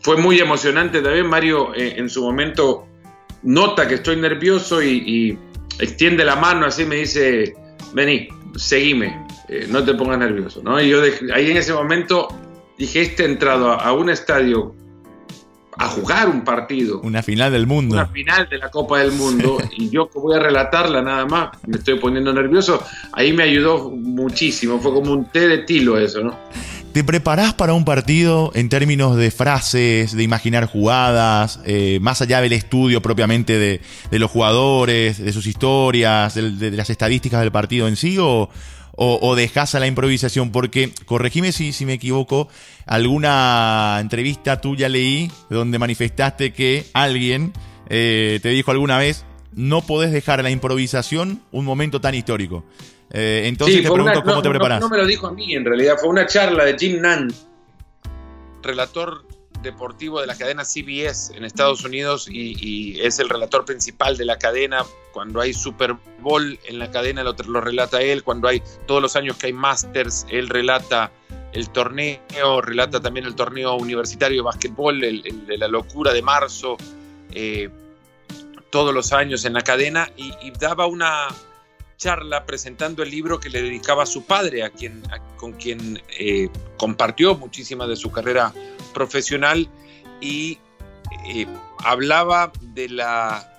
fue 0.01 0.17
muy 0.17 0.41
emocionante 0.41 1.03
también, 1.03 1.27
Mario 1.27 1.75
eh, 1.75 1.97
en 1.99 2.09
su 2.09 2.23
momento 2.23 2.87
nota 3.43 3.87
que 3.87 3.97
estoy 3.97 4.17
nervioso 4.17 4.83
y, 4.83 5.03
y 5.07 5.39
extiende 5.79 6.25
la 6.25 6.37
mano 6.37 6.65
así, 6.65 6.87
me 6.87 6.97
dice, 6.97 7.55
vení, 7.95 8.29
seguime, 8.57 9.27
eh, 9.49 9.67
no 9.69 9.83
te 9.85 9.95
pongas 9.95 10.19
nervioso. 10.19 10.61
¿no? 10.63 10.81
Y 10.81 10.89
yo 10.91 11.03
dej- 11.05 11.33
ahí 11.33 11.51
en 11.51 11.57
ese 11.57 11.73
momento 11.73 12.29
dije, 12.77 13.01
este 13.03 13.23
ha 13.23 13.27
entrado 13.27 13.71
a, 13.73 13.77
a 13.77 13.93
un 13.93 14.11
estadio 14.11 14.75
a 15.77 15.89
jugar 15.89 16.29
un 16.29 16.43
partido, 16.45 17.01
Una 17.03 17.23
final 17.23 17.53
del 17.53 17.67
mundo. 17.67 17.95
una 17.97 18.07
final 18.07 18.49
de 18.49 18.59
la 18.59 18.71
Copa 18.71 19.01
del 19.01 19.13
Mundo, 19.13 19.59
y 19.77 19.91
yo 19.91 20.09
voy 20.15 20.37
a 20.37 20.39
relatarla 20.41 21.03
nada 21.03 21.27
más, 21.27 21.51
me 21.67 21.77
estoy 21.79 21.99
poniendo 21.99 22.33
nervioso, 22.33 22.83
ahí 23.13 23.33
me 23.33 23.43
ayudó 23.45 23.91
muchísimo, 23.91 24.79
fue 24.81 24.93
como 24.93 25.13
un 25.13 25.25
té 25.27 25.49
de 25.49 25.59
tilo 25.59 25.99
eso, 25.99 26.21
¿no? 26.23 26.37
¿Te 26.93 27.03
preparás 27.03 27.55
para 27.55 27.75
un 27.75 27.85
partido 27.85 28.53
en 28.55 28.69
términos 28.69 29.17
de 29.17 29.33
frases, 29.33 30.17
de 30.17 30.23
imaginar 30.23 30.67
jugadas, 30.67 31.59
eh, 31.65 31.99
más 32.01 32.23
allá 32.23 32.41
del 32.41 32.53
estudio 32.53 33.03
propiamente 33.03 33.59
de, 33.59 33.81
de 34.13 34.19
los 34.21 34.31
jugadores, 34.31 35.19
de 35.19 35.33
sus 35.33 35.47
historias, 35.49 36.35
del- 36.37 36.57
de, 36.57 36.71
las 36.71 36.91
estadísticas 36.91 37.41
del 37.41 37.51
partido 37.51 37.89
en 37.89 37.97
sí, 37.97 38.17
o, 38.21 38.49
o, 38.97 39.19
o 39.23 39.35
dejás 39.37 39.75
a 39.75 39.81
la 39.81 39.87
improvisación? 39.87 40.53
Porque, 40.53 40.93
corregime 41.07 41.53
si, 41.53 41.73
si 41.73 41.85
me 41.87 41.95
equivoco, 41.95 42.49
alguna 42.87 43.99
entrevista 44.01 44.61
tuya 44.61 44.89
leí 44.89 45.31
donde 45.51 45.79
manifestaste 45.79 46.53
que 46.53 46.87
alguien 46.93 47.53
eh, 47.89 48.39
te 48.43 48.49
dijo 48.51 48.71
alguna 48.71 48.99
vez, 48.99 49.25
no 49.53 49.83
podés 49.83 50.11
dejar 50.13 50.41
a 50.41 50.43
la 50.43 50.51
improvisación 50.51 51.41
un 51.53 51.65
momento 51.65 52.01
tan 52.01 52.15
histórico. 52.15 52.65
Eh, 53.13 53.43
entonces 53.47 53.77
Sí, 53.77 53.83
te 53.83 53.89
pregunto 53.91 54.13
una- 54.19 54.23
cómo 54.23 54.35
no, 54.37 54.43
te 54.43 54.49
no, 54.49 54.53
preparás. 54.53 54.81
No, 54.81 54.89
me 54.89 54.97
lo 54.99 55.07
dijo 55.07 55.27
a 55.29 55.33
mí, 55.33 55.55
en 55.55 55.65
realidad, 55.65 55.97
fue 56.01 56.09
una 56.09 56.27
charla 56.27 56.65
de 56.65 56.77
Jim 56.79 57.01
Nance, 57.01 57.37
relator 58.63 59.25
deportivo 59.65 60.21
de 60.21 60.29
la 60.29 60.37
cadena 60.37 60.65
CBS 60.65 61.37
en 61.37 61.45
Estados 61.45 61.85
Unidos 61.85 62.29
y, 62.31 63.01
es 63.01 63.19
el 63.19 63.29
relator 63.29 63.65
principal 63.65 64.17
de 64.17 64.25
la 64.25 64.39
cadena. 64.39 64.85
Cuando 65.13 65.41
hay 65.41 65.53
Super 65.53 65.97
Bowl 66.21 66.59
en 66.65 66.79
la 66.79 66.91
cadena 66.91 67.25
lo, 67.25 67.33
lo 67.33 67.61
relata 67.61 68.01
él, 68.01 68.23
cuando 68.23 68.47
hay 68.47 68.63
todos 68.87 69.03
los 69.03 69.17
años 69.17 69.37
que 69.37 69.49
hay 69.49 69.53
Masters, 69.53 70.27
él 70.31 70.49
relata 70.49 71.11
el 71.53 71.71
torneo, 71.71 72.61
relata 72.61 73.01
también 73.01 73.27
el 73.27 73.35
torneo 73.35 73.77
universitario 73.77 74.39
de 74.39 74.43
básquetbol, 74.43 75.03
el, 75.05 75.47
de 75.47 75.57
la 75.57 75.69
locura 75.69 76.13
de 76.13 76.21
marzo, 76.21 76.77
eh, 77.33 77.71
todos 78.71 78.93
los 78.93 79.13
años 79.13 79.45
en 79.45 79.53
la 79.53 79.61
cadena 79.61 80.11
y, 80.17 80.51
daba 80.59 80.87
una 80.87 81.29
charla 81.97 82.45
presentando 82.45 83.05
el 83.05 83.11
libro 83.11 83.39
que 83.39 83.49
le 83.49 83.63
dedicaba 83.63 84.03
a 84.03 84.07
su 84.07 84.25
padre, 84.25 84.65
a 84.65 84.71
quien, 84.71 85.03
con 85.37 85.53
quien 85.53 86.03
eh, 86.19 86.49
compartió 86.77 87.37
muchísima 87.37 87.87
de 87.87 87.95
su 87.95 88.11
carrera 88.11 88.53
profesional 88.95 89.69
y 90.23 90.59
eh, 91.27 91.47
hablaba 91.85 92.51
de 92.63 92.89
la 92.89 93.51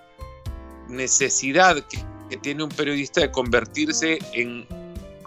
necesidad 0.90 1.76
que, 1.88 2.04
que 2.30 2.38
tiene 2.38 2.64
un 2.64 2.70
periodista 2.70 3.22
de 3.22 3.32
convertirse 3.32 4.18
en 4.34 4.68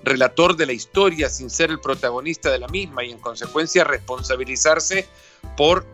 relator 0.03 0.57
de 0.57 0.67
la 0.67 0.73
historia 0.73 1.29
sin 1.29 1.51
ser 1.51 1.71
el 1.71 1.81
protagonista 1.81 2.51
de 2.51 2.59
la 2.59 2.69
misma 2.69 3.05
y 3.05 3.13
en 3.13 3.19
consecuencia 3.19 3.85
responsabilizarse 3.85 5.07
por 5.57 5.87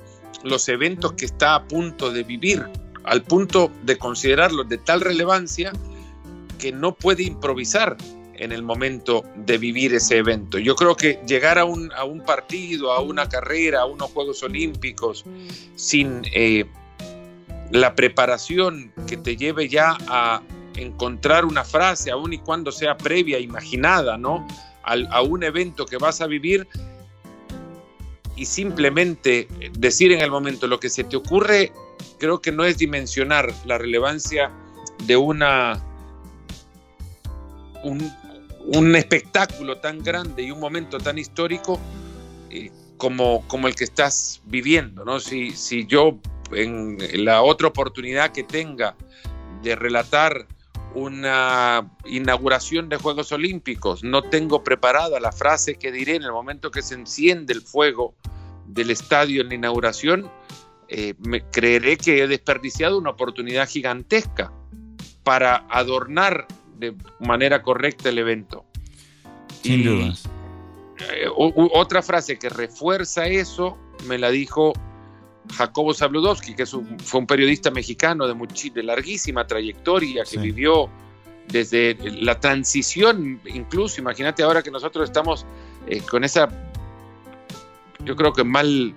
los 0.42 0.68
eventos 0.68 1.12
que 1.14 1.26
está 1.26 1.54
a 1.54 1.64
punto 1.64 2.10
de 2.10 2.22
vivir, 2.22 2.64
al 3.04 3.22
punto 3.22 3.70
de 3.82 3.98
considerarlos 3.98 4.68
de 4.68 4.78
tal 4.78 5.00
relevancia 5.00 5.72
que 6.58 6.72
no 6.72 6.94
puede 6.94 7.24
improvisar 7.24 7.96
en 8.38 8.52
el 8.52 8.62
momento 8.62 9.24
de 9.36 9.58
vivir 9.58 9.94
ese 9.94 10.18
evento. 10.18 10.58
Yo 10.58 10.74
creo 10.74 10.96
que 10.96 11.20
llegar 11.26 11.58
a 11.58 11.64
un, 11.64 11.92
a 11.92 12.04
un 12.04 12.20
partido, 12.20 12.92
a 12.92 13.00
una 13.00 13.28
carrera, 13.28 13.82
a 13.82 13.86
unos 13.86 14.10
Juegos 14.10 14.42
Olímpicos, 14.42 15.24
sin 15.76 16.22
eh, 16.32 16.64
la 17.70 17.94
preparación 17.94 18.92
que 19.06 19.16
te 19.16 19.36
lleve 19.36 19.68
ya 19.68 19.96
a 20.08 20.42
encontrar 20.76 21.44
una 21.44 21.64
frase, 21.64 22.10
aun 22.10 22.32
y 22.32 22.38
cuando 22.38 22.72
sea 22.72 22.96
previa, 22.96 23.38
imaginada, 23.38 24.16
¿no? 24.16 24.46
A 24.82 25.22
un 25.22 25.42
evento 25.42 25.86
que 25.86 25.96
vas 25.96 26.20
a 26.20 26.26
vivir 26.26 26.68
y 28.36 28.44
simplemente 28.44 29.48
decir 29.78 30.12
en 30.12 30.20
el 30.20 30.30
momento 30.30 30.66
lo 30.66 30.78
que 30.78 30.90
se 30.90 31.04
te 31.04 31.16
ocurre, 31.16 31.72
creo 32.18 32.42
que 32.42 32.52
no 32.52 32.64
es 32.64 32.76
dimensionar 32.76 33.50
la 33.64 33.78
relevancia 33.78 34.50
de 35.06 35.16
una 35.16 35.82
un, 37.84 38.12
un 38.66 38.96
espectáculo 38.96 39.78
tan 39.78 40.02
grande 40.02 40.42
y 40.42 40.50
un 40.50 40.60
momento 40.60 40.98
tan 40.98 41.18
histórico 41.18 41.78
eh, 42.50 42.70
como, 42.96 43.46
como 43.48 43.68
el 43.68 43.74
que 43.74 43.84
estás 43.84 44.40
viviendo, 44.46 45.04
¿no? 45.04 45.20
Si, 45.20 45.50
si 45.50 45.86
yo 45.86 46.18
en 46.52 46.98
la 47.24 47.42
otra 47.42 47.68
oportunidad 47.68 48.32
que 48.32 48.44
tenga 48.44 48.96
de 49.62 49.76
relatar 49.76 50.46
una 50.94 51.90
inauguración 52.04 52.88
de 52.88 52.96
Juegos 52.96 53.32
Olímpicos, 53.32 54.04
no 54.04 54.22
tengo 54.22 54.62
preparada 54.62 55.18
la 55.18 55.32
frase 55.32 55.74
que 55.74 55.90
diré 55.90 56.16
en 56.16 56.22
el 56.22 56.32
momento 56.32 56.70
que 56.70 56.82
se 56.82 56.94
enciende 56.94 57.52
el 57.52 57.62
fuego 57.62 58.14
del 58.66 58.90
estadio 58.90 59.42
en 59.42 59.48
la 59.48 59.54
inauguración, 59.56 60.30
eh, 60.88 61.14
me 61.18 61.42
creeré 61.50 61.96
que 61.96 62.22
he 62.22 62.28
desperdiciado 62.28 62.98
una 62.98 63.10
oportunidad 63.10 63.68
gigantesca 63.68 64.52
para 65.22 65.66
adornar 65.68 66.46
de 66.78 66.94
manera 67.20 67.62
correcta 67.62 68.08
el 68.08 68.18
evento. 68.18 68.64
Sin 69.62 69.80
Y, 69.80 69.84
dudas. 69.84 70.28
eh, 70.98 71.26
o- 71.34 71.70
otra 71.78 72.02
frase 72.02 72.38
que 72.38 72.48
refuerza 72.48 73.26
eso 73.26 73.76
me 74.06 74.18
la 74.18 74.30
dijo 74.30 74.72
Jacobo 75.56 75.92
Zabludowski, 75.92 76.54
que 76.54 76.62
es 76.64 76.72
un- 76.74 76.98
fue 76.98 77.20
un 77.20 77.26
periodista 77.26 77.70
mexicano 77.70 78.26
de, 78.26 78.34
muchi- 78.34 78.72
de 78.72 78.82
larguísima 78.82 79.46
trayectoria, 79.46 80.22
que 80.24 80.30
Sí. 80.30 80.38
vivió 80.38 80.88
desde 81.48 81.96
la 82.22 82.40
transición, 82.40 83.40
incluso, 83.44 84.00
imagínate 84.00 84.42
ahora 84.42 84.62
que 84.62 84.70
nosotros 84.70 85.04
estamos 85.04 85.44
eh, 85.86 86.00
con 86.00 86.24
esa, 86.24 86.48
yo 88.02 88.16
creo 88.16 88.32
que 88.32 88.42
mal 88.44 88.94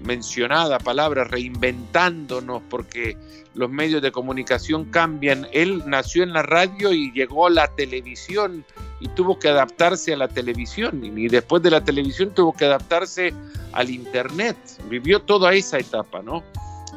mencionada 0.00 0.78
palabra, 0.78 1.24
reinventándonos, 1.24 2.62
porque 2.70 3.16
los 3.54 3.70
medios 3.70 4.02
de 4.02 4.12
comunicación 4.12 4.86
cambian. 4.86 5.46
Él 5.52 5.82
nació 5.86 6.22
en 6.22 6.32
la 6.32 6.42
radio 6.42 6.92
y 6.92 7.12
llegó 7.12 7.46
a 7.46 7.50
la 7.50 7.68
televisión 7.68 8.64
y 9.00 9.08
tuvo 9.08 9.38
que 9.38 9.48
adaptarse 9.48 10.12
a 10.12 10.16
la 10.16 10.28
televisión 10.28 11.04
y 11.04 11.28
después 11.28 11.62
de 11.62 11.70
la 11.70 11.84
televisión 11.84 12.32
tuvo 12.34 12.52
que 12.52 12.64
adaptarse 12.64 13.32
al 13.72 13.90
internet. 13.90 14.56
Vivió 14.88 15.20
toda 15.20 15.52
esa 15.54 15.78
etapa, 15.78 16.22
¿no? 16.22 16.42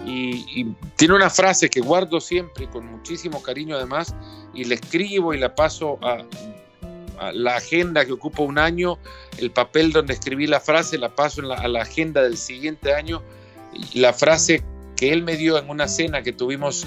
Y, 0.06 0.68
tiene 0.96 1.16
una 1.16 1.30
frase 1.30 1.70
que 1.70 1.82
guardo 1.82 2.22
siempre 2.22 2.68
con 2.70 2.86
muchísimo 2.86 3.42
cariño 3.42 3.76
además 3.76 4.16
y 4.54 4.64
la 4.64 4.76
escribo 4.76 5.34
y 5.34 5.40
la 5.40 5.56
paso 5.56 6.00
a, 6.02 6.24
la 7.34 7.56
agenda 7.56 8.06
que 8.06 8.14
ocupa 8.14 8.44
un 8.44 8.60
año, 8.60 9.00
el 9.40 9.50
papel 9.50 9.92
donde 9.92 10.14
escribí 10.14 10.46
la 10.46 10.60
frase 10.60 11.00
la 11.00 11.16
paso 11.16 11.42
a 11.52 11.68
la 11.68 11.82
agenda 11.82 12.22
del 12.22 12.38
siguiente 12.38 12.94
año 12.94 13.24
y 13.74 14.00
la 14.00 14.14
frase 14.14 14.64
que 14.98 15.14
él 15.14 15.24
me 15.24 15.38
dio 15.38 15.58
en 15.58 15.70
una 15.70 15.88
cena 15.88 16.22
que 16.24 16.34
tuvimos 16.34 16.86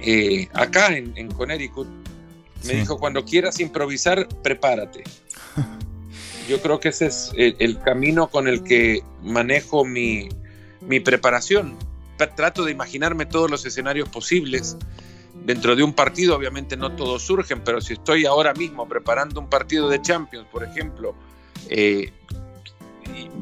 eh, 0.00 0.48
acá 0.54 0.96
en, 0.96 1.12
en 1.16 1.30
Connecticut 1.30 1.86
Me 2.64 2.72
Sí. 2.72 2.76
dijo, 2.80 2.98
cuando 2.98 3.24
quieras 3.24 3.60
improvisar, 3.60 4.26
prepárate. 4.42 5.04
Yo 6.48 6.60
creo 6.60 6.80
que 6.80 6.88
ese 6.88 7.06
es 7.06 7.30
el, 7.36 7.54
el 7.58 7.78
camino 7.80 8.28
con 8.28 8.48
el 8.48 8.62
que 8.64 9.02
manejo 9.22 9.84
mi, 9.84 10.28
mi 10.80 11.00
preparación. 11.00 11.76
Tra- 12.18 12.34
Trato 12.34 12.64
de 12.64 12.72
imaginarme 12.72 13.24
todos 13.24 13.50
los 13.50 13.64
escenarios 13.64 14.08
posibles. 14.08 14.76
Dentro 15.44 15.74
de 15.76 15.82
un 15.82 15.94
partido, 15.94 16.36
obviamente 16.36 16.76
no 16.76 16.92
todos 16.96 17.22
surgen, 17.22 17.62
pero 17.64 17.80
si 17.80 17.94
estoy 17.94 18.26
ahora 18.26 18.52
mismo 18.52 18.86
preparando 18.88 19.40
un 19.40 19.48
partido 19.48 19.88
de 19.88 20.02
Champions, 20.02 20.46
por 20.52 20.64
ejemplo, 20.64 21.14
eh, 21.68 22.12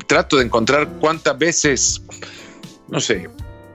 trato 0.06 0.36
de 0.36 0.44
encontrar 0.44 0.88
cuántas 1.00 1.36
veces, 1.38 2.02
no 2.88 3.00
sé, 3.00 3.28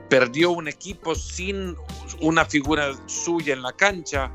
perdió 0.08 0.50
un 0.50 0.68
equipo 0.68 1.14
sin 1.14 1.76
una 2.20 2.44
figura 2.44 2.92
suya 3.06 3.54
en 3.54 3.62
la 3.62 3.72
cancha, 3.72 4.30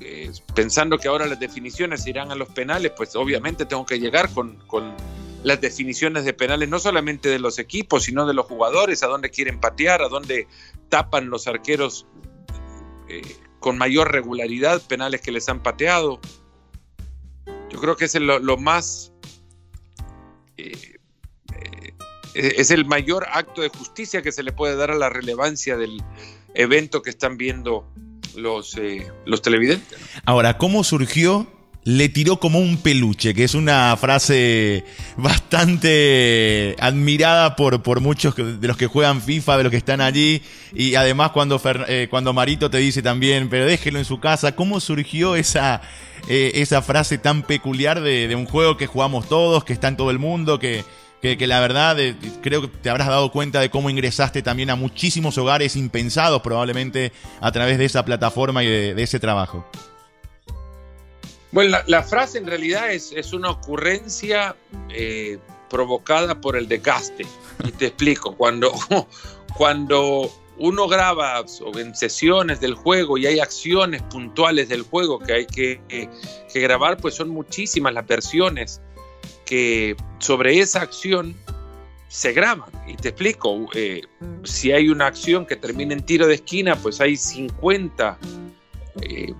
eh, 0.00 0.32
pensando 0.54 0.98
que 0.98 1.08
ahora 1.08 1.26
las 1.26 1.38
definiciones 1.40 2.06
irán 2.06 2.30
a 2.30 2.34
los 2.34 2.48
penales, 2.48 2.92
pues 2.96 3.14
obviamente 3.16 3.66
tengo 3.66 3.84
que 3.84 3.98
llegar 3.98 4.32
con, 4.32 4.56
con 4.66 4.94
las 5.42 5.60
definiciones 5.60 6.24
de 6.24 6.32
penales, 6.32 6.68
no 6.68 6.78
solamente 6.78 7.28
de 7.28 7.38
los 7.38 7.58
equipos, 7.58 8.04
sino 8.04 8.26
de 8.26 8.34
los 8.34 8.46
jugadores, 8.46 9.02
a 9.02 9.06
dónde 9.06 9.30
quieren 9.30 9.60
patear, 9.60 10.02
a 10.02 10.08
dónde 10.08 10.48
tapan 10.88 11.30
los 11.30 11.46
arqueros 11.46 12.06
eh, 13.08 13.36
con 13.60 13.78
mayor 13.78 14.12
regularidad 14.12 14.82
penales 14.82 15.20
que 15.20 15.32
les 15.32 15.48
han 15.48 15.62
pateado. 15.62 16.20
Yo 17.70 17.80
creo 17.80 17.96
que 17.96 18.06
es 18.06 18.14
lo, 18.16 18.38
lo 18.38 18.56
más... 18.56 19.12
eh, 20.56 20.97
es 22.38 22.70
el 22.70 22.84
mayor 22.84 23.26
acto 23.32 23.62
de 23.62 23.68
justicia 23.68 24.22
que 24.22 24.32
se 24.32 24.42
le 24.42 24.52
puede 24.52 24.76
dar 24.76 24.90
a 24.90 24.96
la 24.96 25.10
relevancia 25.10 25.76
del 25.76 26.02
evento 26.54 27.02
que 27.02 27.10
están 27.10 27.36
viendo 27.36 27.86
los, 28.36 28.76
eh, 28.76 29.06
los 29.26 29.42
televidentes. 29.42 29.98
Ahora, 30.24 30.58
¿cómo 30.58 30.84
surgió? 30.84 31.46
Le 31.84 32.08
tiró 32.08 32.38
como 32.38 32.58
un 32.58 32.76
peluche, 32.76 33.32
que 33.32 33.44
es 33.44 33.54
una 33.54 33.96
frase 33.96 34.84
bastante 35.16 36.76
admirada 36.80 37.56
por, 37.56 37.82
por 37.82 38.00
muchos 38.00 38.36
de 38.36 38.68
los 38.68 38.76
que 38.76 38.86
juegan 38.86 39.22
FIFA, 39.22 39.56
de 39.56 39.62
los 39.62 39.70
que 39.70 39.78
están 39.78 40.00
allí. 40.00 40.42
Y 40.74 40.96
además 40.96 41.30
cuando, 41.30 41.60
eh, 41.88 42.08
cuando 42.10 42.34
Marito 42.34 42.68
te 42.68 42.78
dice 42.78 43.00
también, 43.00 43.48
pero 43.48 43.64
déjelo 43.64 43.98
en 43.98 44.04
su 44.04 44.20
casa, 44.20 44.54
¿cómo 44.54 44.80
surgió 44.80 45.34
esa, 45.34 45.80
eh, 46.28 46.52
esa 46.56 46.82
frase 46.82 47.16
tan 47.16 47.42
peculiar 47.42 48.02
de, 48.02 48.28
de 48.28 48.34
un 48.34 48.44
juego 48.44 48.76
que 48.76 48.86
jugamos 48.86 49.28
todos, 49.28 49.64
que 49.64 49.72
está 49.72 49.88
en 49.88 49.96
todo 49.96 50.10
el 50.10 50.18
mundo, 50.18 50.58
que, 50.58 50.84
que, 51.22 51.36
que 51.36 51.46
la 51.46 51.60
verdad 51.60 51.98
eh, 51.98 52.14
creo 52.42 52.62
que 52.62 52.68
te 52.68 52.90
habrás 52.90 53.08
dado 53.08 53.30
cuenta 53.32 53.60
de 53.60 53.70
cómo 53.70 53.90
ingresaste 53.90 54.42
también 54.42 54.70
a 54.70 54.76
muchísimos 54.76 55.36
hogares 55.38 55.74
impensados 55.76 56.42
probablemente 56.42 57.12
a 57.40 57.50
través 57.52 57.78
de 57.78 57.84
esa 57.86 58.04
plataforma 58.04 58.62
y 58.62 58.66
de- 58.68 58.94
de 58.94 59.02
ese 59.02 59.18
trabajo? 59.18 59.66
Bueno, 61.50 61.70
la, 61.70 61.84
la 61.86 62.02
frase 62.02 62.38
en 62.38 62.46
realidad 62.46 62.90
es, 62.92 63.12
es 63.12 63.32
una 63.32 63.50
ocurrencia 63.50 64.54
eh, 64.90 65.38
provocada 65.70 66.40
por 66.40 66.56
el 66.56 66.68
desgaste. 66.68 67.26
Y 67.64 67.72
te 67.72 67.86
explico, 67.86 68.36
cuando, 68.36 68.72
cuando 69.56 70.30
uno 70.58 70.88
graba 70.88 71.44
en 71.76 71.94
sesiones 71.94 72.60
del 72.60 72.74
juego 72.74 73.16
y 73.16 73.26
hay 73.26 73.40
acciones 73.40 74.02
puntuales 74.02 74.68
del 74.68 74.82
juego 74.82 75.18
que 75.20 75.32
hay 75.32 75.46
que, 75.46 75.80
que- 75.88 76.10
que 76.52 76.60
grabar, 76.60 76.98
pues 76.98 77.14
son 77.14 77.30
muchísimas 77.30 77.94
las 77.94 78.06
versiones 78.06 78.80
que 79.48 79.96
sobre 80.18 80.58
esa 80.58 80.82
acción 80.82 81.34
se 82.08 82.32
graban. 82.34 82.70
Y 82.86 82.96
te 82.96 83.08
explico, 83.08 83.66
eh, 83.72 84.02
si 84.44 84.72
hay 84.72 84.90
una 84.90 85.06
acción 85.06 85.46
que 85.46 85.56
termina 85.56 85.94
en 85.94 86.04
tiro 86.04 86.26
de 86.26 86.34
esquina, 86.34 86.76
pues 86.76 87.00
hay 87.00 87.16
50 87.16 88.18
eh, 89.00 89.32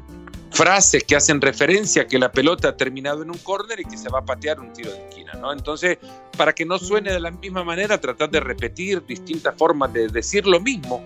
frases 0.50 1.04
que 1.04 1.14
hacen 1.14 1.42
referencia 1.42 2.02
a 2.02 2.06
que 2.06 2.18
la 2.18 2.32
pelota 2.32 2.70
ha 2.70 2.76
terminado 2.76 3.22
en 3.22 3.30
un 3.30 3.36
córner 3.36 3.80
y 3.80 3.84
que 3.84 3.98
se 3.98 4.08
va 4.08 4.20
a 4.20 4.24
patear 4.24 4.60
un 4.60 4.72
tiro 4.72 4.90
de 4.90 5.08
esquina, 5.10 5.34
¿no? 5.34 5.52
Entonces, 5.52 5.98
para 6.38 6.54
que 6.54 6.64
no 6.64 6.78
suene 6.78 7.12
de 7.12 7.20
la 7.20 7.30
misma 7.30 7.62
manera, 7.62 8.00
tratar 8.00 8.30
de 8.30 8.40
repetir 8.40 9.04
distintas 9.04 9.54
formas 9.58 9.92
de 9.92 10.08
decir 10.08 10.46
lo 10.46 10.58
mismo, 10.58 11.04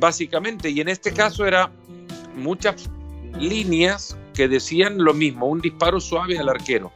básicamente, 0.00 0.70
y 0.70 0.80
en 0.80 0.88
este 0.88 1.12
caso 1.12 1.46
era 1.46 1.70
muchas 2.34 2.90
líneas 3.38 4.16
que 4.34 4.48
decían 4.48 4.98
lo 4.98 5.14
mismo, 5.14 5.46
un 5.46 5.60
disparo 5.60 6.00
suave 6.00 6.36
al 6.36 6.48
arquero. 6.48 6.90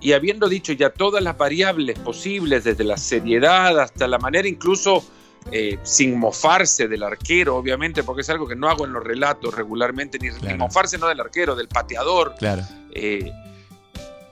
Y 0.00 0.12
habiendo 0.12 0.48
dicho 0.48 0.72
ya 0.72 0.90
todas 0.90 1.22
las 1.22 1.36
variables 1.36 1.98
posibles, 1.98 2.64
desde 2.64 2.84
la 2.84 2.96
seriedad 2.96 3.78
hasta 3.78 4.06
la 4.08 4.18
manera 4.18 4.48
incluso 4.48 5.04
eh, 5.52 5.78
sin 5.82 6.18
mofarse 6.18 6.86
del 6.88 7.02
arquero, 7.02 7.56
obviamente, 7.56 8.02
porque 8.02 8.20
es 8.22 8.30
algo 8.30 8.46
que 8.46 8.56
no 8.56 8.68
hago 8.68 8.84
en 8.86 8.92
los 8.92 9.02
relatos 9.04 9.54
regularmente, 9.54 10.18
ni, 10.18 10.28
ni 10.28 10.34
Claro. 10.36 10.58
mofarse 10.58 10.98
no 10.98 11.06
del 11.08 11.20
arquero, 11.20 11.54
del 11.54 11.68
pateador, 11.68 12.34
Claro. 12.38 12.62
eh, 12.92 13.30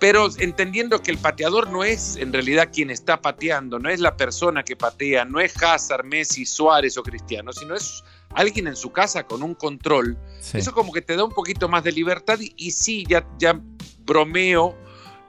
pero 0.01 0.29
entendiendo 0.39 1.03
que 1.03 1.11
el 1.11 1.19
pateador 1.19 1.71
no 1.71 1.83
es 1.83 2.17
en 2.17 2.33
realidad 2.33 2.69
quien 2.73 2.91
está 2.91 3.21
pateando, 3.21 3.79
no 3.81 3.89
es 3.91 3.99
la 4.01 4.17
persona 4.17 4.63
que 4.63 4.77
patea, 4.77 5.25
no 5.25 5.41
es 5.41 5.61
Hazard, 5.61 6.05
Messi, 6.05 6.47
Suárez 6.47 6.97
o 6.99 7.03
Cristiano, 7.03 7.53
sino 7.53 7.75
es 7.75 8.05
alguien 8.35 8.69
en 8.69 8.77
su 8.77 8.93
casa 8.93 9.25
con 9.25 9.43
un 9.43 9.55
control. 9.55 10.17
Sí. 10.41 10.59
Eso 10.59 10.73
como 10.73 10.93
que 10.93 11.03
te 11.03 11.17
da 11.17 11.25
un 11.25 11.33
poquito 11.33 11.69
más 11.69 11.83
de 11.83 11.91
libertad 11.93 12.39
y, 12.39 12.53
y 12.57 12.71
sí, 12.71 13.05
ya, 13.09 13.27
ya 13.39 13.59
bromeo 14.05 14.77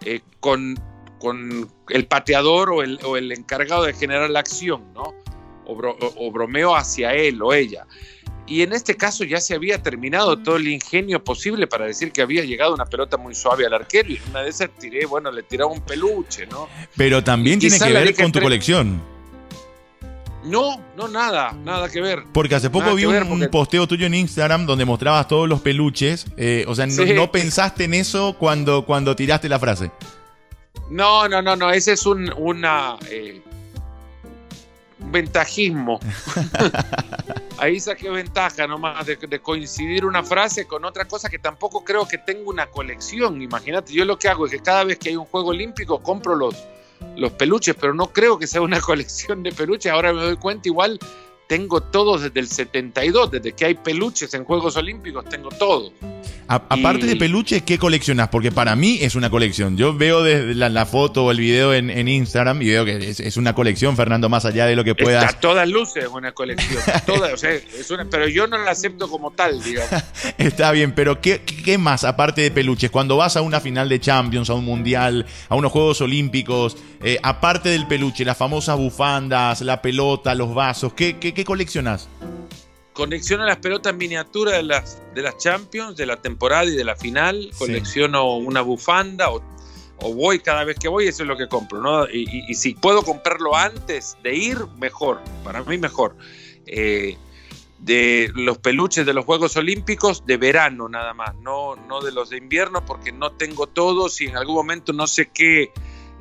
eh, 0.05 0.21
con, 0.39 0.79
con 1.19 1.69
el 1.89 2.05
pateador 2.07 2.69
o 2.71 2.81
el, 2.83 2.99
o 3.03 3.17
el 3.17 3.31
encargado 3.31 3.83
de 3.83 3.93
generar 3.93 4.29
la 4.29 4.39
acción, 4.39 4.93
¿no? 4.93 5.13
O, 5.65 5.75
bro- 5.75 5.97
o- 5.99 6.27
o 6.27 6.31
bromeo 6.31 6.75
hacia 6.75 7.13
él 7.13 7.41
o 7.41 7.53
ella. 7.53 7.85
Y 8.47 8.63
en 8.63 8.73
este 8.73 8.97
caso 8.97 9.23
ya 9.23 9.39
se 9.39 9.53
había 9.53 9.83
terminado 9.83 10.35
todo 10.41 10.55
el 10.55 10.67
ingenio 10.67 11.23
posible 11.23 11.67
para 11.67 11.85
decir 11.85 12.11
que 12.11 12.23
había 12.23 12.43
llegado 12.43 12.73
una 12.73 12.85
pelota 12.85 13.15
muy 13.15 13.35
suave 13.35 13.67
al 13.67 13.73
arquero 13.75 14.09
y 14.09 14.19
una 14.31 14.41
de 14.41 14.49
esas 14.49 14.71
tiré, 14.79 15.05
bueno, 15.05 15.31
le 15.31 15.43
tiraba 15.43 15.71
un 15.71 15.81
peluche, 15.81 16.47
¿no? 16.47 16.67
Pero 16.97 17.23
también 17.23 17.59
tiene 17.59 17.75
que 17.77 17.93
ver 17.93 18.15
con 18.15 18.31
tu 18.31 18.39
colección. 18.45 19.18
No, 20.43 20.79
no, 20.95 21.07
nada, 21.09 21.51
nada 21.65 21.89
que 21.89 21.99
ver. 22.01 22.23
Porque 22.33 22.55
hace 22.55 22.69
poco 22.69 22.85
Nada 22.85 22.95
vi 22.95 23.05
un, 23.05 23.27
porque- 23.27 23.49
posteo 23.49 23.87
tuyo 23.87 24.05
en 24.05 24.13
Instagram 24.13 24.65
donde 24.65 24.85
mostrabas 24.85 25.27
todos 25.27 25.49
los 25.49 25.59
peluches. 25.61 26.25
eh, 26.37 26.63
o 26.67 26.73
sea, 26.75 26.85
no, 26.87 26.93
Sí. 27.03 27.13
no 27.13 27.31
pensaste 27.31 27.83
en 27.83 27.93
eso 27.93 28.35
cuando, 28.39 28.85
cuando 28.85 29.15
tiraste 29.15 29.49
la 29.49 29.59
frase. 29.59 29.91
No, 30.89 31.27
no, 31.27 31.41
no, 31.41 31.55
no, 31.55 31.69
ese 31.71 31.93
es 31.93 32.05
un 32.05 32.31
una, 32.37 32.95
eh, 33.11 33.41
ventajismo. 34.99 35.99
Ahí 37.57 37.79
saqué 37.79 38.09
ventaja 38.09 38.65
nomás 38.67 39.05
de, 39.05 39.17
de 39.17 39.39
coincidir 39.39 40.05
una 40.05 40.23
frase 40.23 40.65
con 40.65 40.85
otra 40.85 41.05
cosa 41.05 41.29
que 41.29 41.39
tampoco 41.39 41.83
creo 41.83 42.07
que 42.07 42.17
tenga 42.17 42.49
una 42.49 42.67
colección. 42.67 43.41
Imagínate, 43.41 43.93
yo 43.93 44.05
lo 44.05 44.17
que 44.17 44.29
hago 44.29 44.45
es 44.45 44.51
que 44.51 44.59
cada 44.59 44.83
vez 44.85 44.97
que 44.97 45.09
hay 45.09 45.15
un 45.17 45.25
juego 45.25 45.49
olímpico 45.49 46.01
compro 46.01 46.35
los, 46.35 46.55
los 47.15 47.31
peluches, 47.33 47.75
pero 47.79 47.93
no 47.93 48.07
creo 48.07 48.37
que 48.39 48.47
sea 48.47 48.61
una 48.61 48.79
colección 48.81 49.43
de 49.43 49.51
peluches. 49.51 49.91
Ahora 49.91 50.13
me 50.13 50.21
doy 50.21 50.37
cuenta, 50.37 50.67
igual 50.67 50.99
tengo 51.49 51.81
todos 51.81 52.21
desde 52.21 52.39
el 52.41 52.47
72, 52.47 53.31
desde 53.31 53.53
que 53.53 53.65
hay 53.65 53.73
peluches 53.73 54.31
en 54.35 54.43
Juegos 54.43 54.75
Olímpicos, 54.77 55.25
tengo 55.25 55.49
todo. 55.49 55.91
A- 56.47 56.55
aparte 56.69 57.05
Y- 57.07 57.09
de 57.09 57.15
peluches, 57.15 57.63
¿qué 57.63 57.79
coleccionás? 57.79 58.29
Porque 58.29 58.51
para 58.51 58.75
mí 58.75 58.99
es 59.01 59.15
una 59.15 59.31
colección. 59.31 59.75
Yo 59.75 59.95
veo 59.95 60.21
desde 60.21 60.53
la, 60.53 60.69
la 60.69 60.85
foto 60.85 61.25
o 61.25 61.31
el 61.31 61.39
video 61.39 61.73
en, 61.73 61.89
en 61.89 62.07
Instagram 62.07 62.61
y 62.61 62.67
veo 62.69 62.85
que 62.85 62.97
es, 63.09 63.19
es 63.19 63.35
una 63.37 63.53
colección, 63.55 63.95
Fernando, 63.95 64.29
más 64.29 64.45
allá 64.45 64.67
de 64.67 64.75
lo 64.75 64.83
que 64.83 64.93
puedas. 64.93 65.23
Está 65.25 65.37
a 65.37 65.41
todas 65.41 65.67
luces 65.67 66.07
una 66.11 66.31
colección, 66.33 66.81
todas, 67.07 67.33
o 67.33 67.37
sea, 67.37 67.51
es 67.51 67.89
una- 67.89 68.05
pero 68.07 68.27
yo 68.27 68.45
no 68.45 68.57
la 68.59 68.69
acepto 68.71 69.09
como 69.09 69.31
tal, 69.31 69.61
digamos. 69.63 69.89
Está 70.37 70.71
bien, 70.71 70.93
pero 70.93 71.19
¿qué, 71.19 71.41
¿qué 71.41 71.79
más 71.79 72.03
aparte 72.03 72.41
de 72.41 72.51
peluches? 72.51 72.91
Cuando 72.91 73.17
vas 73.17 73.35
a 73.37 73.41
una 73.41 73.59
final 73.59 73.89
de 73.89 73.99
Champions, 73.99 74.51
a 74.51 74.53
un 74.53 74.65
Mundial, 74.65 75.25
a 75.49 75.55
unos 75.55 75.71
Juegos 75.71 75.99
Olímpicos, 76.01 76.77
eh, 77.01 77.17
aparte 77.23 77.69
del 77.69 77.87
peluche, 77.87 78.25
las 78.25 78.37
famosas 78.37 78.77
bufandas, 78.77 79.61
la 79.61 79.81
pelota, 79.81 80.35
los 80.35 80.53
vasos, 80.53 80.93
¿qué, 80.93 81.17
qué, 81.17 81.33
qué 81.33 81.43
coleccionás? 81.45 82.07
Colecciono 82.93 83.45
las 83.45 83.57
pelotas 83.57 83.95
miniaturas 83.95 84.55
de 84.55 84.63
las, 84.63 85.01
de 85.15 85.21
las 85.21 85.37
Champions, 85.37 85.95
de 85.95 86.05
la 86.05 86.17
temporada 86.17 86.65
y 86.65 86.71
de 86.75 86.83
la 86.83 86.95
final. 86.97 87.49
Colecciono 87.57 88.35
una 88.35 88.59
bufanda 88.61 89.29
o, 89.29 89.41
o 90.01 90.13
voy 90.13 90.39
cada 90.39 90.65
vez 90.65 90.77
que 90.77 90.89
voy, 90.89 91.07
eso 91.07 91.23
es 91.23 91.29
lo 91.29 91.37
que 91.37 91.47
compro. 91.47 91.79
¿no? 91.81 92.09
Y, 92.09 92.23
y- 92.29 92.43
y 92.49 92.53
si 92.55 92.73
puedo 92.73 93.01
comprarlo 93.03 93.55
antes 93.55 94.17
de 94.21 94.35
ir, 94.35 94.57
mejor. 94.77 95.21
Para 95.45 95.63
mí, 95.63 95.77
mejor. 95.77 96.17
Eh, 96.65 97.15
de 97.77 98.29
los 98.35 98.57
peluches 98.57 99.05
de 99.05 99.13
los 99.13 99.23
Juegos 99.23 99.55
Olímpicos 99.55 100.25
de 100.25 100.35
verano 100.35 100.89
nada 100.89 101.13
más, 101.13 101.33
no, 101.35 101.77
no 101.77 102.01
de 102.01 102.11
los 102.11 102.29
de 102.29 102.35
invierno 102.37 102.83
porque 102.85 103.13
no 103.13 103.31
tengo 103.31 103.67
todos 103.67 104.19
y 104.19 104.25
en 104.25 104.35
algún 104.35 104.55
momento 104.55 104.91
no 104.91 105.07
sé 105.07 105.29
qué 105.33 105.71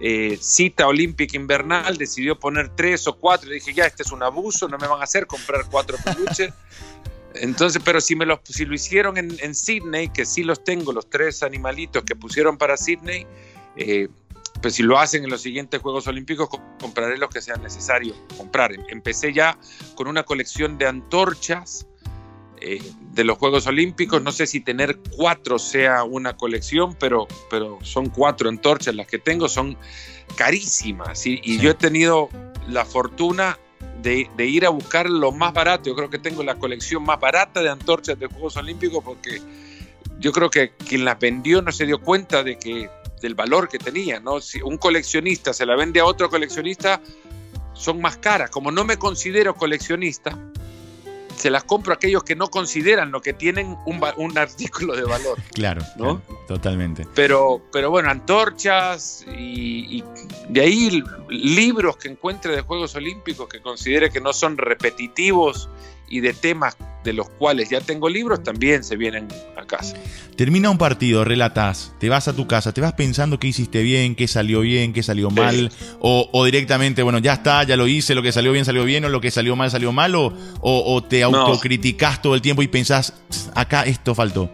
eh, 0.00 0.38
cita 0.40 0.86
olímpica 0.86 1.36
invernal 1.36 1.96
decidió 1.96 2.38
poner 2.38 2.68
tres 2.76 3.06
o 3.08 3.16
cuatro 3.18 3.50
y 3.50 3.54
dije 3.54 3.74
ya 3.74 3.84
este 3.86 4.02
es 4.04 4.12
un 4.12 4.22
abuso, 4.22 4.68
no 4.68 4.78
me 4.78 4.86
van 4.86 5.00
a 5.00 5.04
hacer 5.04 5.26
comprar 5.26 5.66
cuatro 5.70 5.96
peluches. 6.04 6.52
Entonces, 7.34 7.80
pero 7.84 8.00
si 8.00 8.16
me 8.16 8.24
los 8.26 8.40
si 8.44 8.64
lo 8.64 8.74
hicieron 8.74 9.16
en, 9.18 9.36
en 9.40 9.54
Sydney, 9.54 10.08
que 10.08 10.24
sí 10.24 10.42
los 10.42 10.64
tengo, 10.64 10.92
los 10.92 11.08
tres 11.10 11.42
animalitos 11.42 12.02
que 12.04 12.16
pusieron 12.16 12.56
para 12.58 12.76
Sydney, 12.76 13.26
eh, 13.76 14.08
pues 14.62 14.74
si 14.74 14.82
lo 14.82 14.98
hacen 14.98 15.22
en 15.24 15.30
los 15.30 15.42
siguientes 15.42 15.80
Juegos 15.80 16.06
Olímpicos, 16.08 16.48
co- 16.48 16.60
compraré 16.80 17.16
los 17.18 17.28
que 17.30 17.40
sean 17.40 17.62
necesarios 17.62 18.16
comprar. 18.36 18.72
Em- 18.72 18.82
Empecé 18.88 19.32
ya 19.32 19.56
con 19.94 20.08
una 20.08 20.22
colección 20.24 20.78
de 20.78 20.86
antorchas 20.86 21.86
eh, 22.60 22.82
de 23.12 23.24
los 23.24 23.38
Juegos 23.38 23.66
Olímpicos. 23.66 24.22
No 24.22 24.32
sé 24.32 24.46
si 24.46 24.60
tener 24.60 24.98
cuatro 25.16 25.58
sea 25.58 26.04
una 26.04 26.36
colección, 26.36 26.94
pero, 26.98 27.26
pero 27.50 27.78
son 27.82 28.08
cuatro 28.08 28.48
antorchas 28.48 28.94
las 28.94 29.06
que 29.06 29.18
tengo, 29.18 29.48
son 29.48 29.76
carísimas. 30.36 31.26
Y, 31.26 31.40
y 31.42 31.56
Sí. 31.56 31.58
yo 31.60 31.70
he 31.70 31.74
tenido 31.74 32.28
la 32.68 32.84
fortuna 32.84 33.58
de, 34.02 34.28
de 34.36 34.46
ir 34.46 34.64
a 34.66 34.70
buscar 34.70 35.08
lo 35.08 35.32
más 35.32 35.52
barato. 35.52 35.84
Yo 35.90 35.96
creo 35.96 36.10
que 36.10 36.18
tengo 36.18 36.42
la 36.42 36.56
colección 36.56 37.02
más 37.02 37.18
barata 37.18 37.62
de 37.62 37.70
antorchas 37.70 38.18
de 38.18 38.26
Juegos 38.26 38.56
Olímpicos 38.56 39.02
porque 39.04 39.40
yo 40.20 40.32
creo 40.32 40.50
que 40.50 40.70
quien 40.72 41.04
las 41.04 41.18
vendió 41.18 41.62
no 41.62 41.72
se 41.72 41.86
dio 41.86 42.00
cuenta 42.00 42.42
de 42.42 42.58
que 42.58 42.88
del 43.20 43.34
valor 43.34 43.68
que 43.68 43.78
tenía, 43.78 44.20
¿no? 44.20 44.40
Si 44.40 44.62
un 44.62 44.78
coleccionista 44.78 45.52
se 45.52 45.66
la 45.66 45.74
vende 45.74 45.98
a 45.98 46.04
otro 46.04 46.30
coleccionista, 46.30 47.00
son 47.72 48.00
más 48.00 48.16
caras. 48.18 48.50
Como 48.50 48.70
no 48.70 48.84
me 48.84 48.96
considero 48.96 49.54
coleccionista, 49.54 50.38
se 51.38 51.50
las 51.50 51.64
compro 51.64 51.92
a 51.92 51.96
aquellos 51.96 52.24
que 52.24 52.36
no 52.36 52.48
consideran 52.48 53.10
lo 53.10 53.20
que 53.20 53.32
tienen 53.32 53.76
un, 53.86 54.00
un 54.16 54.38
artículo 54.38 54.96
de 54.96 55.04
valor. 55.04 55.38
Claro, 55.58 55.82
¿No? 55.96 56.20
claro, 56.20 56.44
totalmente. 56.46 57.06
Pero, 57.14 57.60
pero 57.72 57.90
bueno, 57.90 58.10
antorchas 58.10 59.24
y, 59.36 59.98
y 59.98 60.04
de 60.48 60.60
ahí 60.60 61.02
libros 61.28 61.96
que 61.96 62.08
encuentre 62.08 62.54
de 62.54 62.62
Juegos 62.62 62.94
Olímpicos 62.94 63.48
que 63.48 63.60
considere 63.60 64.10
que 64.10 64.20
no 64.20 64.32
son 64.32 64.56
repetitivos 64.56 65.68
y 66.10 66.20
de 66.20 66.32
temas 66.32 66.76
de 67.04 67.12
los 67.12 67.30
cuales 67.30 67.70
ya 67.70 67.80
tengo 67.80 68.08
libros, 68.08 68.42
también 68.42 68.82
se 68.84 68.96
vienen 68.96 69.28
a 69.56 69.64
casa. 69.64 69.94
Termina 70.36 70.68
un 70.68 70.76
partido, 70.78 71.24
relatás, 71.24 71.92
te 71.98 72.08
vas 72.08 72.28
a 72.28 72.34
tu 72.36 72.46
casa, 72.46 72.72
te 72.72 72.80
vas 72.80 72.92
pensando 72.92 73.38
qué 73.38 73.46
hiciste 73.48 73.82
bien, 73.82 74.14
qué 74.14 74.28
salió 74.28 74.60
bien, 74.60 74.92
qué 74.92 75.02
salió 75.02 75.30
mal, 75.30 75.70
o, 76.00 76.28
o 76.32 76.44
directamente, 76.44 77.02
bueno, 77.02 77.18
ya 77.18 77.34
está, 77.34 77.62
ya 77.62 77.76
lo 77.76 77.86
hice, 77.86 78.14
lo 78.14 78.22
que 78.22 78.32
salió 78.32 78.52
bien 78.52 78.64
salió 78.64 78.84
bien, 78.84 79.04
o 79.04 79.08
lo 79.08 79.20
que 79.20 79.30
salió 79.30 79.56
mal 79.56 79.70
salió 79.70 79.92
mal, 79.92 80.14
o, 80.16 80.26
o- 80.60 80.94
o 80.94 81.02
te 81.04 81.22
autocriticás 81.22 82.20
todo 82.20 82.34
el 82.34 82.42
tiempo 82.42 82.62
y 82.62 82.68
pensás, 82.68 83.14
"Tss, 83.30 83.50
acá 83.54 83.82
esto 83.84 84.14
faltó. 84.14 84.50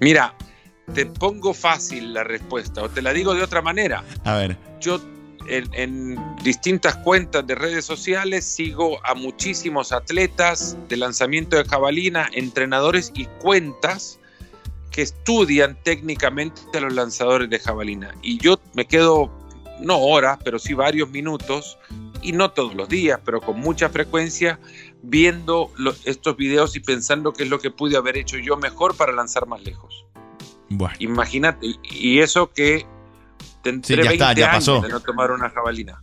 Mira, 0.00 0.34
te 0.94 1.06
pongo 1.06 1.52
fácil 1.54 2.14
la 2.14 2.24
respuesta 2.24 2.82
o 2.82 2.88
te 2.88 3.02
la 3.02 3.12
digo 3.12 3.34
de 3.34 3.42
otra 3.42 3.60
manera. 3.62 4.04
A 4.24 4.34
ver, 4.36 4.56
Yo 4.80 5.00
en, 5.48 5.68
en 5.74 6.36
distintas 6.42 6.96
cuentas 6.98 7.46
de 7.46 7.54
redes 7.54 7.84
sociales 7.84 8.44
sigo 8.44 9.04
a 9.04 9.14
muchísimos 9.14 9.92
atletas 9.92 10.76
de 10.88 10.96
lanzamiento 10.96 11.56
de 11.56 11.64
jabalina, 11.64 12.28
entrenadores 12.32 13.10
y 13.14 13.24
cuentas 13.40 14.18
que 14.90 15.02
estudian 15.02 15.76
técnicamente 15.82 16.60
a 16.74 16.80
los 16.80 16.92
lanzadores 16.94 17.48
de 17.50 17.58
jabalina. 17.58 18.14
Y 18.22 18.38
yo 18.38 18.58
me 18.74 18.86
quedo, 18.86 19.30
no 19.80 19.98
horas, 19.98 20.38
pero 20.44 20.58
sí 20.58 20.74
varios 20.74 21.08
minutos, 21.10 21.78
y 22.20 22.32
no 22.32 22.50
todos 22.50 22.74
los 22.74 22.88
días, 22.88 23.20
pero 23.24 23.40
con 23.40 23.60
mucha 23.60 23.88
frecuencia, 23.90 24.58
viendo 25.02 25.70
lo- 25.76 25.94
estos 26.04 26.36
videos 26.36 26.74
y 26.74 26.80
pensando 26.80 27.32
qué 27.32 27.44
es 27.44 27.48
lo 27.48 27.60
que 27.60 27.70
pude 27.70 27.96
haber 27.96 28.16
hecho 28.16 28.38
yo 28.38 28.56
mejor 28.56 28.96
para 28.96 29.12
lanzar 29.12 29.46
más 29.46 29.62
lejos. 29.62 30.04
bueno, 30.68 30.94
Imagínate, 30.98 31.66
y- 31.66 31.78
y 31.84 32.18
eso 32.20 32.50
que 32.52 32.84
tendré 33.62 33.86
Sí, 33.86 34.02
ya 34.02 34.10
está, 34.12 34.26
20 34.28 34.40
ya 34.40 34.50
años 34.50 34.56
pasó. 34.56 34.80
de 34.80 34.88
no 34.88 35.00
tomar 35.00 35.30
una 35.30 35.50
jabalina. 35.50 36.02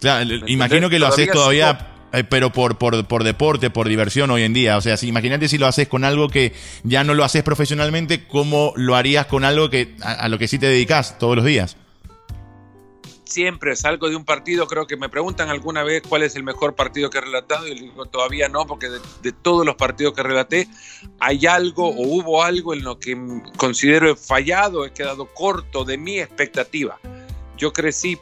claro, 0.00 0.30
imagino 0.46 0.88
que 0.90 0.98
lo 0.98 1.06
haces 1.06 1.30
Todavía 1.30 1.72
todavía, 1.78 1.88
eh, 2.12 2.24
pero 2.24 2.50
por, 2.52 2.76
por, 2.78 3.06
por 3.06 3.24
deporte, 3.24 3.70
por 3.70 3.88
diversión 3.88 4.30
hoy 4.30 4.42
en 4.42 4.52
día. 4.52 4.76
O 4.76 4.80
sea, 4.80 4.96
si, 4.96 5.08
imagínate 5.08 5.48
si 5.48 5.58
lo 5.58 5.66
haces 5.66 5.88
con 5.88 6.04
algo 6.04 6.28
que 6.28 6.52
ya 6.82 7.04
no 7.04 7.14
lo 7.14 7.24
haces 7.24 7.42
profesionalmente, 7.42 8.26
¿cómo 8.26 8.72
lo 8.76 8.96
harías 8.96 9.26
con 9.26 9.44
algo 9.44 9.70
que 9.70 9.94
a, 10.02 10.12
a 10.12 10.28
lo 10.28 10.38
que 10.38 10.48
sí 10.48 10.58
te 10.58 10.66
dedicas 10.66 11.18
todos 11.18 11.36
los 11.36 11.44
días? 11.44 11.76
Siempre 13.32 13.76
salgo 13.76 14.10
de 14.10 14.16
un 14.16 14.26
partido, 14.26 14.66
creo 14.66 14.86
que 14.86 14.98
me 14.98 15.08
preguntan 15.08 15.48
alguna 15.48 15.82
vez 15.82 16.02
cuál 16.06 16.22
es 16.22 16.36
el 16.36 16.42
mejor 16.42 16.74
partido 16.74 17.08
que 17.08 17.16
he 17.16 17.22
relatado 17.22 17.66
y 17.66 17.80
digo 17.80 18.04
todavía 18.04 18.50
no, 18.50 18.66
porque 18.66 18.90
de, 18.90 19.32
todos 19.32 19.64
los 19.64 19.74
partidos 19.76 20.12
que 20.12 20.22
relaté 20.22 20.68
hay 21.18 21.46
algo 21.46 21.88
o 21.88 22.02
hubo 22.02 22.42
algo 22.42 22.74
en 22.74 22.84
lo 22.84 22.98
que 22.98 23.16
considero 23.56 24.10
he 24.10 24.16
fallado, 24.16 24.84
he 24.84 24.92
quedado 24.92 25.24
corto 25.32 25.86
de 25.86 25.96
mi 25.96 26.18
expectativa. 26.18 27.00
Yo 27.56 27.72
crecí 27.72 28.18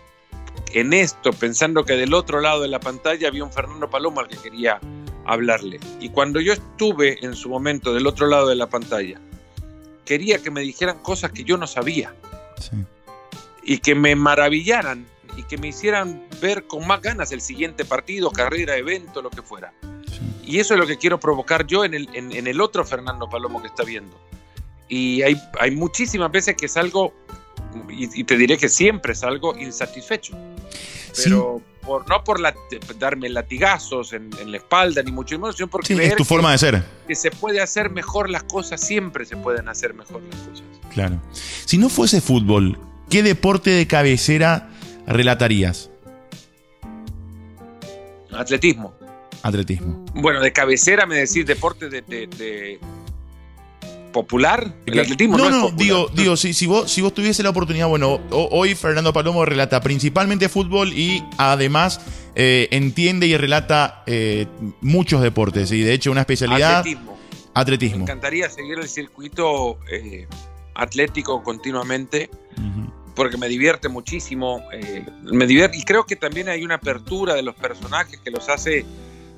en 0.75 0.92
esto 0.92 1.33
pensando 1.33 1.85
que 1.85 1.94
del 1.94 2.14
otro 2.14 2.40
lado 2.40 2.62
de 2.62 2.68
la 2.68 2.79
pantalla 2.79 3.27
había 3.27 3.42
un 3.42 3.53
Fernando 3.53 3.90
Palomo 3.90 4.20
al 4.20 4.29
que 4.29 4.37
quería 4.37 4.79
hablarle. 5.27 5.81
Y 5.99 6.11
cuando 6.11 6.40
yo 6.40 6.53
estuve 6.53 7.18
en 7.27 7.35
su 7.35 7.49
momento 7.49 7.92
del 7.92 8.07
otro 8.07 8.29
lado 8.29 8.46
de 8.46 8.55
la 8.55 8.68
pantalla, 8.68 9.20
quería 10.05 10.40
que 10.40 10.53
me 10.53 10.61
dijeran 10.61 11.01
cosas 11.01 11.33
que 11.33 11.42
yo 11.42 11.57
no 11.57 11.66
sabía 11.66 12.14
Sí. 12.61 12.77
Y 13.62 13.79
que 13.79 13.94
me 13.94 14.14
maravillaran 14.16 15.07
y 15.37 15.42
que 15.44 15.57
me 15.59 15.68
hicieran 15.68 16.23
ver 16.40 16.66
con 16.66 16.87
más 16.87 17.01
ganas 17.01 17.31
el 17.33 17.40
siguiente 17.40 17.85
partido, 17.85 18.31
carrera, 18.31 18.77
evento, 18.77 19.23
lo 19.23 19.31
que 19.31 19.42
fuera. 19.42 19.73
Y 20.44 20.59
eso 20.59 20.75
es 20.75 20.81
lo 20.81 20.87
que 20.87 20.99
quiero 20.99 21.20
provocar 21.20 21.66
yo 21.66 21.85
en 21.85 21.94
el, 21.94 22.09
en, 22.14 22.33
en 22.33 22.46
el 22.46 22.61
otro 22.61 22.85
Fernando 22.85 23.29
Palomo 23.29 23.61
que 23.62 23.68
está 23.68 23.85
viendo. 23.85 24.18
Y 24.88 25.23
hay, 25.23 25.40
hay 25.61 25.70
muchísimas 25.70 26.33
veces 26.33 26.57
que 26.57 26.66
salgo, 26.66 27.14
y, 27.88 28.20
y 28.20 28.25
te 28.25 28.37
diré 28.37 28.59
que 28.59 28.68
siempre 28.68 29.14
salgo 29.14 29.57
insatisfecho, 29.57 30.37
pero 31.25 31.62
por, 31.83 32.09
no 32.09 32.25
por 32.25 32.40
la- 32.40 32.55
darme 32.99 33.29
latigazos 33.29 34.12
en, 34.12 34.31
en 34.40 34.51
la 34.51 34.57
espalda, 34.57 35.03
ni 35.05 35.12
mucho 35.12 35.38
menos, 35.38 35.55
sino 35.57 35.68
porque 35.68 35.94
Sí, 35.94 36.01
es 36.03 36.11
tu 36.16 36.25
que- 36.25 36.25
forma 36.25 36.51
de 36.51 36.59
ser. 36.59 36.83
que 37.07 37.14
se 37.14 37.31
puede 37.31 37.61
hacer 37.61 37.90
mejor 37.90 38.29
las 38.29 38.42
cosas, 38.42 38.81
siempre 38.85 39.25
se 39.25 39.37
pueden 39.37 39.68
hacer 39.68 39.94
mejor 39.94 40.20
las 40.23 40.40
cosas. 40.40 40.64
Claro. 40.92 41.20
Si 41.33 41.79
no 41.79 41.88
fuese 41.88 42.20
fútbol, 42.20 42.77
¿qué 43.11 43.23
deporte 43.23 43.70
de 43.70 43.87
cabecera 43.87 44.70
relatarías? 45.07 45.90
Atletismo. 48.33 48.94
Atletismo. 49.42 50.05
Bueno, 50.14 50.40
de 50.40 50.53
cabecera 50.53 51.07
me 51.07 51.16
decís 51.16 51.44
deporte 51.46 51.88
de, 51.88 52.03
de- 52.03 52.27
de 52.27 52.79
popular. 54.12 54.75
El 54.87 54.92
¿Qué? 54.94 55.01
atletismo 55.01 55.38
no, 55.38 55.44
no, 55.44 55.51
no, 55.51 55.57
es 55.57 55.62
popular. 55.73 55.85
digo, 55.87 56.09
digo, 56.14 56.37
si, 56.37 56.53
si 56.53 56.66
vos, 56.66 56.90
si 56.90 57.01
vos 57.01 57.14
tuviese 57.14 57.42
la 57.42 57.51
oportunidad, 57.51 57.88
bueno, 57.88 58.20
ho- 58.31 58.49
hoy 58.51 58.75
Fernando 58.75 59.12
Palomo 59.12 59.44
relata 59.44 59.81
principalmente 59.81 60.49
fútbol 60.49 60.92
y 60.92 61.25
además 61.38 62.01
eh, 62.35 62.68
entiende 62.70 63.27
y 63.27 63.37
relata 63.37 64.03
eh, 64.07 64.46
muchos 64.81 65.23
deportes 65.23 65.70
y 65.73 65.81
de 65.83 65.92
hecho 65.94 66.11
una 66.11 66.20
especialidad 66.23 66.81
atletismo. 66.81 67.12
Me 67.14 67.61
atletismo. 67.61 68.03
encantaría 68.03 68.49
seguir 68.51 68.79
el 68.79 68.88
circuito 68.88 69.79
eh, 69.90 70.27
atlético 70.75 71.42
continuamente. 71.42 72.31
Porque 73.20 73.37
me 73.37 73.48
divierte 73.48 73.90
muchísimo. 73.90 74.62
eh, 74.72 75.04
me 75.24 75.46
divierte, 75.46 75.76
y 75.76 75.83
creo 75.83 76.06
que 76.06 76.16
también 76.16 76.48
hay 76.48 76.64
una 76.64 76.76
apertura 76.76 77.35
de 77.35 77.42
los 77.42 77.54
personajes 77.54 78.18
que 78.18 78.30
los 78.30 78.48
hace 78.48 78.87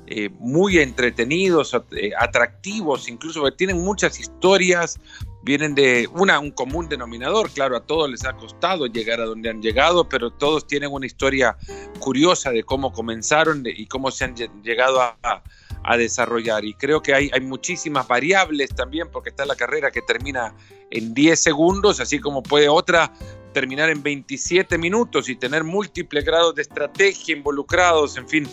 eh, 0.07 0.29
muy 0.39 0.77
entretenidos, 0.79 1.75
eh, 1.91 2.11
atractivos, 2.17 3.09
incluso 3.09 3.41
porque 3.41 3.57
tienen 3.57 3.83
muchas 3.83 4.21
historias, 4.21 5.01
vienen 5.43 5.75
de 5.75 6.07
una, 6.13 6.39
un 6.39 6.51
común 6.51 6.87
denominador, 6.87 7.49
claro, 7.51 7.75
a 7.75 7.81
todos 7.81 8.09
les 8.09 8.23
ha 8.23 8.31
costado 8.37 8.85
llegar 8.85 9.19
a 9.19 9.25
donde 9.25 9.49
han 9.49 9.61
llegado, 9.61 10.07
pero 10.07 10.31
todos 10.31 10.65
tienen 10.65 10.89
una 10.89 11.05
historia 11.05 11.57
curiosa 11.99 12.51
de 12.51 12.63
cómo 12.63 12.93
comenzaron 12.93 13.63
y 13.65 13.85
cómo 13.87 14.11
se 14.11 14.23
han 14.23 14.33
lle- 14.37 14.49
llegado 14.63 15.01
a, 15.01 15.17
a- 15.23 15.43
a 15.85 15.97
desarrollar. 15.97 16.63
Y 16.63 16.73
creo 16.75 17.01
que 17.01 17.13
hay, 17.13 17.29
hay 17.33 17.41
muchísimas 17.41 18.07
variables 18.07 18.69
también, 18.73 19.09
porque 19.11 19.31
está 19.31 19.45
la 19.45 19.57
carrera 19.57 19.91
que 19.91 20.01
termina 20.01 20.55
en 20.89 21.13
10 21.13 21.37
segundos, 21.37 21.99
así 21.99 22.19
como 22.19 22.41
puede 22.43 22.69
otra 22.69 23.11
terminar 23.53 23.89
en 23.89 24.03
27 24.03 24.77
minutos 24.77 25.29
y 25.29 25.35
tener 25.35 25.63
múltiples 25.63 26.25
grados 26.25 26.55
de 26.55 26.63
estrategia 26.63 27.35
involucrados, 27.35 28.17
en 28.17 28.27
fin. 28.27 28.47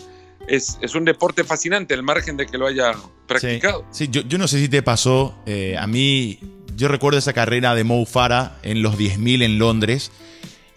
Es, 0.47 0.77
es 0.81 0.95
un 0.95 1.05
deporte 1.05 1.43
fascinante, 1.43 1.93
al 1.93 2.03
margen 2.03 2.37
de 2.37 2.45
que 2.47 2.57
lo 2.57 2.67
haya 2.67 2.93
practicado. 3.27 3.85
Sí, 3.91 4.07
yo, 4.09 4.21
yo 4.21 4.37
no 4.37 4.47
sé 4.47 4.59
si 4.59 4.69
te 4.69 4.81
pasó, 4.81 5.35
eh, 5.45 5.75
a 5.77 5.85
mí, 5.87 6.39
yo 6.75 6.87
recuerdo 6.87 7.19
esa 7.19 7.33
carrera 7.33 7.75
de 7.75 7.83
Mo 7.83 8.05
Farah 8.05 8.57
en 8.63 8.81
los 8.81 8.97
10.000 8.97 9.43
en 9.43 9.59
Londres 9.59 10.11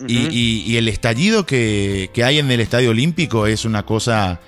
y, 0.06 0.18
Ujú. 0.24 0.28
y- 0.32 0.62
y 0.66 0.76
el 0.76 0.88
estallido 0.88 1.46
que, 1.46 2.10
que 2.12 2.24
hay 2.24 2.38
en 2.40 2.50
el 2.50 2.60
Estadio 2.60 2.90
Olímpico 2.90 3.46
es 3.46 3.64
una 3.64 3.86
cosa 3.86 4.40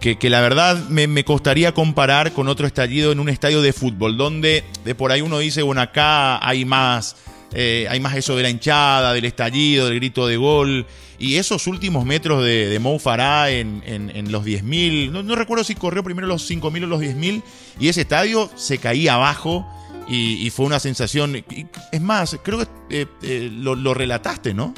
que, 0.00 0.18
que 0.18 0.28
la 0.28 0.40
verdad 0.40 0.88
me, 0.88 1.06
me 1.06 1.24
costaría 1.24 1.72
comparar 1.72 2.32
con 2.32 2.48
otro 2.48 2.66
estallido 2.66 3.12
en 3.12 3.20
un 3.20 3.28
estadio 3.28 3.62
de 3.62 3.72
fútbol, 3.72 4.16
donde 4.16 4.64
de 4.84 4.94
por 4.96 5.12
ahí 5.12 5.20
uno 5.20 5.38
dice, 5.38 5.62
bueno, 5.62 5.80
acá 5.82 6.44
hay 6.46 6.64
más, 6.64 7.16
eh, 7.54 7.86
hay 7.88 8.00
más 8.00 8.16
eso 8.16 8.36
de 8.36 8.42
la 8.42 8.50
hinchada, 8.50 9.12
del 9.12 9.24
estallido, 9.24 9.86
del 9.86 9.96
grito 9.96 10.26
de 10.26 10.36
gol. 10.36 10.86
Y 11.18 11.36
esos 11.36 11.66
últimos 11.68 12.04
metros 12.04 12.42
de, 12.44 12.68
de 12.68 12.78
Mo 12.80 12.98
Farah 12.98 13.50
en, 13.50 13.82
en- 13.86 14.10
en 14.14 14.32
los 14.32 14.44
10.000, 14.44 15.10
no, 15.10 15.22
no 15.22 15.36
recuerdo 15.36 15.62
si 15.64 15.74
corrió 15.76 16.02
primero 16.02 16.26
los 16.26 16.50
5.000 16.50 16.82
o 16.84 16.86
los 16.86 17.00
10.000, 17.00 17.42
y 17.78 17.88
ese 17.88 18.00
estadio 18.02 18.50
se 18.56 18.78
caía 18.78 19.14
abajo 19.14 19.64
y, 20.08 20.44
y 20.44 20.50
fue 20.50 20.66
una 20.66 20.80
sensación. 20.80 21.36
y- 21.36 21.66
es 21.92 22.00
más, 22.00 22.36
creo 22.42 22.58
que 22.58 22.66
eh, 22.90 23.06
eh, 23.22 23.48
lo, 23.52 23.74
lo 23.76 23.94
relataste, 23.94 24.52
¿no? 24.54 24.74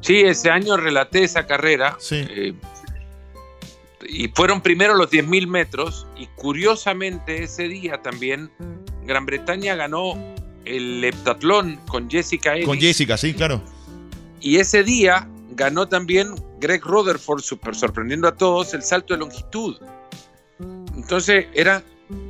Sí, 0.00 0.20
ese 0.20 0.48
año 0.50 0.76
relaté 0.76 1.24
esa 1.24 1.46
carrera. 1.46 1.96
Sí. 1.98 2.24
y 4.08 4.28
fueron 4.28 4.60
primero 4.62 4.94
los 4.94 5.10
10.000 5.10 5.46
metros. 5.46 6.06
Y 6.16 6.26
curiosamente 6.36 7.42
ese 7.42 7.68
día 7.68 8.00
también 8.02 8.50
Gran 9.04 9.26
Bretaña 9.26 9.74
ganó 9.74 10.14
el 10.64 11.04
heptatlón 11.04 11.76
con 11.88 12.08
Jessica 12.10 12.54
Ellis. 12.54 12.66
Con 12.66 12.78
Jessica, 12.78 13.16
sí, 13.16 13.34
claro. 13.34 13.62
Y 14.40 14.56
ese 14.58 14.82
día 14.84 15.28
ganó 15.50 15.88
también 15.88 16.34
Greg 16.60 16.84
Rutherford, 16.84 17.40
super 17.42 17.74
sorprendiendo 17.74 18.28
a 18.28 18.34
todos, 18.36 18.74
el 18.74 18.82
salto 18.82 19.14
de 19.14 19.20
longitud. 19.20 19.76
Entonces 20.96 21.46
era 21.54 21.82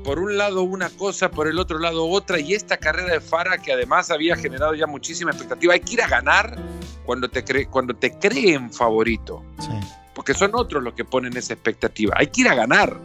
por 0.05 0.19
un 0.19 0.37
lado 0.37 0.63
una 0.63 0.91
cosa, 0.91 1.31
por 1.31 1.49
el 1.49 1.59
otro 1.59 1.79
lado 1.79 2.07
otra, 2.07 2.39
y 2.39 2.55
esta 2.55 2.77
carrera 2.77 3.15
de 3.15 3.21
Fara 3.21 3.59
que 3.59 3.73
además 3.73 4.11
había 4.11 4.37
generado 4.37 4.75
ya 4.75 4.87
muchísima 4.87 5.31
expectativa. 5.31 5.75
Hay 5.75 5.81
que 5.81 5.95
ir 5.95 6.03
a 6.03 6.09
ganar 6.09 6.57
cuando 7.05 7.29
te, 7.29 7.43
cree, 7.45 7.67
cuando 7.67 7.95
te 7.95 8.13
creen 8.19 8.73
favorito, 8.73 9.43
Sí. 9.59 9.71
porque 10.15 10.35
son 10.35 10.51
otros 10.55 10.83
los 10.83 10.95
que 10.95 11.05
ponen 11.05 11.37
esa 11.37 11.55
expectativa. 11.55 12.15
Hay 12.17 12.27
que 12.29 12.43
ir 12.43 12.49
a 12.49 12.55
ganar 12.55 12.99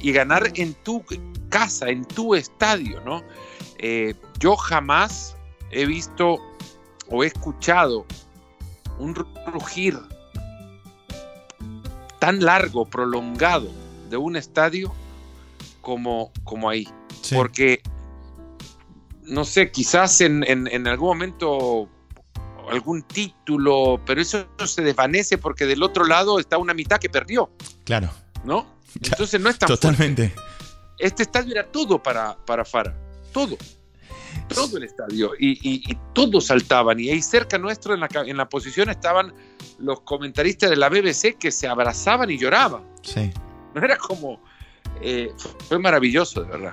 y 0.00 0.12
ganar 0.12 0.50
en 0.54 0.74
tu 0.74 1.04
casa, 1.50 1.88
en 1.88 2.04
tu 2.04 2.34
estadio, 2.34 3.00
¿no? 3.04 3.22
Eh, 3.78 4.14
yo 4.38 4.56
jamás 4.56 5.36
he 5.70 5.86
visto 5.86 6.38
o 7.10 7.22
he 7.24 7.28
escuchado 7.28 8.04
un 8.98 9.14
rugir 9.14 9.98
tan 12.18 12.40
largo, 12.44 12.84
prolongado 12.86 13.70
de 14.10 14.16
un 14.16 14.36
estadio 14.36 14.92
como, 15.80 16.32
como 16.44 16.68
ahí. 16.68 16.88
Sí. 17.22 17.34
Porque, 17.34 17.80
no 19.22 19.44
sé, 19.44 19.70
quizás 19.70 20.20
en, 20.20 20.44
en- 20.48 20.66
en 20.66 20.86
algún 20.88 21.08
momento 21.08 21.88
algún 22.70 23.02
título, 23.02 23.98
pero 24.04 24.20
eso 24.20 24.46
se 24.66 24.82
desvanece 24.82 25.38
porque 25.38 25.64
del 25.64 25.82
otro 25.82 26.04
lado 26.04 26.38
está 26.38 26.58
una 26.58 26.74
mitad 26.74 26.98
que 26.98 27.08
perdió, 27.08 27.50
Claro, 27.84 28.10
¿no? 28.44 28.66
Entonces 29.02 29.40
no 29.40 29.48
es 29.48 29.58
tan 29.58 29.68
fuerte. 29.68 29.86
totalmente. 29.88 30.34
Este 30.98 31.22
estadio 31.22 31.52
era 31.52 31.66
todo 31.70 32.02
para, 32.02 32.36
para 32.44 32.64
Fara, 32.66 32.94
todo. 33.46 33.56
Todo 34.48 34.78
el 34.78 34.84
estadio. 34.84 35.32
Y, 35.38 35.52
y- 35.68 35.82
y 35.92 35.98
todos 36.14 36.46
saltaban. 36.46 36.98
Y 36.98 37.10
ahí 37.10 37.20
cerca 37.22 37.58
nuestro, 37.58 37.94
en 37.94 38.00
la, 38.00 38.08
en 38.26 38.36
la 38.36 38.48
posición, 38.48 38.88
estaban 38.88 39.32
los 39.78 40.00
comentaristas 40.00 40.70
de 40.70 40.76
la 40.76 40.88
BBC 40.88 41.36
que 41.38 41.50
se 41.50 41.68
abrazaban 41.68 42.30
y 42.30 42.38
lloraban. 42.38 42.82
Sí. 43.02 43.30
No 43.74 43.82
era 43.84 43.96
como. 43.96 44.40
eh, 45.02 45.30
fue 45.68 45.78
maravilloso, 45.78 46.42
de 46.42 46.48
verdad. 46.48 46.72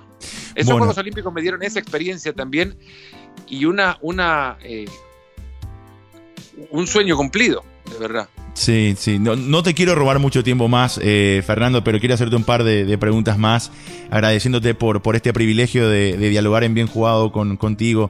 Esos 0.55 0.65
Bueno. 0.67 0.77
Juegos 0.79 0.97
Olímpicos 0.97 1.33
me 1.33 1.41
dieron 1.41 1.61
esa 1.63 1.79
experiencia 1.79 2.33
también 2.33 2.77
y 3.47 3.65
una. 3.65 3.97
una 4.01 4.57
eh, 4.63 4.85
un 6.71 6.87
sueño 6.87 7.17
cumplido, 7.17 7.63
de 7.91 7.97
verdad. 7.99 8.29
Sí, 8.55 8.95
sí. 8.97 9.19
No, 9.19 9.35
no 9.35 9.61
te 9.61 9.75
quiero 9.75 9.93
robar 9.93 10.17
mucho 10.17 10.43
tiempo 10.43 10.67
más, 10.67 10.99
eh, 11.03 11.43
Fernando, 11.45 11.83
pero 11.83 11.99
quiero 11.99 12.15
hacerte 12.15 12.35
un 12.35 12.43
par 12.43 12.63
de, 12.63 12.97
preguntas 12.97 13.37
más, 13.37 13.71
agradeciéndote 14.09 14.73
por, 14.73 15.03
por 15.03 15.15
este 15.15 15.31
privilegio 15.33 15.87
de, 15.87 16.17
de 16.17 16.29
dialogar 16.29 16.63
en 16.63 16.73
bien 16.73 16.87
jugado 16.87 17.31
con, 17.31 17.57
contigo. 17.57 18.09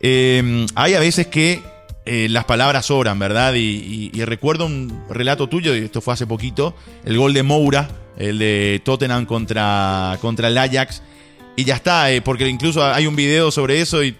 Eh, 0.00 0.66
hay 0.74 0.94
a 0.94 1.00
veces 1.00 1.26
que 1.26 1.62
eh, 2.04 2.28
las 2.28 2.44
palabras 2.44 2.86
sobran, 2.86 3.18
¿verdad? 3.18 3.54
Y, 3.54 4.10
recuerdo 4.24 4.66
un 4.66 5.04
relato 5.08 5.48
tuyo, 5.48 5.76
y 5.76 5.84
esto 5.84 6.00
fue 6.00 6.14
hace 6.14 6.26
poquito, 6.26 6.74
el 7.04 7.16
gol 7.16 7.32
de 7.32 7.44
Moura, 7.44 7.88
el 8.18 8.38
de 8.38 8.82
Tottenham 8.84 9.24
contra, 9.24 10.18
contra 10.20 10.48
el 10.48 10.58
Ajax. 10.58 11.02
Y 11.54 11.64
ya 11.64 11.76
está, 11.76 12.10
eh, 12.10 12.20
porque 12.20 12.48
incluso 12.48 12.84
hay 12.84 13.06
un 13.06 13.14
video 13.14 13.50
sobre 13.50 13.80
eso 13.80 14.02
y 14.02 14.16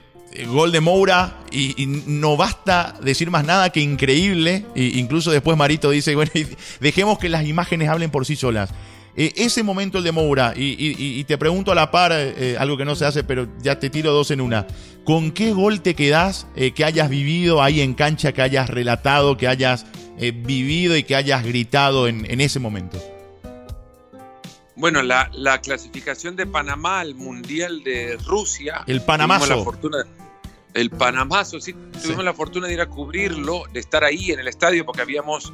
gol 0.46 0.72
de 0.72 0.80
Moura 0.80 1.38
y, 1.50 1.86
no 2.06 2.36
basta 2.36 2.94
decir 3.02 3.30
más 3.30 3.44
nada 3.44 3.70
que 3.70 3.80
increíble. 3.80 4.66
E 4.74 4.84
incluso 4.96 5.30
después 5.30 5.56
Marito 5.56 5.90
dice, 5.90 6.14
bueno, 6.16 6.30
dejemos 6.80 7.18
que 7.18 7.28
las 7.28 7.46
imágenes 7.46 7.88
hablen 7.88 8.10
por 8.10 8.26
sí 8.26 8.36
solas. 8.36 8.70
Eh, 9.14 9.32
ese 9.36 9.62
momento 9.62 9.98
el 9.98 10.04
de 10.04 10.12
Moura, 10.12 10.54
y, 10.56 11.22
te 11.24 11.36
pregunto 11.36 11.70
a 11.72 11.74
la 11.74 11.90
par, 11.90 12.12
eh, 12.14 12.56
algo 12.58 12.76
que 12.76 12.84
no 12.84 12.96
se 12.96 13.04
hace, 13.04 13.24
pero 13.24 13.46
ya 13.62 13.78
te 13.78 13.90
tiro 13.90 14.12
dos 14.12 14.30
en 14.30 14.40
una. 14.40 14.66
¿Con 15.04 15.32
qué 15.32 15.52
gol 15.52 15.80
te 15.80 15.94
quedás 15.94 16.46
eh, 16.56 16.72
que 16.72 16.84
hayas 16.84 17.10
vivido 17.10 17.62
ahí 17.62 17.80
en 17.80 17.94
cancha, 17.94 18.32
que 18.32 18.42
hayas 18.42 18.70
relatado, 18.70 19.36
que 19.36 19.48
hayas 19.48 19.84
eh, 20.18 20.30
vivido 20.30 20.96
y 20.96 21.02
que 21.02 21.16
hayas 21.16 21.44
gritado 21.44 22.08
en 22.08 22.40
ese 22.40 22.58
momento? 22.58 23.11
Bueno, 24.74 25.02
la, 25.02 25.30
la 25.34 25.60
clasificación 25.60 26.34
de 26.36 26.46
Panamá 26.46 27.00
al 27.00 27.14
Mundial 27.14 27.82
de 27.84 28.16
Rusia. 28.26 28.82
El 28.86 29.02
Panamazo. 29.02 29.46
la 29.46 29.62
fortuna- 29.62 30.06
el 30.74 30.88
Panamazo, 30.90 31.60
sí, 31.60 31.74
tuvimos 31.74 32.18
Sí. 32.20 32.22
la 32.24 32.32
fortuna 32.32 32.66
de 32.66 32.72
ir 32.74 32.80
a 32.80 32.86
cubrirlo, 32.86 33.64
de 33.72 33.80
estar 33.80 34.02
ahí 34.04 34.32
en 34.32 34.40
el 34.40 34.48
estadio, 34.48 34.86
porque 34.86 35.02
habíamos 35.02 35.52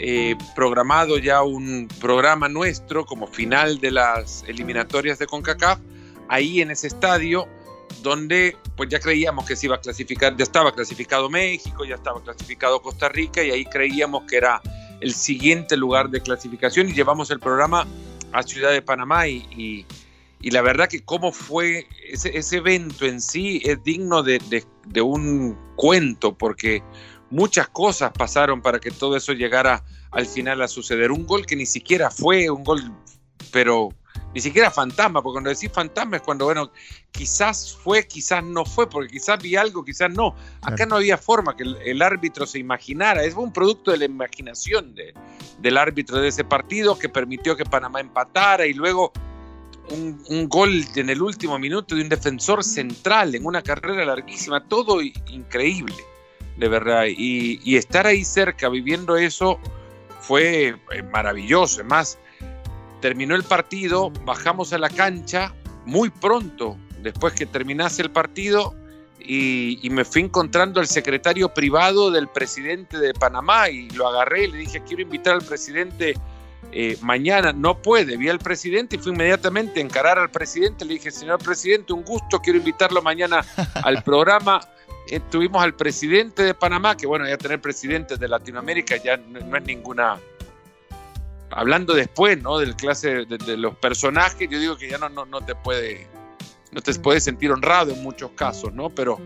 eh, 0.00 0.36
programado 0.54 1.18
ya 1.18 1.42
un 1.42 1.88
programa 2.00 2.48
nuestro 2.48 3.04
como 3.04 3.26
final 3.26 3.80
de 3.80 3.90
las 3.90 4.44
eliminatorias 4.46 5.18
de 5.18 5.26
CONCACAF, 5.26 5.80
ahí 6.28 6.60
en 6.60 6.70
ese 6.70 6.86
estadio, 6.86 7.48
donde 8.02 8.56
pues 8.76 8.88
ya 8.90 9.00
creíamos 9.00 9.44
que 9.46 9.56
se 9.56 9.66
iba 9.66 9.74
a 9.76 9.80
clasificar, 9.80 10.36
ya 10.36 10.44
estaba 10.44 10.72
clasificado 10.72 11.28
México, 11.30 11.84
ya 11.84 11.96
estaba 11.96 12.22
clasificado 12.22 12.80
Costa 12.80 13.08
Rica, 13.08 13.42
y 13.42 13.50
ahí 13.50 13.64
creíamos 13.64 14.22
que 14.28 14.36
era 14.36 14.60
el 15.00 15.14
siguiente 15.14 15.76
lugar 15.76 16.10
de 16.10 16.20
clasificación, 16.20 16.88
y 16.90 16.92
llevamos 16.92 17.30
el 17.32 17.40
programa 17.40 17.84
a 18.32 18.42
Ciudad 18.42 18.70
de 18.72 18.82
Panamá 18.82 19.26
y, 19.28 19.46
y- 19.56 19.86
la 20.50 20.62
verdad 20.62 20.88
que 20.88 21.00
cómo 21.04 21.32
fue 21.32 21.86
ese, 22.10 22.36
ese 22.38 22.58
evento 22.58 23.04
en 23.06 23.20
sí 23.20 23.60
es 23.64 23.82
digno 23.82 24.22
de, 24.22 24.38
de- 24.48 24.64
de 24.86 25.00
un 25.02 25.58
cuento 25.76 26.36
porque 26.38 26.82
muchas 27.30 27.68
cosas 27.68 28.12
pasaron 28.16 28.62
para 28.62 28.78
que 28.78 28.90
todo 28.90 29.16
eso 29.16 29.32
llegara 29.32 29.84
al 30.12 30.26
final 30.26 30.62
a 30.62 30.68
suceder. 30.68 31.10
Un 31.10 31.26
gol 31.26 31.44
que 31.44 31.56
ni 31.56 31.66
siquiera 31.66 32.10
fue 32.10 32.48
un 32.50 32.64
gol, 32.64 32.80
pero 33.52 33.90
ni 34.34 34.40
siquiera 34.40 34.70
fantasma, 34.70 35.22
porque 35.22 35.34
cuando 35.36 35.50
decís 35.50 35.70
fantasma 35.72 36.16
es 36.16 36.22
cuando, 36.22 36.44
bueno, 36.44 36.70
quizás 37.10 37.76
fue, 37.82 38.06
quizás 38.06 38.44
no 38.44 38.64
fue, 38.64 38.88
porque 38.88 39.08
quizás 39.08 39.42
vi 39.42 39.56
algo, 39.56 39.84
quizás 39.84 40.10
no. 40.10 40.34
Acá 40.60 40.76
Claro. 40.76 40.90
no 40.90 40.96
había 40.96 41.16
forma 41.16 41.56
que 41.56 41.62
el, 41.62 41.76
el 41.84 42.02
árbitro 42.02 42.46
se 42.46 42.58
imaginara, 42.58 43.24
es 43.24 43.34
un 43.34 43.52
producto 43.52 43.90
de 43.90 43.96
la 43.98 44.04
imaginación 44.04 44.94
de, 44.94 45.14
del 45.60 45.76
árbitro 45.78 46.18
de 46.18 46.28
ese 46.28 46.44
partido 46.44 46.98
que 46.98 47.08
permitió 47.08 47.56
que 47.56 47.64
Panamá 47.64 48.00
empatara 48.00 48.66
y 48.66 48.74
luego 48.74 49.12
un, 49.90 50.22
un 50.28 50.48
gol 50.48 50.84
en 50.96 51.08
el 51.08 51.22
último 51.22 51.58
minuto 51.58 51.94
de 51.94 52.02
un 52.02 52.10
defensor 52.10 52.62
central 52.62 53.34
en 53.34 53.46
una 53.46 53.62
carrera 53.62 54.04
larguísima, 54.04 54.62
todo 54.68 55.00
increíble, 55.00 55.96
de 56.58 56.68
verdad. 56.68 57.04
Y, 57.08 57.60
y 57.64 57.76
estar 57.76 58.06
ahí 58.06 58.24
cerca 58.24 58.68
viviendo 58.68 59.16
eso 59.16 59.58
fue 60.20 60.76
eh, 60.92 61.02
maravilloso. 61.10 61.80
Además, 61.80 62.18
terminó 63.00 63.34
el 63.34 63.44
partido, 63.44 64.10
bajamos 64.24 64.72
a 64.72 64.78
la 64.78 64.90
cancha 64.90 65.54
muy 65.84 66.10
pronto, 66.10 66.76
después 67.02 67.34
que 67.34 67.46
terminase 67.46 68.02
el 68.02 68.10
partido, 68.10 68.74
y, 69.20 69.78
y 69.82 69.90
me 69.90 70.04
fui 70.04 70.22
encontrando 70.22 70.80
al 70.80 70.86
secretario 70.86 71.48
privado 71.52 72.10
del 72.10 72.28
presidente 72.28 72.98
de 72.98 73.12
Panamá 73.14 73.68
y 73.68 73.90
lo 73.90 74.08
agarré 74.08 74.44
y 74.44 74.46
le 74.52 74.58
dije, 74.58 74.82
quiero 74.86 75.02
invitar 75.02 75.34
al 75.34 75.42
presidente 75.42 76.14
eh, 76.72 76.98
mañana. 77.00 77.52
No 77.52 77.80
puede, 77.80 78.16
vi 78.16 78.28
al 78.28 78.38
presidente 78.38 78.96
y 78.96 78.98
fui 78.98 79.12
inmediatamente 79.12 79.80
a 79.80 79.82
encarar 79.82 80.18
al 80.18 80.30
presidente. 80.30 80.84
Le 80.84 80.94
dije, 80.94 81.10
señor 81.10 81.42
presidente, 81.42 81.92
un 81.92 82.04
gusto, 82.04 82.40
quiero 82.40 82.58
invitarlo 82.58 83.00
mañana 83.02 83.44
al 83.82 84.02
programa. 84.02 84.60
Eh, 85.10 85.20
tuvimos 85.30 85.62
al 85.62 85.74
presidente 85.74 86.42
de 86.42 86.54
Panamá, 86.54 86.96
que 86.96 87.06
bueno, 87.06 87.26
ya 87.26 87.38
tener 87.38 87.60
presidentes 87.60 88.18
de 88.18 88.28
Latinoamérica 88.28 88.96
ya 88.96 89.16
no, 89.16 89.40
no 89.40 89.56
es 89.56 89.64
ninguna... 89.64 90.18
Hablando 91.50 91.94
después, 91.94 92.40
¿no? 92.42 92.58
Del 92.58 92.76
clase 92.76 93.24
de, 93.26 93.38
de 93.38 93.56
los 93.56 93.74
personajes, 93.76 94.48
yo 94.50 94.58
digo 94.58 94.76
que 94.76 94.88
ya 94.90 94.98
no, 94.98 95.08
no, 95.08 95.24
no 95.26 95.40
te 95.40 95.54
puede 95.54 96.06
no 96.70 96.82
te 96.82 96.92
puedes 96.94 97.24
sentir 97.24 97.50
honrado 97.50 97.92
en 97.92 98.02
muchos 98.02 98.30
casos, 98.32 98.74
¿no? 98.74 98.90
Pero 98.90 99.18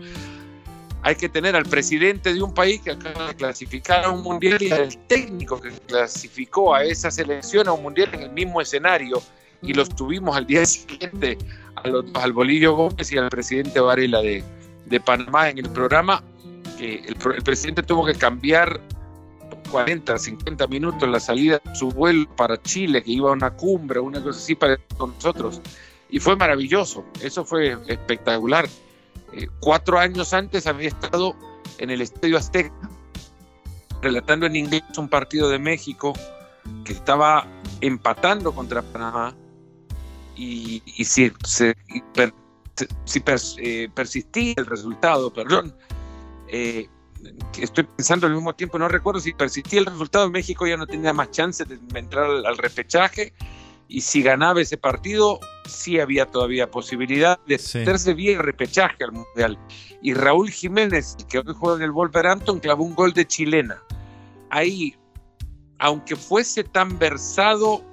hay 1.01 1.15
que 1.15 1.27
tener 1.27 1.53
al 1.57 1.65
presidente 1.65 2.33
de 2.33 2.41
un 2.41 2.53
país 2.53 2.79
que 2.81 2.91
acaba 2.91 3.27
de 3.27 3.35
clasificar 3.35 4.05
a 4.05 4.09
un 4.09 4.21
mundial 4.23 4.61
y 4.63 4.71
al 4.71 4.97
técnico 5.07 5.59
que 5.59 5.69
clasificó 5.85 6.73
a 6.73 6.85
esa 6.85 7.11
selección 7.11 7.67
a 7.67 7.73
un 7.73 7.83
mundial 7.83 8.09
en 8.13 8.21
el 8.21 8.31
mismo 8.31 8.61
escenario 8.61 9.21
y 9.61 9.73
los 9.73 9.89
tuvimos 9.89 10.37
al 10.37 10.47
día 10.47 10.65
siguiente 10.65 11.37
a 11.75 11.87
los- 11.89 12.05
al 12.13 12.31
Bolillo 12.31 12.73
Gómez 12.75 13.11
y 13.11 13.17
al 13.17 13.27
presidente 13.27 13.81
Varela 13.81 14.21
de, 14.21 14.41
de 14.85 14.99
Panamá 15.01 15.49
en 15.49 15.57
el 15.57 15.69
programa, 15.69 16.23
que 16.77 17.03
el 17.05 17.15
presidente 17.43 17.83
tuvo 17.83 18.05
que 18.05 18.15
cambiar 18.15 18.79
40, 19.73 20.19
50 20.19 20.67
minutos 20.67 21.09
la 21.09 21.19
salida 21.19 21.59
de 21.65 21.75
su 21.75 21.89
vuelo 21.89 22.29
para 22.35 22.61
Chile, 22.61 23.03
que 23.03 23.09
iba 23.09 23.31
a 23.31 23.33
una 23.33 23.49
cumbre, 23.49 23.99
una 23.99 24.21
cosa 24.21 24.37
así 24.37 24.53
para 24.53 24.77
con 24.97 25.15
nosotros. 25.15 25.61
Y 26.11 26.19
fue 26.19 26.35
maravilloso, 26.35 27.03
eso 27.21 27.43
fue 27.43 27.75
espectacular. 27.87 28.69
Eh, 29.33 29.47
cuatro 29.59 29.97
años 29.97 30.31
antes 30.31 30.67
había 30.67 30.89
estado 30.89 31.35
en 31.79 31.89
el 31.89 32.01
Estadio 32.01 32.37
Azteca, 32.37 32.71
relatando 34.03 34.45
en 34.45 34.57
inglés 34.57 34.83
un 34.95 35.09
partido 35.09 35.49
de 35.49 35.57
México 35.57 36.13
que 36.85 36.93
estaba 36.93 37.47
empatando 37.81 38.53
contra 38.53 38.83
Panamá 38.83 39.35
y, 40.35 40.83
si, 41.03 41.33
eh, 43.57 43.89
persistía 43.95 44.53
el 44.55 44.67
resultado, 44.67 45.33
perdón, 45.33 45.75
eh, 46.47 46.87
estoy 47.59 47.83
pensando 47.83 48.27
al 48.27 48.33
mismo 48.33 48.53
tiempo, 48.55 48.77
no 48.79 48.87
recuerdo 48.87 49.19
si 49.19 49.33
persistía 49.33 49.79
el 49.79 49.85
resultado, 49.85 50.29
México 50.29 50.65
ya 50.67 50.77
no 50.77 50.87
tenía 50.87 51.13
más 51.13 51.31
chance 51.31 51.63
de 51.65 51.77
entrar 51.97 52.25
al, 52.25 52.45
al 52.45 52.57
repechaje 52.57 53.33
y 53.87 54.01
si 54.01 54.23
ganaba 54.23 54.61
ese 54.61 54.77
partido, 54.77 55.39
sí 55.67 55.99
había 55.99 56.25
todavía 56.25 56.71
posibilidad 56.71 57.39
de 57.45 57.59
Sí. 57.59 57.79
meterse 57.79 58.13
bien 58.13 58.37
el 58.39 58.43
repechaje 58.43 59.03
al 59.03 59.11
Mundial. 59.11 59.59
Y 60.01 60.13
Raúl 60.13 60.49
Jiménez, 60.49 61.15
que 61.29 61.39
hoy 61.39 61.53
juega 61.55 61.77
en 61.77 61.83
el 61.83 61.91
Wolverhampton, 61.91 62.59
clavó 62.59 62.83
un 62.83 62.95
gol 62.95 63.13
de 63.13 63.27
chilena. 63.27 63.81
Ahí, 64.49 64.95
aunque 65.79 66.15
fuese 66.15 66.63
tan 66.63 66.97
versado, 66.97 67.83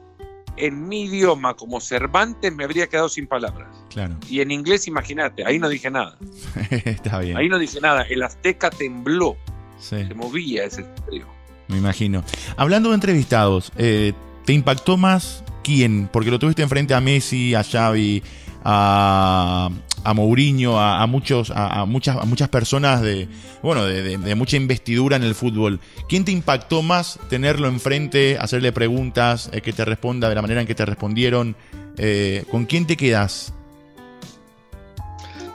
en 0.57 0.89
mi 0.89 1.03
idioma 1.05 1.55
como 1.55 1.81
Cervantes 1.81 2.55
me 2.55 2.65
habría 2.65 2.87
quedado 2.89 3.09
sin 3.09 3.27
palabras. 3.27 3.69
Claro. 3.89 4.17
Y 4.29 4.41
en 4.41 4.51
inglés, 4.51 4.87
imagínate, 4.89 5.45
ahí 5.47 5.59
no 5.59 5.69
dije 5.69 5.91
nada. 5.91 6.17
Está 6.71 7.19
bien. 7.21 7.37
Ahí 7.37 7.49
no 7.49 7.59
dije 7.59 7.81
nada. 7.81 8.03
El 8.03 8.23
Azteca 8.23 8.71
tembló, 8.71 9.37
Sí, 9.79 10.05
se 10.07 10.15
movía 10.15 10.65
ese 10.65 10.83
estadio. 10.83 11.27
me 11.69 11.79
imagino. 11.79 12.23
Hablando 12.57 12.91
de 12.91 12.97
entrevistados, 12.97 13.73
eh, 13.77 14.13
¿te 14.45 14.53
impactó 14.53 14.97
más 14.97 15.43
quién? 15.65 16.09
Porque 16.13 16.31
lo 16.31 16.39
tuviste 16.39 16.63
enfrente 16.63 16.93
a 16.95 17.01
Messi, 17.01 17.55
a 17.55 17.63
Xavi, 17.65 18.23
a, 18.65 19.71
a 20.05 20.15
Mourinho, 20.15 20.79
a, 20.79 21.03
a 21.03 21.07
muchos, 21.07 21.51
a, 21.51 21.81
a 21.81 21.85
muchas, 21.85 22.17
a 22.17 22.25
muchas 22.25 22.49
personas 22.49 23.03
de, 23.03 23.29
bueno, 23.63 23.85
de, 23.85 24.03
de- 24.03 24.19
de 24.19 24.35
mucha 24.35 24.57
investidura 24.57 25.17
en 25.17 25.23
el 25.25 25.35
fútbol. 25.35 25.81
¿Quién 26.09 26.25
te 26.25 26.33
impactó 26.33 26.83
más 26.83 27.19
tenerlo 27.29 27.69
enfrente, 27.69 28.39
hacerle 28.39 28.73
preguntas, 28.73 29.51
eh, 29.53 29.61
que 29.61 29.73
te 29.73 29.85
responda 29.85 30.29
de 30.29 30.35
la 30.35 30.43
manera 30.43 30.61
en 30.63 30.67
que 30.67 30.75
te 30.75 30.87
respondieron? 30.87 31.57
Eh, 31.99 32.45
¿Con 32.51 32.65
quién 32.67 32.87
te 32.87 32.97
quedas? 32.97 33.53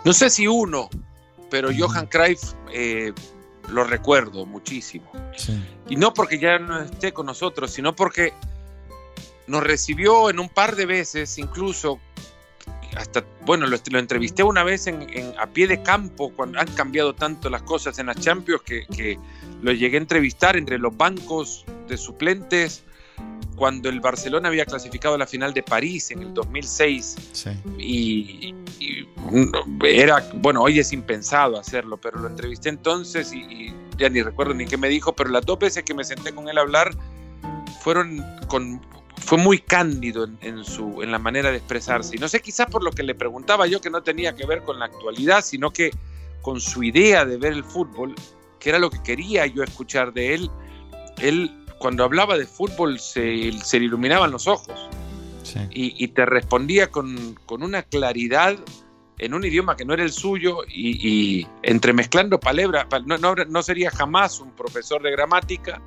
No 0.04 0.14
sé 0.14 0.30
si 0.30 0.48
uno, 0.48 0.90
pero 1.50 1.70
Johan 1.76 2.06
Cruyff 2.06 2.54
eh, 2.72 3.12
lo 3.70 3.84
recuerdo 3.84 4.46
muchísimo. 4.46 5.12
Y 5.90 5.96
no 5.96 6.14
porque 6.14 6.38
ya 6.38 6.60
no 6.60 6.80
esté 6.82 7.12
con 7.14 7.26
nosotros, 7.26 7.72
sino 7.72 7.96
porque 7.96 8.34
nos 9.48 9.64
recibió 9.64 10.30
en 10.30 10.40
un 10.40 10.50
par 10.50 10.76
de 10.76 10.86
veces, 10.86 11.38
incluso 11.40 12.00
hasta, 12.96 13.24
bueno, 13.46 13.68
lo, 13.68 13.78
lo 13.92 14.00
entrevisté 14.00 14.44
una 14.44 14.64
vez 14.64 14.88
en, 14.88 15.02
en- 15.10 15.34
a 15.40 15.48
pie 15.48 15.68
de 15.68 15.82
campo, 15.84 16.32
cuando 16.36 16.60
han 16.60 16.68
cambiado 16.74 17.14
tanto 17.14 17.50
las 17.50 17.62
cosas 17.64 18.00
en 18.00 18.06
las 18.08 18.20
Champions, 18.20 18.62
que, 18.64 18.86
que 18.88 19.18
lo 19.62 19.72
llegué 19.72 19.98
a 19.98 20.02
entrevistar 20.02 20.56
entre 20.58 20.78
los 20.80 20.96
bancos 20.96 21.66
de 21.88 21.98
suplentes, 21.98 22.84
cuando 23.56 23.88
el 23.88 24.02
Barcelona 24.02 24.50
había 24.50 24.66
clasificado 24.66 25.16
a 25.16 25.18
la 25.18 25.28
final 25.28 25.54
de 25.54 25.64
París 25.64 26.12
en 26.12 26.22
el 26.22 26.34
2006 26.34 27.16
Sí. 27.32 27.50
y, 27.80 28.54
y 28.84 29.08
era, 29.86 30.30
bueno, 30.36 30.62
hoy 30.62 30.80
es 30.80 30.92
impensado 30.92 31.58
hacerlo, 31.58 31.96
pero 31.98 32.20
lo 32.20 32.28
entrevisté 32.28 32.68
entonces 32.70 33.32
y, 33.34 33.38
y 33.40 33.74
ya 33.98 34.10
ni 34.10 34.22
recuerdo 34.22 34.54
ni 34.54 34.66
qué 34.66 34.76
me 34.78 34.90
dijo, 34.90 35.14
pero 35.16 35.30
las 35.30 35.46
dos 35.46 35.58
veces 35.60 35.84
que 35.84 35.94
me 35.94 36.04
senté 36.04 36.34
con 36.34 36.50
él 36.50 36.58
a 36.58 36.62
hablar 36.62 36.92
fueron 37.82 38.22
con, 38.48 38.82
fue 39.18 39.38
muy 39.38 39.60
cándido 39.60 40.26
en, 40.26 40.38
en 40.42 40.64
su, 40.64 41.02
en 41.02 41.12
la 41.12 41.20
manera 41.20 41.52
de 41.52 41.58
expresarse. 41.58 42.16
Y 42.16 42.20
no 42.20 42.28
sé, 42.28 42.42
quizás 42.42 42.68
por 42.68 42.84
lo 42.84 42.92
que 42.92 43.04
le 43.04 43.16
preguntaba 43.16 43.68
yo 43.68 43.82
que 43.82 43.90
no 43.90 44.04
tenía 44.04 44.36
que 44.36 44.46
ver 44.46 44.64
con 44.64 44.80
la 44.80 44.86
actualidad, 44.86 45.44
sino 45.44 45.72
que 45.72 45.92
con 46.42 46.60
su 46.62 46.84
idea 46.84 47.26
de 47.26 47.38
ver 47.38 47.54
el 47.54 47.64
fútbol, 47.64 48.14
que 48.60 48.70
era 48.70 48.80
lo 48.80 48.90
que 48.90 49.02
quería 49.04 49.46
yo 49.48 49.64
escuchar 49.64 50.14
de 50.14 50.36
él, 50.36 50.52
él 51.20 51.52
cuando 51.80 52.04
hablaba 52.04 52.38
de 52.38 52.46
fútbol 52.46 53.00
se, 53.00 53.52
se 53.64 53.80
le 53.80 53.86
iluminaban 53.86 54.32
los 54.32 54.48
ojos 54.48 54.90
Sí. 55.44 55.60
y, 55.70 56.04
y 56.04 56.08
te 56.08 56.26
respondía 56.26 56.88
con, 56.90 57.36
con 57.46 57.62
una 57.62 57.84
claridad 57.84 58.58
en 59.20 59.34
un 59.36 59.46
idioma 59.46 59.76
que 59.78 59.86
no 59.86 59.94
era 59.94 60.04
el 60.04 60.12
suyo 60.12 60.58
y, 60.68 61.08
y 61.08 61.48
entremezclando 61.62 62.40
palabras. 62.40 62.88
No, 63.06 63.18
no, 63.20 63.36
no 63.36 63.64
sería 63.64 63.92
jamás 63.92 64.40
un 64.40 64.52
profesor 64.52 65.04
de 65.04 65.12
gramática, 65.12 65.82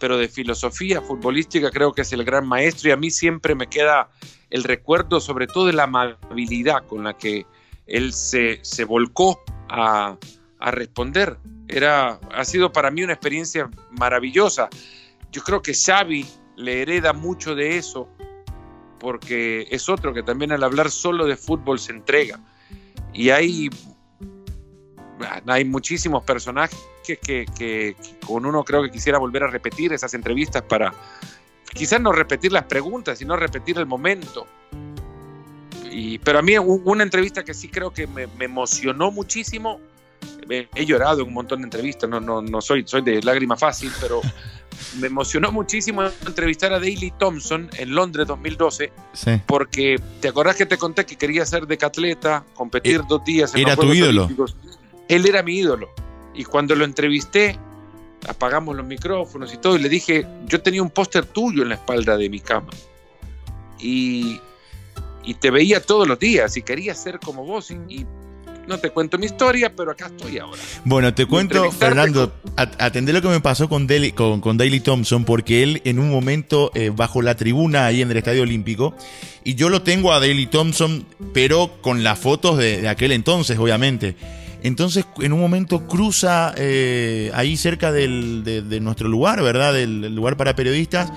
pero 0.00 0.16
de 0.16 0.28
filosofía 0.28 1.00
futbolística 1.00 1.70
creo 1.70 1.92
que 1.92 2.02
es 2.02 2.12
el 2.12 2.24
gran 2.24 2.48
maestro 2.48 2.88
y 2.88 2.92
a 2.92 2.96
mí 2.96 3.10
siempre 3.10 3.54
me 3.54 3.68
queda 3.68 4.10
el 4.48 4.64
recuerdo 4.64 5.20
sobre 5.20 5.46
todo 5.46 5.66
de 5.66 5.74
la 5.74 5.84
amabilidad 5.84 6.86
con 6.86 7.04
la 7.04 7.16
que 7.16 7.46
él 7.86 8.12
se, 8.12 8.58
se 8.62 8.84
volcó 8.84 9.40
a, 9.68 10.16
a 10.58 10.70
responder. 10.70 11.36
Era, 11.68 12.18
ha 12.32 12.44
sido 12.44 12.72
para 12.72 12.90
mí 12.90 13.02
una 13.02 13.12
experiencia 13.12 13.70
maravillosa. 13.92 14.68
Yo 15.30 15.42
creo 15.42 15.62
que 15.62 15.74
Xavi 15.74 16.26
le 16.56 16.82
hereda 16.82 17.12
mucho 17.12 17.54
de 17.54 17.76
eso 17.76 18.08
porque 18.98 19.66
es 19.70 19.88
otro 19.88 20.12
que 20.12 20.22
también 20.22 20.52
al 20.52 20.62
hablar 20.62 20.90
solo 20.90 21.26
de 21.26 21.36
fútbol 21.36 21.78
se 21.78 21.92
entrega. 21.92 22.38
Y 23.12 23.30
hay, 23.30 23.70
hay 25.46 25.64
muchísimos 25.64 26.24
personajes 26.24 26.78
que, 27.04 27.16
que, 27.16 27.46
que 27.56 27.96
con 28.26 28.44
uno 28.46 28.64
creo 28.64 28.82
que 28.82 28.90
quisiera 28.90 29.18
volver 29.18 29.44
a 29.44 29.46
repetir 29.48 29.92
esas 29.92 30.14
entrevistas 30.14 30.62
para 30.62 30.92
quizás 31.74 32.00
no 32.00 32.12
repetir 32.12 32.52
las 32.52 32.64
preguntas, 32.64 33.18
sino 33.18 33.36
repetir 33.36 33.78
el 33.78 33.86
momento. 33.86 34.46
Y, 35.90 36.18
pero 36.18 36.38
a 36.38 36.42
mí 36.42 36.56
una 36.58 37.02
entrevista 37.02 37.44
que 37.44 37.52
sí 37.54 37.68
creo 37.68 37.92
que 37.92 38.06
me, 38.06 38.26
me 38.26 38.44
emocionó 38.44 39.10
muchísimo, 39.10 39.80
he, 40.48 40.68
he 40.74 40.86
llorado 40.86 41.22
en 41.22 41.28
un 41.28 41.34
montón 41.34 41.60
de 41.60 41.64
entrevistas, 41.64 42.08
no, 42.08 42.20
no, 42.20 42.40
no 42.42 42.60
soy, 42.60 42.84
soy 42.86 43.02
de 43.02 43.20
lágrima 43.22 43.56
fácil, 43.56 43.90
pero 44.00 44.20
me 45.00 45.08
emocionó 45.08 45.50
muchísimo 45.50 46.02
entrevistar 46.26 46.72
a 46.72 46.78
Daley 46.78 47.12
Thompson 47.18 47.68
en 47.76 47.92
Londres 47.94 48.26
2012, 48.28 48.92
Sí. 49.12 49.30
porque 49.46 50.00
te 50.20 50.28
acordás 50.28 50.54
que 50.56 50.66
te 50.66 50.78
conté 50.78 51.04
que 51.04 51.16
quería 51.16 51.44
ser 51.44 51.66
decatleta, 51.66 52.44
competir 52.54 53.00
Eh, 53.00 53.04
dos 53.08 53.24
días 53.24 53.52
en 53.54 53.60
era 53.62 53.74
los 53.74 53.84
tu 53.84 53.92
ídolo. 53.92 54.24
Olímpicos. 54.24 54.56
Él 55.10 55.26
era 55.26 55.42
mi 55.42 55.56
ídolo. 55.56 55.90
Y 56.34 56.44
cuando 56.44 56.74
lo 56.74 56.84
entrevisté, 56.84 57.58
apagamos 58.28 58.76
los 58.76 58.86
micrófonos 58.86 59.52
y 59.52 59.58
todo, 59.58 59.76
y 59.76 59.80
le 59.80 59.88
dije, 59.88 60.26
yo 60.46 60.62
tenía 60.62 60.82
un 60.82 60.90
póster 60.90 61.26
tuyo 61.26 61.62
en 61.62 61.70
la 61.70 61.74
espalda 61.74 62.16
de 62.16 62.30
mi 62.30 62.40
cama. 62.40 62.70
Y, 63.78 64.40
y 65.24 65.34
te 65.34 65.50
veía 65.50 65.82
todos 65.82 66.06
los 66.06 66.18
días 66.18 66.56
y 66.56 66.62
quería 66.62 66.94
ser 66.94 67.18
como 67.18 67.44
vos. 67.44 67.70
Y, 67.70 68.06
no 68.70 68.78
te 68.78 68.90
cuento 68.90 69.18
mi 69.18 69.26
historia, 69.26 69.74
pero 69.74 69.90
acá 69.90 70.06
estoy 70.06 70.38
ahora. 70.38 70.60
Bueno, 70.84 71.12
te 71.12 71.26
cuento, 71.26 71.72
Fernando, 71.72 72.32
at- 72.56 72.80
atendé 72.80 73.12
lo 73.12 73.20
que 73.20 73.26
me 73.26 73.40
pasó 73.40 73.68
con 73.68 73.88
Daley, 73.88 74.12
con, 74.12 74.40
con 74.40 74.58
Thompson, 74.84 75.24
porque 75.24 75.64
él 75.64 75.82
en 75.84 75.98
un 75.98 76.08
momento 76.08 76.70
eh, 76.74 76.92
bajo 76.94 77.20
la 77.20 77.34
tribuna 77.34 77.86
ahí 77.86 78.00
en 78.00 78.10
el 78.12 78.16
Estadio 78.16 78.42
Olímpico, 78.42 78.94
y 79.42 79.56
yo 79.56 79.70
lo 79.70 79.82
tengo 79.82 80.12
a 80.12 80.20
Daley 80.20 80.46
Thompson, 80.46 81.04
pero 81.34 81.78
con 81.80 82.04
las 82.04 82.18
fotos 82.20 82.58
de, 82.58 82.80
de 82.82 82.88
aquel 82.88 83.10
entonces, 83.10 83.58
obviamente. 83.58 84.14
Entonces, 84.62 85.04
en 85.20 85.32
un 85.32 85.40
momento 85.40 85.86
cruza 85.86 86.54
eh, 86.56 87.30
ahí 87.34 87.56
cerca 87.56 87.92
del- 87.92 88.44
de, 88.44 88.80
nuestro 88.80 89.08
lugar, 89.08 89.42
¿verdad? 89.42 89.72
Del, 89.72 90.14
lugar 90.14 90.36
para 90.36 90.54
periodistas. 90.54 91.12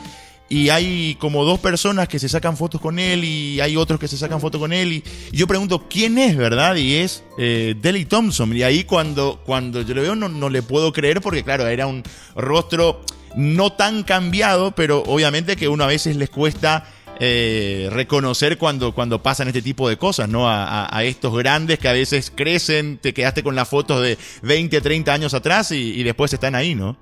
Y 0.50 0.70
hay 0.70 1.16
como 1.16 1.46
dos 1.46 1.60
personas 1.60 2.08
que 2.08 2.20
se 2.20 2.30
sacan 2.30 2.58
fotos 2.58 2.80
con 2.80 3.00
él 3.00 3.24
y 3.24 3.60
hay 3.60 3.76
otros 3.76 4.00
que 4.00 4.08
se 4.08 4.18
sacan 4.18 4.40
fotos 4.40 4.60
con 4.60 4.72
él. 4.72 4.94
Y, 4.94 5.04
y 5.32 5.38
yo 5.38 5.48
pregunto, 5.48 5.88
¿quién 5.90 6.18
es, 6.18 6.38
verdad? 6.38 6.76
Y 6.76 6.96
es 6.96 7.24
eh, 7.40 7.76
Daley 7.82 8.06
Thompson. 8.06 8.56
Y 8.56 8.62
ahí 8.62 8.84
cuando, 8.84 9.42
cuando 9.46 9.82
yo 9.82 9.96
lo 9.96 10.02
veo 10.02 10.16
no, 10.16 10.30
no 10.30 10.50
le 10.50 10.62
puedo 10.62 10.92
creer 10.94 11.22
porque, 11.22 11.44
claro, 11.44 11.66
era 11.68 11.88
un 11.88 12.04
rostro 12.36 13.02
no 13.36 13.74
tan 13.74 14.04
cambiado, 14.04 14.74
pero 14.76 15.02
obviamente 15.08 15.56
que 15.56 15.68
uno 15.68 15.86
a 15.86 15.88
veces 15.88 16.16
les 16.18 16.30
cuesta 16.30 16.86
eh, 17.20 17.90
reconocer 17.92 18.58
cuando, 18.58 18.94
cuando 18.94 19.22
pasan 19.22 19.48
este 19.48 19.62
tipo 19.62 19.88
de 19.90 19.98
cosas, 19.98 20.30
¿no? 20.30 20.50
A, 20.50 20.64
a- 20.86 20.98
a 20.98 21.04
estos 21.04 21.36
grandes 21.38 21.80
que 21.80 21.88
a 21.88 21.94
veces 21.94 22.32
crecen, 22.36 22.98
te 22.98 23.14
quedaste 23.14 23.44
con 23.44 23.56
las 23.56 23.68
fotos 23.70 24.02
de 24.02 24.18
20, 24.42 24.82
30 24.82 25.14
años 25.14 25.34
atrás 25.34 25.72
y, 25.72 25.94
y 26.00 26.04
después 26.04 26.34
están 26.34 26.56
ahí, 26.56 26.76
¿no? 26.76 26.98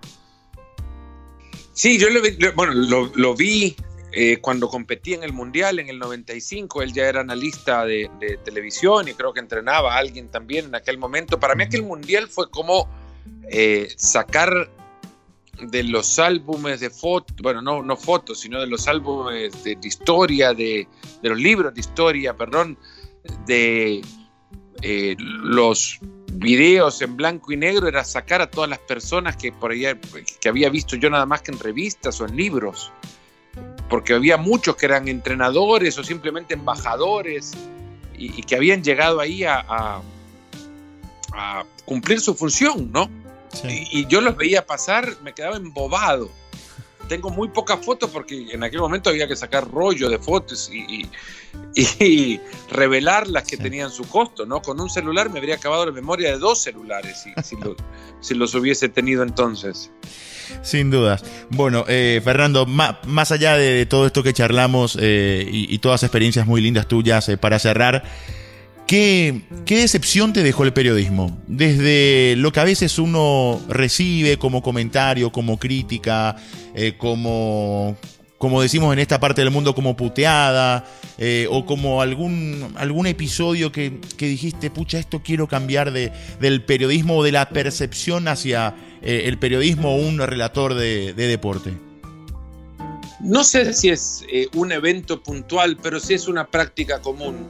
Sí, 1.74 1.98
yo 1.98 2.10
lo 2.10 2.22
bueno, 2.56 2.74
lo, 2.74 3.12
lo 3.16 3.36
vi 3.36 3.76
eh, 4.12 4.38
cuando 4.42 4.68
competí 4.68 5.14
en 5.14 5.24
el 5.24 5.32
Mundial 5.34 5.80
en 5.80 5.88
el 5.90 5.98
95. 6.00 6.82
Él 6.82 6.92
ya 6.94 7.06
era 7.08 7.22
analista 7.22 7.86
de, 7.86 8.10
de 8.20 8.38
televisión 8.38 9.08
y 9.08 9.14
creo 9.14 9.34
que 9.34 9.40
entrenaba 9.40 9.96
a 9.96 9.98
alguien 9.98 10.28
también 10.28 10.66
en 10.66 10.76
aquel 10.76 10.98
momento. 10.98 11.40
Para 11.40 11.56
mí 11.56 11.64
aquel 11.64 11.84
Mundial 11.84 12.28
fue 12.28 12.50
como 12.50 12.90
eh, 13.50 13.88
sacar 13.96 14.70
de 15.60 15.84
los 15.84 16.18
álbumes 16.20 16.80
de 16.80 16.90
fotos, 16.90 17.36
bueno, 17.42 17.62
no, 17.62 17.84
no 17.84 17.96
fotos, 17.98 18.40
sino 18.40 18.60
de 18.60 18.68
los 18.68 18.88
álbumes 18.88 19.64
de, 19.64 19.78
historia, 19.84 20.54
de, 20.54 20.88
de 21.22 21.30
los 21.30 21.38
libros 21.40 21.74
de 21.74 21.80
historia, 21.82 22.36
perdón, 22.36 22.78
de 23.46 24.02
eh, 24.82 25.16
los 25.20 26.00
videos 26.34 27.02
en 27.02 27.16
blanco 27.18 27.52
y 27.52 27.58
negro, 27.58 27.88
era 27.88 28.04
sacar 28.04 28.42
a 28.42 28.50
todas 28.50 28.70
las 28.70 28.80
personas 28.80 29.36
que 29.36 29.52
por 29.52 29.72
ahí 29.72 29.84
que 30.40 30.50
había 30.50 30.70
visto 30.70 30.96
yo 30.96 31.10
nada 31.10 31.26
más 31.26 31.42
que 31.42 31.52
en 31.52 31.60
revistas 31.60 32.20
o 32.22 32.26
en 32.26 32.36
libros, 32.36 32.92
porque 33.90 34.14
había 34.14 34.38
muchos 34.38 34.76
que 34.78 34.86
eran 34.88 35.08
entrenadores 35.08 35.98
o 36.00 36.04
simplemente 36.04 36.54
embajadores 36.56 37.52
y, 38.18 38.40
y 38.40 38.44
que 38.44 38.56
habían 38.56 38.82
llegado 38.84 39.20
ahí 39.20 39.44
a, 39.44 39.60
a- 39.60 40.02
a 41.34 41.64
cumplir 41.86 42.20
su 42.20 42.34
función, 42.34 42.92
¿no? 42.92 43.10
Y, 43.68 44.00
y 44.02 44.06
yo 44.08 44.22
los 44.22 44.36
veía 44.38 44.66
pasar, 44.66 45.16
me 45.24 45.34
quedaba 45.34 45.58
embobado. 45.58 46.30
Tengo 47.08 47.30
muy 47.30 47.50
pocas 47.50 47.84
fotos 47.84 48.10
porque 48.12 48.48
en 48.52 48.64
aquel 48.64 48.80
momento 48.80 49.10
había 49.10 49.28
que 49.28 49.36
sacar 49.36 49.70
rollo 49.70 50.10
de 50.10 50.18
fotos 50.18 50.70
y, 50.72 51.10
y, 51.76 52.06
y 52.06 52.40
revelar 52.72 53.28
las 53.28 53.44
que 53.44 53.58
Sí. 53.58 53.64
tenían 53.64 53.92
su 53.92 54.04
costo, 54.08 54.46
¿no? 54.46 54.62
Con 54.62 54.80
un 54.80 54.90
celular 54.90 55.30
me 55.30 55.40
habría 55.40 55.56
acabado 55.56 55.86
la 55.86 55.92
memoria 55.92 56.30
de 56.32 56.38
dos 56.38 56.62
celulares 56.64 57.22
si, 57.24 57.34
si, 57.44 57.56
lo- 57.62 57.76
si 58.22 58.34
los 58.36 58.56
hubiese 58.56 58.88
tenido 58.88 59.24
entonces. 59.24 59.92
Sin 60.64 60.90
dudas. 60.92 61.24
Bueno, 61.50 61.84
eh, 61.88 62.22
Fernando, 62.24 62.66
ma- 62.66 63.00
más 63.08 63.32
allá 63.32 63.58
de, 63.58 63.74
de 63.74 63.86
todo 63.86 64.06
esto 64.06 64.22
que 64.24 64.32
charlamos 64.34 64.98
eh, 65.00 65.46
y, 65.50 65.74
y 65.74 65.80
todas 65.80 66.02
las 66.02 66.08
experiencias 66.10 66.46
muy 66.48 66.62
lindas 66.62 66.88
tuyas, 66.88 67.28
eh, 67.30 67.38
para 67.38 67.58
cerrar, 67.60 68.04
¿qué, 68.92 69.44
¿qué 69.66 69.78
decepción 69.78 70.34
te 70.34 70.44
dejó 70.44 70.66
el 70.66 70.74
periodismo? 70.74 71.40
Desde 71.48 72.36
lo 72.36 72.52
que 72.52 72.60
a 72.60 72.66
veces 72.66 73.00
uno 73.00 73.62
recibe 73.70 74.38
como 74.38 74.62
comentario, 74.62 75.32
como 75.32 75.58
crítica, 75.58 76.36
eh, 76.76 76.96
como 76.98 77.96
como 78.38 78.62
decimos 78.62 78.92
en 78.92 79.00
esta 79.00 79.20
parte 79.20 79.42
del 79.42 79.52
mundo, 79.52 79.76
como 79.76 79.96
puteada, 79.96 80.84
eh, 81.20 81.48
o 81.52 81.64
como 81.64 82.02
algún, 82.02 82.74
algún 82.76 83.06
episodio 83.06 83.72
que, 83.72 84.00
dijiste, 84.18 84.72
pucha, 84.72 84.98
esto 84.98 85.22
quiero 85.24 85.48
cambiar 85.48 85.92
de, 85.92 86.12
del 86.40 86.64
periodismo 86.66 87.18
o 87.18 87.24
de 87.24 87.32
la 87.32 87.50
percepción 87.50 88.28
hacia 88.28 88.76
eh, 89.04 89.24
el 89.26 89.38
periodismo 89.38 89.96
o 89.96 89.98
un 89.98 90.18
relator 90.18 90.74
de, 90.74 91.14
de, 91.14 91.28
deporte? 91.28 91.72
No 93.20 93.44
sé 93.44 93.74
si 93.74 93.90
es 93.90 94.26
un 94.56 94.72
evento 94.72 95.22
puntual, 95.22 95.78
pero 95.78 96.00
sí 96.00 96.16
es 96.16 96.28
una 96.28 96.48
práctica 96.48 97.00
común. 97.00 97.48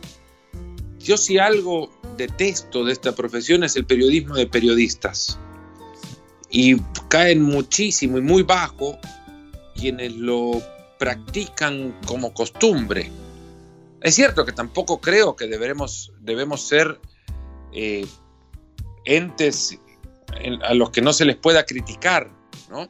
Yo 1.04 1.18
si 1.18 1.38
algo 1.38 1.90
detesto 2.18 2.84
de 2.86 2.94
esta 2.94 3.16
profesión 3.16 3.64
es 3.64 3.76
el 3.76 3.86
periodismo 3.86 4.36
de 4.36 4.48
periodistas. 4.48 5.40
Y 6.50 6.78
caen 7.08 7.42
muchísimo 7.42 8.18
y 8.18 8.22
muy 8.22 8.44
bajo 8.44 8.98
quienes 9.76 10.14
lo 10.14 10.62
practican 11.00 11.98
como 12.06 12.34
costumbre. 12.34 13.10
Es 14.02 14.16
cierto 14.16 14.46
que 14.46 14.52
tampoco 14.52 15.02
creo 15.02 15.36
que 15.36 15.48
deberemos, 15.48 16.12
debemos 16.20 16.62
ser 16.62 17.00
eh, 17.74 18.06
entes 19.06 19.80
a 20.64 20.74
los 20.74 20.92
que 20.92 21.02
no 21.02 21.14
se 21.14 21.26
les 21.26 21.38
pueda 21.38 21.66
criticar, 21.66 22.32
¿no? 22.70 22.90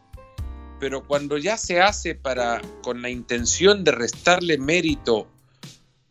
Pero 0.79 1.05
cuando 1.05 1.37
ya 1.37 1.57
se 1.57 1.79
hace 1.79 2.15
para, 2.15 2.61
con 2.81 3.01
la 3.01 3.09
intención 3.09 3.83
de 3.83 3.91
restarle 3.91 4.57
mérito 4.57 5.27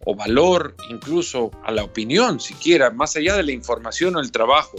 o 0.05 0.14
valor 0.14 0.76
incluso 0.88 1.51
a 1.64 1.72
la 1.72 1.84
opinión, 1.84 2.40
siquiera, 2.40 2.90
más 2.90 3.16
allá 3.16 3.36
de 3.36 3.42
la 3.42 3.53
información 3.53 4.16
o 4.16 4.20
el 4.20 4.32
trabajo 4.32 4.76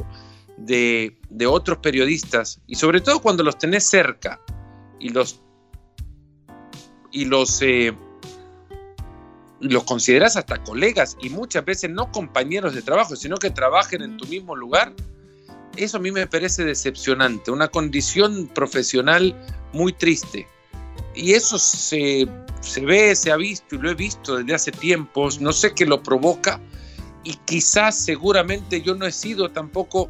de, 0.58 1.18
de 1.30 1.48
otros 1.48 1.78
periodistas, 1.80 2.62
y 2.68 2.76
sobre 2.76 3.02
todo 3.02 3.22
cuando 3.22 3.44
los 3.44 3.58
tenés 3.58 3.86
cerca 3.88 4.42
y 5.00 5.10
los, 5.10 5.40
y 7.12 7.26
los, 7.26 7.62
eh, 7.62 7.94
los 9.60 9.84
consideras 9.84 10.38
hasta 10.38 10.64
colegas 10.64 11.18
y 11.22 11.30
muchas 11.30 11.66
veces 11.66 11.90
no 11.90 12.12
compañeros 12.12 12.74
de 12.74 12.82
trabajo, 12.82 13.16
sino 13.16 13.38
que 13.38 13.50
trabajen 13.50 14.02
en 14.02 14.18
tu 14.18 14.28
mismo 14.28 14.56
lugar, 14.56 14.94
eso 15.78 15.98
a 15.98 16.00
mí 16.00 16.12
me 16.12 16.28
parece 16.28 16.64
decepcionante, 16.66 17.52
una 17.52 17.70
condición 17.70 18.48
profesional 18.48 19.36
muy 19.74 19.94
triste. 19.94 20.48
Y 21.16 21.34
eso 21.34 21.58
se, 21.58 22.28
se, 22.62 22.82
ve, 22.82 23.16
se 23.16 23.32
ha 23.32 23.38
visto 23.38 23.76
y 23.76 23.80
lo 23.80 23.92
he 23.92 23.96
visto 23.96 24.38
desde 24.38 24.54
hace 24.54 24.72
tiempos, 24.72 25.42
no 25.42 25.52
sé 25.52 25.74
qué 25.74 25.86
lo 25.86 26.02
provoca 26.02 26.60
y 27.24 27.36
quizás 27.46 27.98
seguramente 27.98 28.82
yo 28.82 28.96
no 28.96 29.06
he 29.06 29.12
sido 29.12 29.50
tampoco 29.50 30.10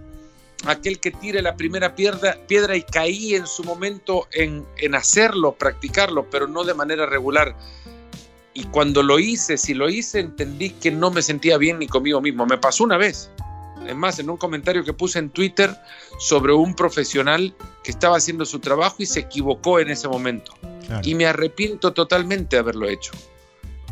aquel 0.65 0.99
que 0.99 1.11
tire 1.11 1.41
la 1.41 1.55
primera 1.55 1.95
piedra, 1.95 2.37
piedra 2.47 2.75
y 2.75 2.83
caí 2.83 3.35
en 3.35 3.47
su 3.47 3.63
momento 3.63 4.27
en, 4.31 4.65
en 4.77 4.95
hacerlo, 4.95 5.53
practicarlo, 5.53 6.29
pero 6.29 6.47
no 6.47 6.63
de 6.63 6.73
manera 6.73 7.05
regular. 7.05 7.55
Y 8.53 8.65
cuando 8.65 9.01
lo 9.01 9.17
hice, 9.17 9.57
si 9.57 9.73
lo 9.73 9.89
hice, 9.89 10.19
entendí 10.19 10.71
que 10.71 10.91
no 10.91 11.09
me 11.09 11.21
sentía 11.21 11.57
bien 11.57 11.79
ni 11.79 11.87
conmigo 11.87 12.21
mismo. 12.21 12.45
Me 12.45 12.57
pasó 12.57 12.83
una 12.83 12.97
vez. 12.97 13.29
Es 13.87 13.95
más, 13.95 14.19
en 14.19 14.29
un 14.29 14.37
comentario 14.37 14.83
que 14.83 14.93
puse 14.93 15.19
en 15.19 15.29
Twitter 15.29 15.75
sobre 16.19 16.53
un 16.53 16.75
profesional 16.75 17.53
que 17.83 17.91
estaba 17.91 18.17
haciendo 18.17 18.45
su 18.45 18.59
trabajo 18.59 18.97
y 18.99 19.05
se 19.05 19.21
equivocó 19.21 19.79
en 19.79 19.89
ese 19.89 20.07
momento. 20.07 20.53
Claro. 20.85 21.01
Y 21.03 21.15
me 21.15 21.25
arrepiento 21.25 21.93
totalmente 21.93 22.55
de 22.55 22.59
haberlo 22.59 22.87
hecho. 22.87 23.11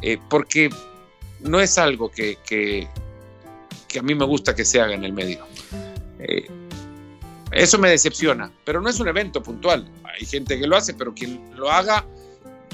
Eh, 0.02 0.18
porque 0.30 0.70
no 1.42 1.60
es 1.60 1.78
algo 1.78 2.10
que, 2.10 2.38
que, 2.46 2.88
que, 3.88 4.00
a 4.00 4.02
mí 4.02 4.16
me 4.16 4.26
gusta 4.26 4.56
que 4.56 4.66
se 4.66 4.80
haga 4.80 4.94
en 4.94 5.04
el 5.04 5.14
medio. 5.14 5.46
Eh, 6.20 6.48
eso 7.52 7.78
me 7.80 7.90
decepciona, 7.90 8.52
pero 8.64 8.82
no 8.82 8.90
es 8.90 9.00
un 9.00 9.08
evento 9.08 9.42
puntual. 9.42 9.90
Hay 10.04 10.26
gente 10.26 10.60
que 10.60 10.68
lo 10.68 10.78
hace, 10.78 10.94
pero 10.94 11.14
quien 11.14 11.42
lo 11.56 11.70
haga 11.72 12.06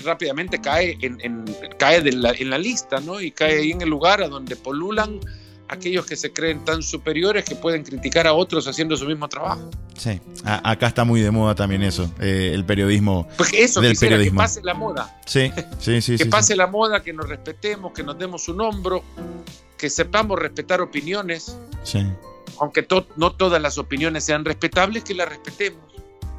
rápidamente 0.04 0.60
cae 0.60 0.98
en, 1.02 1.18
en 1.22 1.46
cae 1.78 2.02
de 2.02 2.12
la, 2.12 2.32
en 2.32 2.50
la 2.50 2.58
lista, 2.58 3.00
¿no? 3.00 3.22
Y 3.22 3.32
cae 3.32 3.60
ahí 3.60 3.72
en 3.72 3.82
el 3.82 3.90
lugar 3.90 4.22
a 4.22 4.28
donde 4.28 4.56
polulan 4.56 5.20
aquellos 5.68 6.06
que 6.06 6.16
se 6.16 6.32
creen 6.32 6.64
tan 6.64 6.84
superiores 6.84 7.44
que 7.46 7.56
pueden 7.56 7.84
criticar 7.84 8.28
a 8.28 8.34
otros 8.34 8.68
haciendo 8.68 8.96
su 8.98 9.06
mismo 9.06 9.28
trabajo. 9.28 9.70
Sí, 9.98 10.20
a 10.44 10.70
acá 10.72 10.88
está 10.88 11.04
muy 11.06 11.22
de 11.22 11.32
moda 11.32 11.56
también 11.56 11.82
eso, 11.84 12.12
eh, 12.20 12.52
el 12.54 12.66
periodismo. 12.66 13.28
Pues 13.38 13.52
eso 13.54 13.82
del 13.82 13.96
periodismo. 13.96 14.40
que 14.40 14.44
pase 14.44 14.62
la 14.64 14.74
moda. 14.74 15.20
Sí, 15.26 15.52
sí, 15.80 16.02
sí. 16.02 16.12
que 16.18 16.24
sí, 16.26 16.30
pase 16.30 16.54
sí. 16.54 16.58
la 16.58 16.68
moda, 16.68 17.02
que 17.02 17.14
nos 17.14 17.28
respetemos, 17.28 17.94
que 17.94 18.04
nos 18.04 18.18
demos 18.18 18.48
un 18.48 18.62
hombro, 18.62 19.04
que 19.78 19.90
sepamos 19.90 20.38
respetar 20.40 20.82
opiniones, 20.82 21.58
Sí. 21.84 22.06
aunque 22.60 22.84
to 22.84 23.08
no 23.18 23.32
todas 23.32 23.62
las 23.62 23.78
opiniones 23.78 24.24
sean 24.24 24.46
respetables, 24.46 25.04
que 25.04 25.14
las 25.16 25.28
respetemos. 25.30 25.82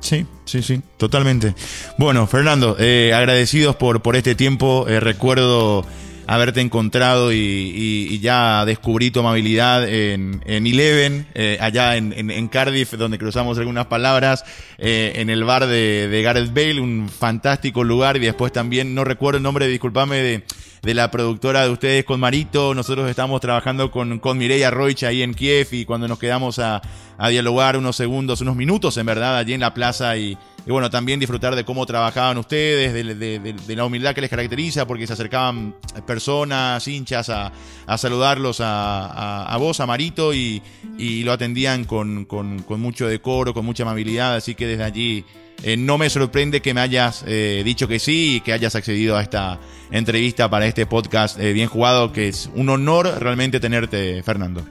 Sí, 0.00 0.24
sí, 0.44 0.62
sí, 0.62 0.82
totalmente. 0.98 1.54
Bueno, 1.98 2.26
Fernando, 2.28 2.76
eh, 2.78 3.12
agradecidos 3.14 3.74
por, 3.76 4.02
por 4.02 4.14
este 4.14 4.34
tiempo. 4.36 4.86
Eh, 4.88 5.00
recuerdo 5.00 5.84
haberte 6.26 6.60
encontrado 6.60 7.32
y, 7.32 7.36
y, 7.36 8.08
y, 8.10 8.18
ya 8.18 8.64
descubrí 8.64 9.10
tu 9.10 9.20
amabilidad 9.20 9.88
en, 9.88 10.42
en 10.44 10.66
Eleven, 10.66 11.26
eh, 11.34 11.56
allá 11.60 11.96
en, 11.96 12.48
Cardiff, 12.48 12.92
donde 12.94 13.18
cruzamos 13.18 13.58
algunas 13.58 13.86
palabras, 13.86 14.44
eh, 14.78 15.12
en 15.16 15.30
el 15.30 15.44
bar 15.44 15.66
de, 15.66 16.08
de, 16.08 16.22
Gareth 16.22 16.52
Bale, 16.52 16.80
un 16.80 17.08
fantástico 17.08 17.84
lugar, 17.84 18.16
y 18.16 18.20
después 18.20 18.52
también, 18.52 18.94
no 18.94 19.04
recuerdo 19.04 19.38
el 19.38 19.42
nombre, 19.44 19.68
discúlpame, 19.68 20.16
de, 20.16 20.44
de 20.82 20.94
la 20.94 21.10
productora 21.10 21.64
de 21.64 21.70
ustedes 21.70 22.04
con 22.04 22.20
Marito, 22.20 22.74
nosotros 22.74 23.08
estamos 23.08 23.40
trabajando 23.40 23.90
con, 23.90 24.18
con 24.18 24.38
Mireia 24.38 24.70
Roich 24.70 25.04
ahí 25.04 25.22
en 25.22 25.34
Kiev, 25.34 25.68
y 25.72 25.84
cuando 25.84 26.08
nos 26.08 26.18
quedamos 26.18 26.58
a, 26.58 26.82
dialogar 27.30 27.76
unos 27.76 27.96
segundos, 27.96 28.40
unos 28.42 28.56
minutos 28.56 28.96
en 28.98 29.06
verdad, 29.06 29.38
allí 29.38 29.54
en 29.54 29.60
la 29.60 29.72
plaza, 29.72 30.16
y, 30.16 30.36
bueno, 30.66 30.90
también 30.90 31.18
disfrutar 31.18 31.56
de 31.56 31.64
cómo 31.64 31.86
trabajaban 31.86 32.38
ustedes, 32.38 32.92
de, 32.92 33.76
la 33.76 33.84
humildad 33.84 34.14
que 34.14 34.20
les 34.20 34.30
caracteriza, 34.30 34.86
porque 34.86 35.06
se 35.06 35.14
acercaban 35.14 35.74
personas, 36.06 36.86
hinchas, 36.86 37.30
a, 37.30 37.52
a 37.86 37.98
saludarlos 37.98 38.60
a, 38.60 39.46
a, 39.46 39.56
vos, 39.56 39.80
a 39.80 39.86
Marito, 39.86 40.34
y, 40.34 40.62
y 40.98 41.24
lo 41.24 41.32
atendían 41.32 41.84
con, 41.84 42.24
con, 42.24 42.64
mucho 42.80 43.06
decoro, 43.06 43.54
con 43.54 43.64
mucha 43.64 43.82
amabilidad, 43.82 44.36
así 44.36 44.54
que 44.54 44.66
desde 44.66 44.84
allí 44.84 45.24
eh, 45.62 45.76
no 45.76 45.98
me 45.98 46.10
sorprende 46.10 46.60
que 46.60 46.74
me 46.74 46.80
hayas 46.80 47.24
eh, 47.26 47.62
dicho 47.64 47.88
que 47.88 47.98
sí 47.98 48.36
y 48.36 48.40
que 48.40 48.52
hayas 48.52 48.74
accedido 48.74 49.16
a 49.16 49.22
esta 49.22 49.58
entrevista 49.90 50.50
para 50.50 50.66
este 50.66 50.86
podcast 50.86 51.38
eh, 51.38 51.52
bien 51.52 51.68
jugado, 51.68 52.12
que 52.12 52.28
es 52.28 52.50
un 52.54 52.68
honor 52.68 53.20
realmente 53.20 53.60
tenerte, 53.60 54.22
Fernando. 54.22 54.66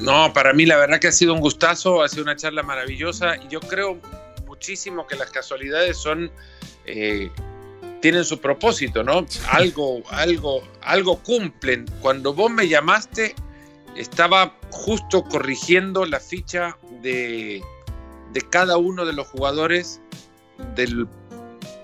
No, 0.00 0.32
para 0.32 0.52
mí 0.52 0.66
la 0.66 0.76
verdad 0.76 0.98
que 1.00 1.08
ha 1.08 1.12
sido 1.12 1.34
un 1.34 1.40
gustazo, 1.40 2.02
ha 2.02 2.08
sido 2.08 2.22
una 2.22 2.36
charla 2.36 2.62
maravillosa 2.62 3.36
y 3.36 3.48
yo 3.48 3.60
creo 3.60 3.98
muchísimo 4.46 5.06
que 5.06 5.16
las 5.16 5.30
casualidades 5.30 5.96
son 5.96 6.30
tienen 8.00 8.24
su 8.24 8.40
propósito, 8.40 9.04
¿no? 9.04 9.26
Algo, 9.50 10.02
algo, 10.10 10.62
algo 10.82 11.18
cumplen. 11.22 11.86
Cuando 12.00 12.34
vos 12.34 12.50
me 12.50 12.66
llamaste, 12.66 13.34
estaba 13.96 14.56
justo 14.70 15.24
corrigiendo 15.24 16.04
la 16.06 16.20
ficha 16.20 16.76
de, 17.02 17.62
de 18.32 18.40
cada 18.42 18.76
uno 18.76 19.04
de 19.04 19.12
los 19.12 19.26
jugadores 19.26 20.00
del 20.74 21.08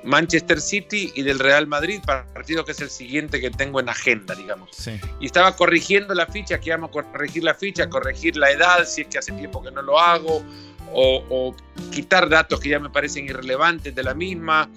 Manchester 0.06 0.60
City 0.60 1.12
y 1.14 1.22
del 1.22 1.38
Real 1.38 1.66
Madrid, 1.66 2.00
partido 2.06 2.64
que 2.64 2.72
es 2.72 2.80
el 2.80 2.90
siguiente 2.90 3.40
que 3.40 3.50
tengo 3.50 3.80
en 3.80 3.88
agenda, 3.88 4.34
digamos. 4.34 4.70
Sí. 4.72 5.00
Y 5.20 5.26
estaba 5.26 5.56
corrigiendo 5.56 6.14
la 6.14 6.26
ficha, 6.26 6.60
que 6.60 6.74
corregir 6.90 7.42
la 7.42 7.54
ficha, 7.54 7.90
corregir 7.90 8.36
la 8.36 8.50
edad, 8.50 8.86
si 8.86 9.02
es 9.02 9.08
que 9.08 9.18
hace 9.18 9.32
tiempo 9.32 9.62
que 9.62 9.72
no 9.72 9.82
lo 9.82 9.98
hago, 9.98 10.44
o, 10.92 11.24
o, 11.28 11.56
quitar 11.90 12.28
datos 12.28 12.60
que 12.60 12.68
ya 12.68 12.78
me 12.78 12.88
parecen 12.88 13.26
irrelevantes 13.26 13.94
de 13.94 14.02
la 14.02 14.14
misma, 14.14 14.70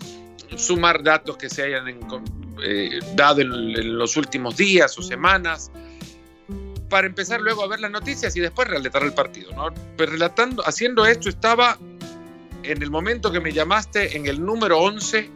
sumar 0.57 1.03
datos 1.03 1.37
que 1.37 1.49
se 1.49 1.63
hayan 1.63 1.87
eh, 2.63 2.99
dado 3.13 3.41
en, 3.41 3.53
en, 3.53 3.97
los 3.97 4.17
últimos 4.17 4.57
días 4.57 4.97
o 4.97 5.03
semanas, 5.03 5.71
para 6.89 7.07
empezar 7.07 7.39
luego 7.41 7.63
a 7.63 7.67
ver 7.67 7.79
las 7.79 7.91
noticias 7.91 8.35
y 8.35 8.39
después 8.39 8.67
relatar 8.67 9.03
el 9.03 9.13
partido. 9.13 9.51
¿no? 9.53 9.67
Pero 9.95 10.11
relatando, 10.11 10.65
haciendo 10.67 11.05
esto 11.05 11.29
estaba 11.29 11.77
en 12.63 12.81
el 12.81 12.89
momento 12.89 13.31
que 13.31 13.39
me 13.39 13.53
llamaste 13.53 14.17
en 14.17 14.25
el 14.25 14.43
número 14.43 14.79
11 14.79 15.29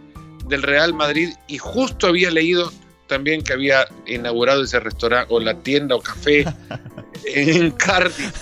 del 0.48 0.62
Real 0.62 0.94
Madrid 0.94 1.30
y 1.48 1.58
justo 1.58 2.08
había 2.08 2.32
leído 2.32 2.72
también 3.08 3.44
que 3.44 3.54
había 3.54 3.86
inaugurado 4.08 4.64
ese 4.64 4.80
restaurante 4.80 5.34
o 5.34 5.40
la 5.40 5.54
tienda 5.60 5.96
o 5.96 6.02
café 6.02 6.46
en 7.26 7.72
Cardiff, 7.72 8.34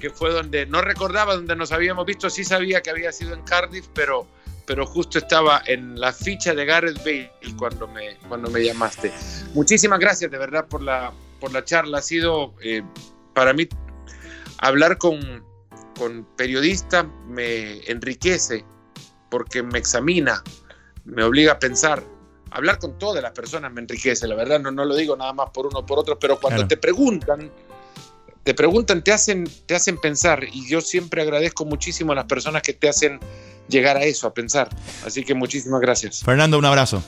que 0.00 0.10
fue 0.10 0.32
donde 0.32 0.66
no 0.66 0.80
recordaba 0.80 1.34
donde 1.36 1.54
nos 1.56 1.72
habíamos 1.72 2.04
visto, 2.04 2.28
sí 2.28 2.44
sabía 2.44 2.82
que 2.82 2.90
había 2.90 3.12
sido 3.12 3.34
en 3.34 3.42
Cardiff, 3.42 3.86
pero, 3.94 4.26
pero 4.66 4.86
justo 4.86 5.18
estaba 5.18 5.62
en 5.66 5.98
la 6.00 6.12
ficha 6.12 6.54
de 6.54 6.64
Gareth 6.64 6.98
Bale 6.98 7.30
cuando 7.56 7.86
me, 7.86 8.16
cuando 8.28 8.50
me 8.50 8.64
llamaste. 8.64 9.12
Muchísimas 9.54 9.98
gracias 9.98 10.30
de 10.30 10.38
verdad 10.38 10.66
por 10.66 10.82
la, 10.82 11.12
por 11.44 11.52
la 11.52 11.62
charla, 11.62 11.98
ha 11.98 12.02
sido 12.02 12.54
eh, 12.62 12.82
para 13.34 13.52
mí 13.52 13.68
hablar 14.56 14.96
con, 14.96 15.44
con 15.94 16.26
periodistas 16.38 17.04
me 17.28 17.80
enriquece 17.80 18.64
porque 19.28 19.62
me 19.62 19.78
examina, 19.78 20.42
me 21.04 21.22
obliga 21.22 21.52
a 21.52 21.58
pensar 21.58 22.02
hablar 22.50 22.78
con 22.78 22.98
todas 22.98 23.22
las 23.22 23.32
personas 23.32 23.70
me 23.74 23.82
enriquece, 23.82 24.26
la 24.26 24.36
verdad, 24.36 24.58
no, 24.58 24.70
no 24.70 24.86
lo 24.86 24.96
digo 24.96 25.16
nada 25.16 25.34
más 25.34 25.50
por 25.50 25.66
uno 25.66 25.80
o 25.80 25.86
por 25.86 25.98
otro, 25.98 26.18
pero 26.18 26.40
cuando 26.40 26.60
claro. 26.60 26.68
te 26.68 26.78
preguntan, 26.78 27.50
te 28.42 28.54
preguntan, 28.54 29.04
te 29.04 29.12
hacen, 29.12 29.46
te 29.66 29.74
hacen 29.74 30.00
pensar, 30.00 30.44
y 30.50 30.66
yo 30.66 30.80
siempre 30.80 31.20
agradezco 31.20 31.66
muchísimo 31.66 32.12
a 32.12 32.14
las 32.14 32.24
personas 32.24 32.62
que 32.62 32.72
te 32.72 32.88
hacen 32.88 33.20
llegar 33.68 33.98
a 33.98 34.04
eso, 34.04 34.28
a 34.28 34.32
pensar. 34.32 34.70
Así 35.04 35.24
que 35.24 35.34
muchísimas 35.34 35.82
gracias. 35.82 36.22
Fernando, 36.22 36.56
un 36.56 36.64
abrazo. 36.64 37.02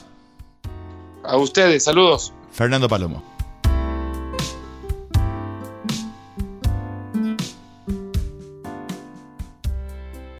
A 1.23 1.37
ustedes, 1.37 1.85
saludos. 1.85 2.33
Fernando 2.51 2.87
Palomo. 2.87 3.36